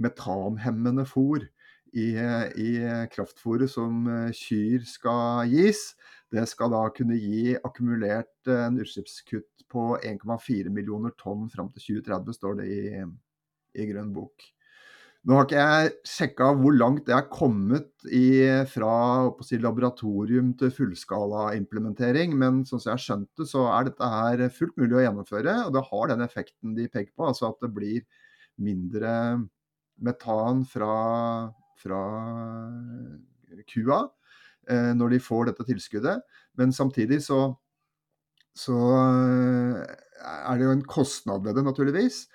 Metanhemmende 0.00 1.04
fôr 1.10 1.44
i, 1.92 2.08
i 2.16 2.70
kraftfôret 3.12 3.68
som 3.68 4.08
kyr 4.36 4.88
skal 4.88 5.52
gis, 5.52 5.90
det 6.32 6.46
skal 6.48 6.72
da 6.72 6.86
kunne 6.96 7.20
gi 7.20 7.52
akkumulert 7.58 8.52
en 8.52 8.80
utslippskutt 8.80 9.68
på 9.68 9.90
1,4 10.00 10.72
millioner 10.72 11.12
tonn 11.20 11.48
fram 11.52 11.68
til 11.74 12.00
2030, 12.00 12.38
står 12.40 12.62
det 12.62 12.70
i, 12.72 13.04
i 13.76 13.92
Grønn 13.92 14.16
bok. 14.16 14.48
Nå 15.26 15.34
har 15.34 15.46
ikke 15.48 15.58
jeg 15.58 15.88
sjekka 16.06 16.52
hvor 16.60 16.74
langt 16.78 17.08
det 17.08 17.14
er 17.16 17.26
kommet 17.32 18.06
i, 18.14 18.38
fra 18.70 18.92
si, 19.44 19.58
laboratorium 19.60 20.52
til 20.60 20.70
fullskala-implementering, 20.76 22.36
men 22.38 22.62
sånn 22.68 22.80
som 22.80 22.92
jeg 22.92 22.94
har 22.94 23.04
skjønt 23.04 23.40
det, 23.40 23.48
så 23.50 23.64
er 23.74 23.88
dette 23.88 24.10
her 24.14 24.44
fullt 24.54 24.78
mulig 24.78 25.00
å 25.00 25.02
gjennomføre. 25.02 25.56
Og 25.66 25.74
det 25.74 25.84
har 25.90 26.12
den 26.12 26.24
effekten 26.24 26.78
de 26.78 26.86
peker 26.86 27.10
på, 27.12 27.26
altså 27.28 27.50
at 27.50 27.58
det 27.66 27.72
blir 27.74 28.06
mindre 28.62 29.12
metan 29.98 30.62
fra, 30.70 30.94
fra 31.82 32.02
kua 33.68 34.00
eh, 34.70 34.92
når 34.94 35.16
de 35.16 35.22
får 35.22 35.50
dette 35.50 35.66
tilskuddet. 35.66 36.22
Men 36.58 36.74
samtidig 36.74 37.20
så, 37.26 37.42
så 38.56 38.78
er 38.94 40.54
det 40.54 40.68
jo 40.68 40.76
en 40.76 40.86
kostnad 40.88 41.42
ved 41.44 41.58
det, 41.58 41.66
naturligvis. 41.66 42.26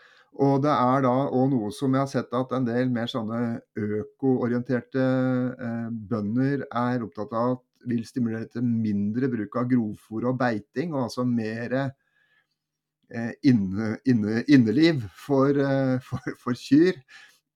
Og 0.41 0.63
det 0.63 0.71
er 0.73 1.03
da 1.05 1.11
òg 1.29 1.51
noe 1.51 1.69
som 1.75 1.93
jeg 1.93 2.01
har 2.01 2.09
sett 2.09 2.31
at 2.33 2.55
en 2.57 2.65
del 2.65 2.89
mer 2.93 3.09
sånne 3.11 3.41
økoorienterte 3.77 5.03
eh, 5.03 5.91
bønder 6.09 6.65
er 6.69 7.05
opptatt 7.05 7.35
av 7.37 7.57
at 7.57 7.61
vil 7.89 8.05
stimulere 8.07 8.47
til 8.51 8.63
mindre 8.65 9.29
bruk 9.31 9.57
av 9.59 9.67
grovfôr 9.71 10.29
og 10.29 10.39
beiting, 10.39 10.93
og 10.95 11.05
altså 11.07 11.25
mer 11.27 11.75
eh, 11.83 13.31
inne, 13.49 13.97
inne, 14.09 14.41
inneliv 14.47 15.05
for, 15.25 15.53
eh, 15.53 15.99
for, 16.07 16.33
for 16.39 16.57
kyr. 16.57 16.97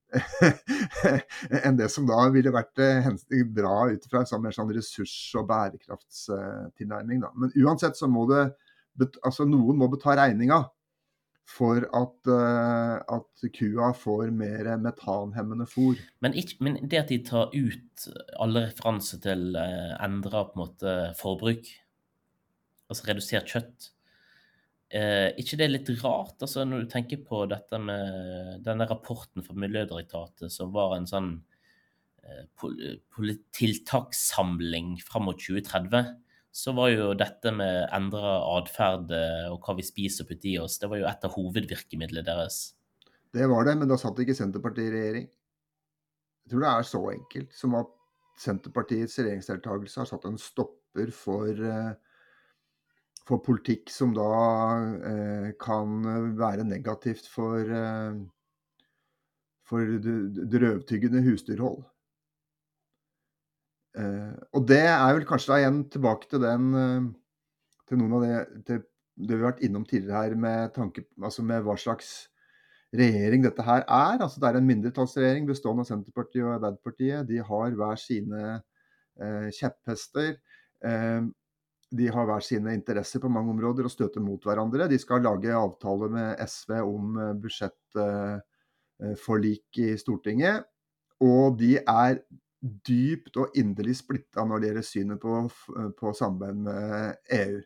enn 1.67 1.75
det 1.75 1.89
som 1.91 2.05
da 2.07 2.21
ville 2.31 2.53
vært 2.55 2.79
eh, 2.79 3.09
bra 3.51 3.89
ut 3.91 4.05
fra 4.07 4.21
en 4.21 4.29
sånn, 4.29 4.45
mer 4.45 4.55
sånn 4.55 4.71
ressurs- 4.71 5.35
og 5.39 5.49
bærekraftstilnærming. 5.49 7.25
Da. 7.25 7.33
Men 7.35 7.51
uansett 7.65 7.99
så 7.99 8.07
må 8.11 8.27
det 8.31 8.49
altså 8.97 9.45
Noen 9.45 9.77
må 9.77 9.89
betale 9.91 10.23
regninga 10.23 10.63
for 11.47 11.85
at, 11.95 12.27
uh, 12.27 12.99
at, 13.15 13.45
kua 13.55 13.91
får 13.95 14.31
mer 14.35 14.67
metanhemmende 14.83 15.67
fôr. 15.69 15.99
Men, 16.23 16.35
ikke, 16.35 16.57
men, 16.65 16.79
det 16.91 16.99
at 16.99 17.11
de 17.13 17.21
tar 17.23 17.53
ut 17.55 18.07
alle 18.43 18.65
referanser 18.67 19.21
til 19.23 19.55
uh, 19.55 19.93
endra 20.03 20.43
på 20.49 20.57
en 20.57 20.63
måte 20.65 20.95
forbruk, 21.19 21.69
altså 22.91 23.07
redusert 23.07 23.53
kjøtt, 23.53 23.89
uh, 24.91 25.29
ikke 25.39 25.59
det 25.59 25.67
er 25.69 25.73
litt 25.77 25.93
rart? 26.03 26.35
altså 26.41 26.67
Når 26.67 26.83
du 26.83 26.91
tenker 26.91 27.23
på 27.23 27.45
dette 27.49 27.79
med 27.79 28.65
denne 28.67 28.89
rapporten 28.91 29.45
fra 29.45 29.55
Miljødirektoratet 29.55 30.51
som 30.51 30.75
var 30.75 30.97
en 30.97 31.07
sånn 31.07 31.31
uh, 32.27 33.33
tiltakssamling 33.55 34.97
fram 35.07 35.29
mot 35.31 35.39
2030 35.39 36.11
så 36.57 36.73
var 36.73 36.89
jo 36.89 37.11
dette 37.13 37.51
med 37.53 37.83
endra 37.93 38.39
atferd 38.55 39.11
eh, 39.13 39.45
og 39.51 39.61
hva 39.61 39.75
vi 39.77 39.83
spiser 39.85 40.25
og 40.25 40.31
putter 40.31 40.49
i 40.49 40.57
oss, 40.57 40.79
det 40.81 40.89
var 40.89 40.97
jo 40.97 41.05
et 41.09 41.25
av 41.27 41.35
hovedvirkemidlene 41.35 42.25
deres. 42.25 42.57
Det 43.33 43.45
var 43.51 43.67
det, 43.67 43.75
men 43.77 43.91
da 43.91 43.97
satt 44.01 44.17
ikke 44.23 44.33
Senterpartiet 44.33 44.89
i 44.89 44.95
regjering. 44.95 45.27
Jeg 45.27 46.53
tror 46.53 46.63
det 46.63 46.71
er 46.71 46.87
så 46.89 47.01
enkelt 47.11 47.53
som 47.53 47.75
at 47.77 47.91
Senterpartiets 48.41 49.19
regjeringsdeltakelse 49.19 50.01
har 50.01 50.09
satt 50.09 50.25
en 50.29 50.39
stopper 50.41 51.11
for, 51.13 51.51
eh, 51.51 51.91
for 53.29 53.43
politikk 53.45 53.93
som 53.93 54.15
da 54.17 54.31
eh, 55.11 55.51
kan 55.61 56.01
være 56.39 56.65
negativt 56.65 57.29
for, 57.29 57.69
for 59.67 59.93
drøvtyggende 60.57 61.21
husdyrhold. 61.27 61.85
Uh, 63.97 64.37
og 64.53 64.67
det 64.69 64.83
er 64.85 65.15
vel 65.15 65.23
kanskje 65.25 65.49
da 65.49 65.55
igjen 65.63 65.79
tilbake 65.89 66.27
til 66.29 66.37
den 66.43 66.65
uh, 66.77 67.05
til 67.89 67.97
noen 67.97 68.11
av 68.17 68.21
det, 68.21 68.33
til 68.67 68.77
det 69.17 69.33
vi 69.33 69.41
har 69.41 69.49
vært 69.49 69.63
innom 69.65 69.85
tidligere 69.89 70.19
her 70.21 70.33
med 70.37 70.69
tanke 70.75 71.01
altså 71.17 71.41
med 71.47 71.63
hva 71.65 71.75
slags 71.81 72.29
regjering 72.93 73.41
dette 73.43 73.63
her 73.65 73.81
er. 73.81 74.21
Altså 74.21 74.39
Det 74.39 74.47
er 74.49 74.55
en 74.59 74.69
mindretallsregjering 74.69 75.47
bestående 75.49 75.81
av 75.81 75.87
Senterpartiet 75.89 76.45
og 76.45 76.55
Arbeiderpartiet. 76.59 77.29
De 77.29 77.37
har 77.49 77.69
hver 77.79 77.97
sine 78.01 78.41
uh, 78.61 79.47
kjepphester. 79.57 80.29
de 81.97 82.05
har 82.13 82.25
hver 82.29 82.43
sine 82.45 82.69
interesser 82.75 83.19
på 83.23 83.33
mange 83.33 83.49
områder 83.49 83.83
og 83.87 83.91
støter 83.91 84.21
mot 84.21 84.43
hverandre. 84.45 84.89
De 84.91 84.97
skal 85.01 85.25
lage 85.25 85.57
avtale 85.57 86.09
med 86.13 86.37
SV 86.45 86.71
om 86.83 87.17
budsjettforlik 87.41 89.67
i 89.81 89.97
Stortinget. 89.97 90.61
Og 91.23 91.57
de 91.57 91.77
er 91.81 92.21
dypt 92.61 93.37
og 93.37 93.57
inderlig 93.59 93.97
splitta 93.99 94.45
når 94.45 94.61
det 94.61 94.69
gjelder 94.69 94.85
synet 94.85 95.21
på, 95.21 95.41
på 95.99 96.13
samarbeid 96.17 96.61
med 96.67 97.33
EU. 97.37 97.59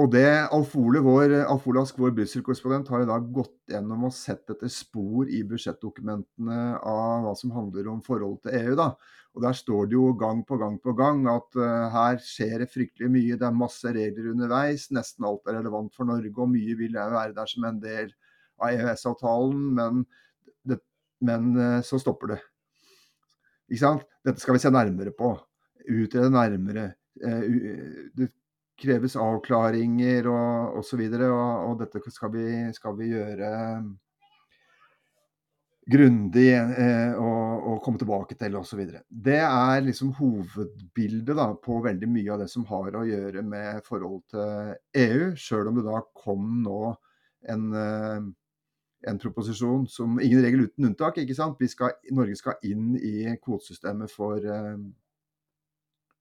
Og 0.00 0.06
det 0.14 0.28
Alf 0.54 0.76
Ole, 0.78 1.00
vår, 1.02 1.32
Alf 1.50 1.66
Ole 1.68 1.82
vår 1.98 2.12
Brussel-korrespondent, 2.16 2.88
har 2.92 3.02
i 3.02 3.08
dag 3.08 3.24
gått 3.34 3.72
gjennom 3.72 4.06
og 4.06 4.14
sett 4.14 4.48
etter 4.52 4.70
spor 4.70 5.28
i 5.28 5.42
budsjettdokumentene 5.44 6.60
av 6.78 7.24
hva 7.26 7.32
som 7.36 7.52
handler 7.52 7.90
om 7.90 7.98
forholdet 8.04 8.46
til 8.46 8.60
EU. 8.60 8.76
da. 8.78 8.92
Og 9.34 9.42
Der 9.44 9.58
står 9.58 9.90
det 9.90 9.98
jo 9.98 10.12
gang 10.18 10.44
på 10.46 10.56
gang 10.62 10.78
på 10.82 10.94
gang 10.98 11.26
at 11.30 11.58
uh, 11.58 11.90
her 11.92 12.22
skjer 12.22 12.62
det 12.62 12.70
fryktelig 12.72 13.10
mye. 13.10 13.36
Det 13.38 13.46
er 13.46 13.58
masse 13.58 13.92
regler 13.94 14.30
underveis. 14.32 14.88
Nesten 14.94 15.26
alt 15.26 15.50
er 15.50 15.58
relevant 15.58 15.94
for 15.94 16.08
Norge, 16.08 16.32
og 16.38 16.54
mye 16.54 16.78
vil 16.78 16.96
være 16.96 17.34
der 17.36 17.50
som 17.50 17.66
en 17.68 17.82
del 17.82 18.14
av 18.62 18.72
EØS-avtalen. 18.72 19.66
Men, 19.76 20.06
det, 20.64 20.80
men 21.20 21.52
uh, 21.58 21.82
så 21.86 22.00
stopper 22.00 22.36
det. 22.36 22.40
Dette 23.70 24.40
skal 24.42 24.56
vi 24.56 24.62
se 24.62 24.72
nærmere 24.74 25.14
på. 25.16 25.32
Utrede 25.90 26.30
nærmere. 26.34 26.92
Eh, 27.22 28.10
det 28.16 28.30
kreves 28.80 29.16
avklaringer 29.16 30.28
og 30.30 30.80
osv. 30.80 31.02
Og, 31.06 31.26
og, 31.30 31.66
og 31.70 31.82
dette 31.84 32.12
skal 32.12 32.32
vi, 32.34 32.46
skal 32.76 32.96
vi 32.98 33.12
gjøre 33.14 33.50
grundig 35.90 36.50
eh, 36.54 37.12
og, 37.18 37.64
og, 37.66 37.78
komme 37.84 38.00
tilbake 38.00 38.36
til 38.38 38.56
osv. 38.58 38.82
Det 39.08 39.38
er 39.40 39.84
liksom 39.84 40.12
hovedbildet 40.18 41.36
da, 41.36 41.50
på 41.56 41.80
veldig 41.84 42.10
mye 42.10 42.34
av 42.34 42.44
det 42.44 42.50
som 42.52 42.66
har 42.70 42.96
å 42.96 43.06
gjøre 43.08 43.44
med 43.46 43.80
forhold 43.86 44.22
til 44.30 44.74
EU, 45.00 45.30
sjøl 45.40 45.70
om 45.70 45.80
det 45.80 45.86
da 45.88 46.02
kom 46.22 46.60
nå 46.64 46.82
en 47.50 47.70
eh, 47.72 48.28
en 49.08 49.18
proposisjon 49.18 49.86
som 49.88 50.18
ingen 50.20 50.42
regel 50.44 50.66
uten 50.68 50.90
unntak. 50.90 51.18
ikke 51.18 51.36
sant? 51.36 51.60
Skal, 51.70 51.96
Norge 52.12 52.36
skal 52.36 52.58
inn 52.66 52.96
i 52.96 53.36
kvotesystemet 53.42 54.12
for, 54.12 54.36
eh, 54.44 54.76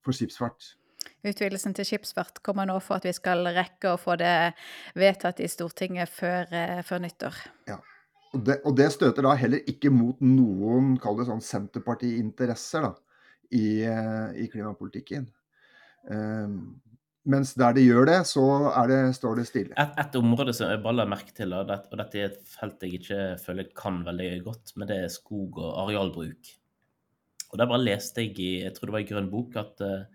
for 0.06 0.16
skipsfart. 0.16 0.76
Utvidelsen 1.24 1.74
til 1.76 1.88
skipsfart 1.88 2.42
kommer 2.44 2.68
nå 2.68 2.78
for 2.84 3.00
at 3.00 3.08
vi 3.08 3.14
skal 3.16 3.44
rekke 3.56 3.94
å 3.94 4.00
få 4.00 4.16
det 4.20 4.54
vedtatt 4.96 5.40
i 5.44 5.48
Stortinget 5.52 6.10
før, 6.10 6.48
eh, 6.54 6.82
før 6.82 7.04
nyttår. 7.04 7.36
Ja, 7.68 7.80
og 8.34 8.46
det, 8.46 8.60
og 8.66 8.76
det, 8.78 8.92
støter 8.94 9.26
da 9.26 9.34
heller 9.36 9.64
ikke 9.68 9.92
mot 9.92 10.20
noen 10.22 10.98
kall 11.02 11.18
det 11.18 11.28
sånn 11.28 11.44
Senterparti-interesser 11.44 12.92
i, 13.52 13.82
eh, 13.84 14.28
i, 14.38 14.48
klimapolitikken. 14.48 15.28
Um, 16.10 16.80
mens 17.28 17.52
der 17.60 17.76
de 17.76 17.84
gjør 17.84 18.08
det, 18.08 18.20
så 18.30 18.44
det, 18.88 19.00
står 19.18 19.40
det 19.40 19.48
stille. 19.50 19.76
Et, 19.76 19.98
et, 20.02 20.16
område 20.20 20.54
som 20.56 20.72
jeg 20.72 20.82
bare 20.84 21.02
la 21.02 21.08
merke 21.10 21.34
til, 21.36 21.54
og 21.56 21.68
dette 21.68 22.20
er 22.22 22.30
et 22.30 22.40
felt 22.48 22.86
jeg 22.86 23.02
ikke 23.02 23.20
føler 23.42 23.66
jeg 23.66 23.76
kan 23.78 24.00
veldig 24.08 24.30
godt, 24.46 24.74
men 24.80 24.90
det 24.90 25.02
er 25.04 25.14
skog- 25.14 25.60
og 25.60 25.84
arealbruk. 25.84 26.54
Og 27.50 27.58
Der 27.58 27.70
bare 27.70 27.82
leste 27.82 28.24
jeg 28.24 28.38
i 28.40 28.50
jeg 28.64 28.76
tror 28.76 28.90
det 28.90 28.96
var 28.96 29.04
i 29.04 29.10
Grønn 29.10 29.32
bok 29.32 29.58
at 29.58 29.82
uh, 29.82 30.06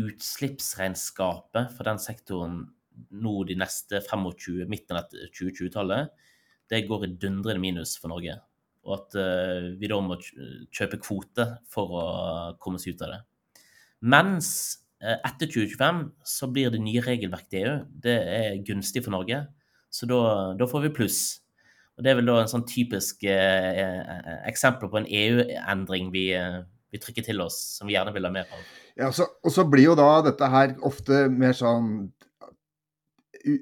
utslippsregnskapet 0.00 1.72
for 1.76 1.88
den 1.88 2.00
sektoren 2.00 2.62
nå 3.12 3.34
de 3.44 3.58
neste 3.60 4.00
25, 4.00 4.64
midten 4.72 4.96
av 4.96 5.12
2020-tallet, 5.12 6.12
det 6.72 6.86
går 6.88 7.04
i 7.04 7.12
dundrende 7.20 7.60
minus 7.60 7.94
for 8.00 8.10
Norge. 8.10 8.38
Og 8.88 8.96
at 8.96 9.18
uh, 9.20 9.68
vi 9.76 9.90
da 9.90 10.00
må 10.02 10.16
kjøpe 10.18 11.00
kvote 11.02 11.46
for 11.70 11.92
å 12.00 12.04
komme 12.62 12.80
oss 12.80 12.88
ut 12.88 13.04
av 13.04 13.14
det. 13.14 13.20
Mens 14.06 14.48
etter 15.00 15.50
2025 15.50 15.98
så 16.24 16.46
blir 16.48 16.70
det 16.72 16.80
nye 16.80 17.02
regelverk 17.04 17.50
til 17.52 17.66
EU. 17.66 17.74
Det 18.04 18.14
er 18.16 18.62
gunstig 18.66 19.02
for 19.04 19.12
Norge, 19.12 19.42
så 19.92 20.08
da, 20.08 20.20
da 20.56 20.68
får 20.70 20.86
vi 20.86 20.94
pluss. 20.96 21.18
Og 21.96 22.04
Det 22.04 22.10
er 22.10 22.16
vel 22.18 22.26
da 22.28 22.42
en 22.42 22.50
sånn 22.50 22.66
typisk 22.68 23.22
eh, 23.24 23.78
eh 23.80 24.34
eksempel 24.50 24.90
på 24.92 24.98
en 25.00 25.06
EU-endring 25.08 26.10
vi, 26.12 26.34
eh, 26.36 26.60
vi, 26.92 26.98
trykker 27.00 27.24
til 27.24 27.40
oss, 27.40 27.56
som 27.78 27.88
vi 27.88 27.94
gjerne 27.96 28.12
vil 28.12 28.28
ha 28.28 28.32
mer 28.34 28.44
av. 28.52 28.58
Ja, 28.96 29.12
så, 29.12 29.26
Og 29.42 29.52
så 29.52 29.64
blir 29.68 29.84
jo 29.90 29.94
da 29.96 30.22
dette 30.24 30.46
her 30.52 30.76
ofte 30.84 31.28
mer 31.32 31.52
sånn 31.56 32.12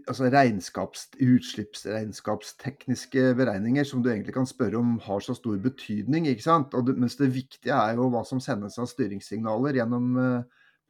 altså 0.09 0.25
regnskaps, 0.33 1.09
utslippsregnskapstekniske 1.21 3.35
beregninger 3.37 3.85
som 3.85 4.03
du 4.03 4.11
egentlig 4.11 4.35
kan 4.35 4.47
spørre 4.49 4.79
om 4.81 4.99
har 5.05 5.21
så 5.21 5.35
stor 5.37 5.59
betydning. 5.61 6.27
ikke 6.27 6.43
sant? 6.43 6.75
Og 6.75 6.87
det, 6.89 6.97
mens 6.97 7.17
det 7.21 7.35
viktige 7.35 7.75
er 7.77 7.95
jo 7.99 8.09
hva 8.09 8.25
som 8.25 8.41
sendes 8.41 8.79
av 8.81 8.87
styringssignaler 8.89 9.75
gjennom 9.77 10.17
uh, 10.17 10.43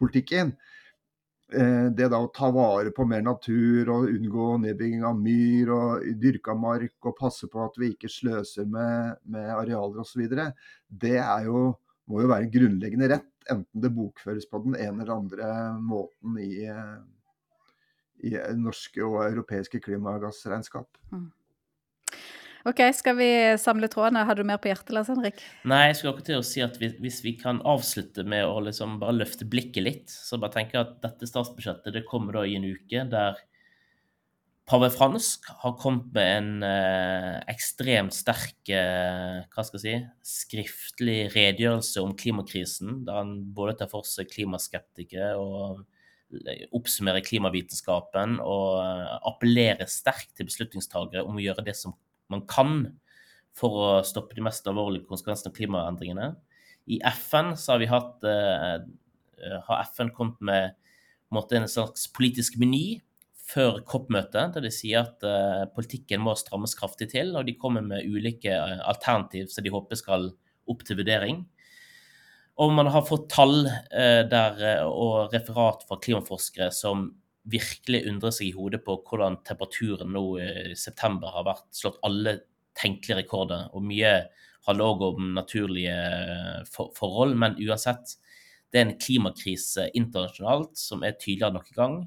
politikken. 0.05 0.55
eh, 1.53 1.87
det 1.93 2.09
da 2.09 2.19
å 2.19 2.33
ta 2.35 2.49
vare 2.51 2.91
på 2.95 3.05
mer 3.09 3.23
natur 3.23 3.91
og 3.93 4.09
unngå 4.11 4.47
nedbygging 4.63 5.05
av 5.05 5.19
myr 5.21 5.71
og 5.75 6.07
dyrka 6.21 6.55
mark 6.57 7.09
og 7.09 7.17
passe 7.19 7.49
på 7.53 7.61
at 7.65 7.77
vi 7.79 7.93
ikke 7.93 8.11
sløser 8.11 8.67
med, 8.67 9.21
med 9.29 9.51
arealer 9.53 10.01
osv., 10.03 10.25
det 10.89 11.19
jo, 11.45 11.67
må 12.09 12.25
jo 12.25 12.33
være 12.33 12.49
en 12.49 12.55
grunnleggende 12.57 13.11
rett, 13.13 13.31
enten 13.51 13.85
det 13.85 13.93
bokføres 13.93 14.49
på 14.51 14.63
den 14.65 14.77
ene 14.81 15.05
eller 15.05 15.15
andre 15.19 15.53
måten 15.85 16.41
i, 16.41 16.65
i 18.25 18.35
norske 18.57 19.05
og 19.05 19.21
europeiske 19.29 19.83
klimagassregnskap. 19.85 20.89
Mm. 21.13 21.29
Ok, 22.65 22.81
Skal 22.97 23.17
vi 23.19 23.31
samle 23.61 23.91
trådene? 23.93 24.23
Har 24.25 24.39
du 24.39 24.45
mer 24.49 24.57
på 24.57 24.71
hjertet, 24.71 24.95
Lars 24.97 25.11
Henrik? 25.13 25.43
Nei, 25.69 25.83
jeg 25.91 25.99
skulle 25.99 26.15
akkurat 26.15 26.29
til 26.31 26.39
å 26.41 26.47
si 26.49 26.63
at 26.65 26.79
hvis 26.81 27.19
vi 27.21 27.35
kan 27.37 27.59
avslutte 27.61 28.25
med 28.25 28.47
å 28.49 28.63
liksom 28.65 28.97
bare 29.03 29.19
løfte 29.19 29.45
blikket 29.45 29.85
litt, 29.85 30.09
så 30.09 30.39
bare 30.41 30.57
tenke 30.57 30.81
at 30.81 30.95
dette 31.03 31.29
statsbudsjettet 31.29 31.93
det 31.93 32.07
kommer 32.09 32.39
da 32.39 32.47
i 32.49 32.57
en 32.57 32.65
uke 32.65 33.05
der 33.13 33.37
pave 34.65 34.89
Fransk 34.95 35.45
har 35.61 35.75
kommet 35.77 36.09
med 36.17 36.31
en 36.39 36.65
eh, 36.65 37.35
ekstremt 37.53 38.17
sterk 38.17 38.73
eh, 38.73 39.43
hva 39.53 39.65
skal 39.67 39.83
jeg 39.83 39.85
si, 39.85 40.39
skriftlig 40.47 41.19
redegjørelse 41.35 42.01
om 42.01 42.15
klimakrisen, 42.17 43.03
der 43.05 43.21
han 43.21 43.35
både 43.53 43.77
tar 43.83 43.93
for 43.93 44.09
seg 44.09 44.33
klimaskeptikere 44.33 45.35
og 45.37 45.85
oppsummerer 46.75 47.21
klimavitenskapen 47.29 48.39
og 48.41 48.81
eh, 48.81 49.15
appellerer 49.35 49.91
sterkt 49.91 50.33
til 50.39 50.49
beslutningstagere 50.49 51.29
om 51.29 51.37
å 51.37 51.45
gjøre 51.45 51.69
det 51.69 51.77
som 51.77 51.93
man 52.33 52.45
kan 52.51 52.85
for 53.55 53.79
å 53.79 53.89
stoppe 54.07 54.37
de 54.37 54.45
mest 54.45 54.67
alvorlige 54.71 55.07
konsekvensene 55.09 55.53
av 55.53 55.57
klimaendringene. 55.59 56.29
I 56.91 57.01
FN 57.23 57.55
så 57.59 57.75
har 57.75 57.83
vi 57.83 57.91
hatt 57.91 58.27
eh, 58.29 58.77
eh 59.45 59.61
har 59.67 59.85
FN 59.93 60.11
kommet 60.15 60.41
med 60.41 60.75
en 61.35 61.69
slags 61.69 62.07
politisk 62.15 62.57
meny 62.59 63.01
før 63.45 63.83
COP-møtet, 63.85 64.55
der 64.55 64.65
de 64.65 64.71
sier 64.73 65.05
at 65.05 65.25
eh, 65.27 65.65
politikken 65.75 66.23
må 66.25 66.35
strammes 66.39 66.75
kraftig 66.79 67.11
til, 67.13 67.35
og 67.37 67.47
de 67.47 67.57
kommer 67.59 67.85
med 67.85 68.07
ulike 68.07 68.55
alternativ 68.87 69.51
som 69.53 69.65
de 69.65 69.73
håper 69.75 70.01
skal 70.01 70.31
opp 70.71 70.85
til 70.87 70.99
vurdering. 71.01 71.43
Og 72.63 72.71
man 72.73 72.89
har 72.95 73.05
fått 73.07 73.29
tall 73.35 73.67
eh, 73.67 74.23
der, 74.31 74.85
og 74.87 75.35
referat 75.35 75.85
fra 75.89 75.99
klimaforskere 76.01 76.71
som 76.73 77.11
virkelig 77.51 78.05
undre 78.09 78.31
seg 78.33 78.49
i 78.49 78.57
hodet 78.57 78.81
på 78.85 78.97
hvordan 79.05 79.41
temperaturen 79.45 80.13
nå 80.15 80.25
i 80.41 80.77
september 80.79 81.35
har 81.35 81.47
vært 81.49 81.67
slått 81.77 82.01
alle 82.07 82.39
tenkelige 82.79 83.21
rekorder. 83.21 83.69
Og 83.77 83.85
mye 83.85 84.15
handler 84.69 84.93
òg 84.93 85.05
om 85.11 85.33
naturlige 85.37 85.95
eh, 85.95 86.61
for 86.71 86.93
forhold, 86.97 87.37
men 87.41 87.59
uansett. 87.61 88.17
Det 88.73 88.81
er 88.81 88.89
en 88.89 88.99
klimakrise 88.99 89.91
internasjonalt 89.95 90.73
som 90.81 91.05
er 91.07 91.19
tydeligere 91.19 91.55
nok 91.59 91.69
i 91.71 91.77
gang. 91.77 91.99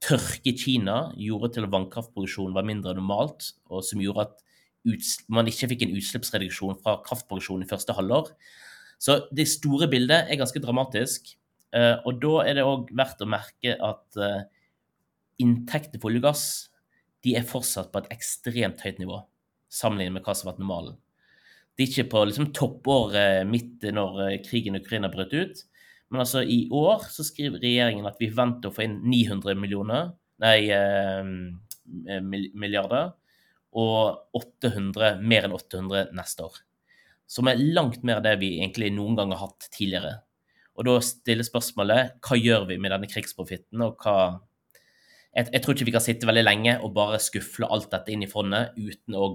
Tørke 0.00 0.48
i 0.48 0.56
Kina 0.56 1.10
gjorde 1.20 1.50
til 1.56 1.66
at 1.66 1.74
vannkraftproduksjonen 1.74 2.54
var 2.56 2.64
mindre 2.68 2.94
enn 2.94 3.02
normalt, 3.02 3.50
og 3.68 3.84
som 3.84 4.00
gjorde 4.00 4.30
at 4.30 4.46
man 5.28 5.50
ikke 5.50 5.68
fikk 5.74 5.84
en 5.84 5.92
utslippsreduksjon 5.98 6.78
fra 6.80 6.96
kraftproduksjonen 7.04 7.66
i 7.66 7.68
første 7.68 7.92
halvår. 7.98 8.30
Så 9.00 9.18
det 9.34 9.48
store 9.50 9.90
bildet 9.92 10.30
er 10.30 10.40
ganske 10.40 10.62
dramatisk. 10.62 11.34
Eh, 11.76 11.96
og 12.08 12.16
da 12.22 12.46
er 12.46 12.56
det 12.56 12.64
òg 12.66 12.88
verdt 12.96 13.20
å 13.20 13.28
merke 13.28 13.76
at 13.76 14.20
eh, 14.20 14.48
inntektene 15.42 16.00
for 16.00 16.10
olje 16.10 16.22
og 16.22 16.28
gass 16.30 16.44
de 17.24 17.36
er 17.36 17.46
fortsatt 17.48 17.90
på 17.92 18.00
et 18.00 18.12
ekstremt 18.14 18.80
høyt 18.84 19.00
nivå 19.00 19.20
sammenlignet 19.70 20.18
med 20.18 20.26
hva 20.26 20.34
som 20.34 20.48
har 20.48 20.54
vært 20.54 20.62
normalen. 20.64 20.96
Det 21.76 21.84
er 21.84 21.90
ikke 21.92 22.10
på 22.12 22.22
liksom, 22.28 22.48
toppåret 22.56 23.48
midt 23.48 23.86
når 23.94 24.22
eh, 24.26 24.38
krigen 24.44 24.76
i 24.76 24.80
Ukraina 24.82 25.10
brøt 25.12 25.34
ut. 25.36 25.62
Men 26.10 26.24
altså 26.24 26.42
i 26.42 26.64
år 26.74 27.06
så 27.12 27.24
skriver 27.24 27.62
regjeringen 27.62 28.08
at 28.08 28.18
vi 28.20 28.32
venter 28.34 28.70
å 28.70 28.74
få 28.74 28.84
inn 28.84 28.98
900 29.06 29.54
millioner, 29.56 30.10
nei, 30.42 30.56
eh, 30.74 32.20
milliarder. 32.26 33.14
Og 33.78 34.34
800, 34.34 35.20
mer 35.22 35.46
enn 35.46 35.54
800 35.54 36.10
neste 36.18 36.48
år. 36.48 36.56
Som 37.30 37.46
er 37.46 37.62
langt 37.62 38.02
mer 38.02 38.18
det 38.24 38.34
vi 38.40 38.56
egentlig 38.58 38.90
noen 38.96 39.14
gang 39.16 39.30
har 39.30 39.44
hatt 39.44 39.68
tidligere. 39.70 40.16
Og 40.74 40.88
da 40.88 40.96
stiller 41.04 41.46
spørsmålet 41.46 42.16
hva 42.26 42.38
gjør 42.40 42.66
vi 42.72 42.80
med 42.82 42.90
denne 42.90 43.10
krigsprofitten, 43.10 43.84
og 43.86 44.02
hva 44.02 44.40
jeg, 45.36 45.46
jeg, 45.52 45.62
tror 45.62 45.76
ikke 45.76 45.86
vi 45.88 45.94
kan 45.94 46.04
sitte 46.04 46.28
veldig 46.28 46.46
lenge 46.46 46.78
og 46.82 46.94
bare 46.96 47.20
skufle 47.22 47.68
alt 47.70 47.90
dette 47.92 48.12
inn 48.14 48.24
i 48.26 48.30
fondet 48.30 48.74
uten 48.78 49.16
å 49.16 49.30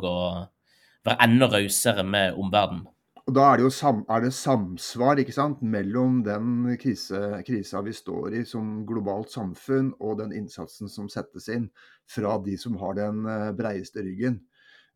være 1.05 1.17
enda 1.23 1.49
rausere 1.53 2.03
med 2.07 2.37
omverdenen. 2.39 2.85
Og 3.25 3.33
Da 3.33 3.45
er 3.49 3.57
det 3.57 3.63
jo 3.65 3.71
sam, 3.73 4.03
er 4.05 4.21
det 4.21 4.35
samsvar 4.37 5.17
ikke 5.17 5.33
sant, 5.33 5.61
mellom 5.65 6.19
den 6.25 6.75
krise, 6.77 7.41
krisa 7.47 7.81
vi 7.81 7.93
står 7.95 8.35
i 8.37 8.43
som 8.45 8.83
globalt 8.85 9.31
samfunn, 9.33 9.95
og 9.97 10.19
den 10.19 10.35
innsatsen 10.37 10.91
som 10.91 11.07
settes 11.09 11.49
inn 11.49 11.71
fra 12.05 12.35
de 12.45 12.53
som 12.61 12.77
har 12.77 12.93
den 12.99 13.25
eh, 13.25 13.49
breieste 13.57 14.03
ryggen 14.05 14.37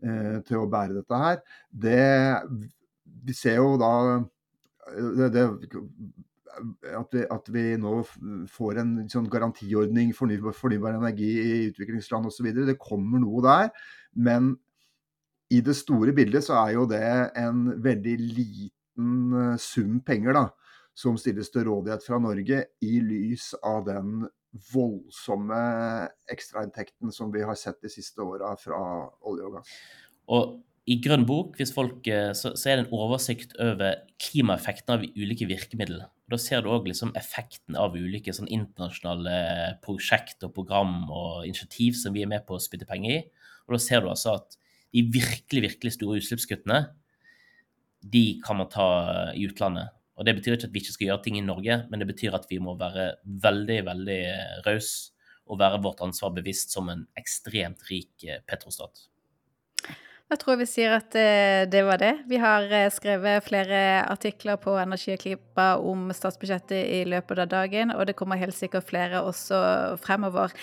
eh, 0.05 0.37
til 0.45 0.61
å 0.61 0.69
bære 0.69 0.99
dette 0.99 1.21
her. 1.23 1.41
Det, 1.73 2.05
vi 3.25 3.33
ser 3.33 3.57
jo 3.63 3.73
da 3.81 3.93
eh, 4.93 5.09
det, 5.17 5.31
det 5.33 5.47
at 6.99 7.13
vi, 7.13 7.23
at 7.31 7.51
vi, 7.53 7.65
nå 7.79 7.93
får 8.49 8.81
en 8.81 8.95
sånn 9.11 9.29
garantiordning 9.31 10.11
for 10.13 10.25
fornybar, 10.25 10.55
fornybar 10.57 10.97
energi 10.97 11.29
i 11.41 11.51
utviklingsland 11.69 12.29
osv. 12.29 12.49
Det 12.57 12.79
kommer 12.81 13.21
noe 13.23 13.43
der. 13.45 13.69
Men 14.17 14.55
i 15.49 15.61
det 15.65 15.75
store 15.77 16.13
bildet 16.15 16.45
så 16.45 16.59
er 16.61 16.75
jo 16.77 16.87
det 16.89 17.03
en 17.39 17.63
veldig 17.81 18.17
liten 18.21 19.37
eh, 19.37 19.55
sum 19.61 19.99
penger 20.05 20.37
da, 20.37 20.45
som 20.97 21.17
stilles 21.17 21.49
til 21.53 21.65
rådighet 21.69 22.05
fra 22.05 22.19
Norge 22.21 22.65
i 22.85 22.99
lys 23.01 23.53
av 23.65 23.85
den 23.87 24.27
voldsomme 24.73 25.59
ekstrainntekten 26.33 27.13
som 27.13 27.29
vi 27.33 27.43
har 27.45 27.57
sett 27.57 27.77
de 27.85 27.91
siste 27.93 28.21
åra 28.25 28.55
fra 28.61 28.79
olje 29.29 29.45
og 29.45 29.59
gass. 29.59 29.75
Og 30.29 30.57
i 30.89 30.97
Grønn 31.03 31.25
bok 31.29 31.59
eh, 31.61 31.67
så, 32.33 32.53
så, 32.55 32.69
er 32.69 32.79
det 32.79 32.85
en 32.85 32.95
oversikt 32.97 33.53
over 33.61 34.01
klimaeffekten 34.21 34.95
av 34.95 35.05
ulike 35.05 35.49
virkemidler. 35.49 36.09
Og 36.29 36.35
da 36.35 36.37
ser 36.37 36.61
du 36.61 36.67
òg 36.69 36.85
liksom 36.85 37.15
effekten 37.17 37.73
av 37.73 37.95
ulike 37.97 38.29
sånn 38.37 38.51
internasjonale 38.53 39.79
prosjekt 39.81 40.45
og 40.45 40.53
program 40.53 41.07
og 41.09 41.47
initiativ 41.49 41.97
som 41.97 42.13
vi 42.13 42.21
er 42.21 42.29
med 42.29 42.45
på 42.45 42.53
å 42.53 42.61
spytte 42.61 42.85
penger 42.85 43.15
i. 43.15 43.23
Og 43.65 43.73
da 43.73 43.79
ser 43.81 44.03
du 44.05 44.11
altså 44.11 44.35
at 44.37 44.59
de 44.93 45.01
virkelig, 45.09 45.63
virkelig 45.65 45.95
store 45.95 46.21
utslippskuttene, 46.21 46.83
de 48.13 48.23
kan 48.45 48.61
man 48.61 48.69
ta 48.69 48.85
i 49.33 49.47
utlandet. 49.49 49.89
Og 50.21 50.27
det 50.27 50.37
betyr 50.37 50.53
ikke 50.53 50.69
at 50.69 50.75
vi 50.75 50.83
ikke 50.83 50.93
skal 50.99 51.09
gjøre 51.09 51.25
ting 51.25 51.39
i 51.39 51.45
Norge, 51.49 51.81
men 51.89 52.03
det 52.03 52.11
betyr 52.11 52.37
at 52.37 52.45
vi 52.51 52.61
må 52.61 52.77
være 52.77 53.15
veldig, 53.25 53.79
veldig 53.89 54.21
rause 54.69 55.15
og 55.49 55.57
være 55.63 55.81
vårt 55.81 56.05
ansvar 56.05 56.35
bevisst 56.37 56.77
som 56.77 56.93
en 56.93 57.07
ekstremt 57.17 57.81
rik 57.89 58.27
eh, 58.27 58.43
petrostat. 58.45 59.07
Jeg 60.29 60.37
tror 60.43 60.59
vi 60.59 60.65
sier 60.69 60.91
at 60.93 61.15
eh, 61.17 61.63
det 61.65 61.79
var 61.87 61.97
det. 61.97 62.11
Vi 62.29 62.37
har 62.37 62.67
eh, 62.69 62.91
skrevet 62.93 63.47
flere 63.47 63.79
artikler 64.05 64.59
på 64.61 64.75
Energi 64.77 65.15
og 65.15 65.23
Klippa 65.23 65.71
om 65.81 66.11
statsbudsjettet 66.13 66.77
i 66.77 66.99
løpet 67.09 67.41
av 67.41 67.49
dagen, 67.49 67.89
og 67.95 68.05
det 68.05 68.13
kommer 68.19 68.37
helt 68.37 68.57
sikkert 68.57 68.85
flere 68.91 69.23
også 69.25 69.61
fremover. 70.03 70.53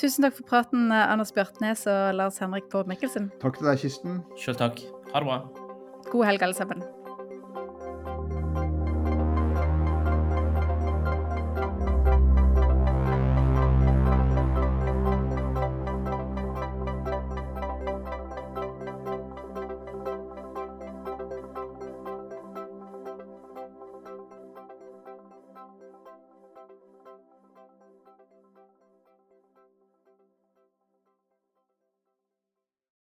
Tusen 0.00 0.26
takk 0.26 0.40
for 0.40 0.48
praten, 0.50 0.90
Anders 0.90 1.30
Bjartnes 1.36 1.86
og 1.86 2.16
Lars 2.18 2.40
Henrik 2.42 2.66
Bård 2.72 2.90
Mikkelsen. 2.90 3.30
Takk 3.44 3.60
til 3.60 3.70
deg, 3.70 3.78
Kirsten. 3.84 4.18
Sjøl 4.42 4.58
takk. 4.58 4.82
Ha 5.12 5.22
det 5.22 5.30
bra. 5.30 5.38
God 6.10 6.26
helg, 6.26 6.42
alle 6.48 6.58
sammen. 6.58 6.82